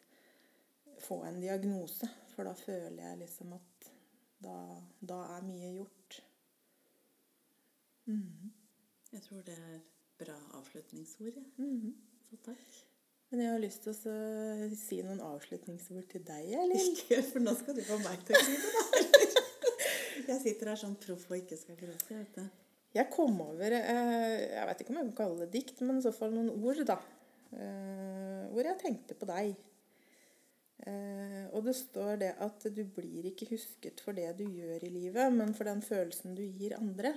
få 1.01 1.23
en 1.25 1.41
diagnose, 1.41 2.05
for 2.35 2.45
da 2.45 2.53
føler 2.53 3.01
jeg 3.01 3.23
liksom 3.23 3.57
at 3.57 3.89
da, 4.45 4.59
da 5.01 5.17
er 5.39 5.49
mye 5.49 5.73
gjort. 5.79 6.21
Mm. 8.05 8.53
Jeg 9.09 9.25
tror 9.25 9.41
det 9.49 9.57
er 9.57 9.81
bra 10.23 10.39
avslutningsord. 10.59 11.37
Mm 11.57 11.77
-hmm. 11.81 11.93
Så 12.29 12.41
takk. 12.45 12.83
Men 13.29 13.41
jeg 13.41 13.51
har 13.51 13.61
lyst 13.63 13.81
til 13.83 13.93
å 13.93 14.75
si 14.77 15.01
noen 15.01 15.21
avslutningsord 15.25 16.09
til 16.11 16.21
deg, 16.27 16.51
eller? 16.53 16.83
Ikke, 16.91 17.21
for 17.23 17.39
nå 17.39 17.55
skal 17.57 17.75
du 17.75 17.81
få 17.81 17.97
meg 17.97 18.19
til 18.27 18.35
å 18.37 18.43
si 18.45 18.57
det, 18.61 18.73
da. 18.75 18.83
Jeg 20.27 20.41
sitter 20.43 20.69
her 20.69 20.79
sånn 20.79 20.95
proff 21.01 21.25
og 21.31 21.37
ikke 21.37 21.57
skal 21.57 21.75
gråte, 21.75 22.13
vet 22.15 22.37
du. 22.37 22.43
Jeg 22.93 23.09
kom 23.09 23.41
over 23.41 23.73
eh, 23.73 24.53
Jeg 24.53 24.67
vet 24.69 24.81
ikke 24.83 24.93
om 24.93 24.99
jeg 24.99 25.07
kan 25.07 25.17
kalle 25.17 25.39
det 25.41 25.51
dikt, 25.55 25.81
men 25.81 25.97
i 25.97 26.05
så 26.05 26.11
fall 26.13 26.31
noen 26.35 26.51
ord, 26.53 26.83
da. 26.85 26.99
Eh, 27.51 28.43
hvor 28.53 28.69
jeg 28.69 28.81
tenkte 28.81 29.17
på 29.17 29.25
deg. 29.29 29.55
Eh, 30.83 31.43
og 31.55 31.65
det 31.65 31.75
står 31.79 32.21
det 32.21 32.31
at 32.43 32.65
du 32.75 32.83
blir 32.95 33.29
ikke 33.29 33.49
husket 33.49 34.01
for 34.03 34.15
det 34.17 34.29
du 34.37 34.45
gjør 34.45 34.85
i 34.85 34.93
livet, 34.93 35.33
men 35.33 35.53
for 35.57 35.69
den 35.69 35.81
følelsen 35.85 36.37
du 36.37 36.43
gir 36.45 36.77
andre. 36.77 37.15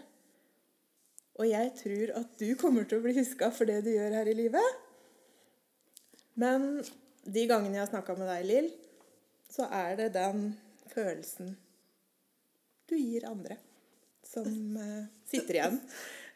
Og 1.36 1.48
jeg 1.50 1.72
tror 1.76 2.12
at 2.22 2.36
du 2.40 2.48
kommer 2.60 2.86
til 2.88 3.00
å 3.00 3.04
bli 3.04 3.14
huska 3.18 3.50
for 3.52 3.68
det 3.68 3.82
du 3.84 3.92
gjør 3.92 4.14
her 4.18 4.30
i 4.30 4.36
livet. 4.36 4.82
Men 6.40 6.80
de 7.26 7.46
gangene 7.48 7.76
jeg 7.76 7.84
har 7.84 7.92
snakka 7.92 8.16
med 8.16 8.28
deg, 8.30 8.46
Lill, 8.48 8.68
så 9.52 9.68
er 9.72 9.96
det 10.00 10.10
den 10.16 10.50
følelsen 10.92 11.56
du 12.86 12.94
gir 12.94 13.26
andre, 13.26 13.56
som 14.24 14.46
uh, 14.78 15.08
sitter 15.26 15.58
igjen. 15.58 15.80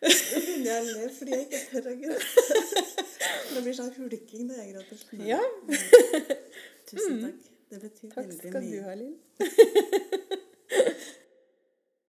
Nå 0.00 0.10
begynner 0.10 0.70
jeg 0.70 0.80
å 0.80 0.94
le 0.96 1.08
fordi 1.14 1.36
jeg 1.36 1.46
ikke 1.46 1.60
tør 1.70 1.90
å 1.92 1.96
gråte. 2.00 2.44
Det 3.50 3.62
blir 3.64 3.74
sånn 3.76 3.90
hulking 3.96 4.44
når 4.48 4.60
jeg 4.60 4.74
gråter. 4.74 5.00
Ja. 5.26 5.40
Tusen 6.88 7.18
takk. 7.24 7.48
Det 7.70 7.78
betyr 7.84 8.12
Takk 8.14 8.24
veldig 8.24 8.50
skal 8.50 8.66
du 8.66 8.78
ha, 8.86 8.94
Lill. 8.98 10.38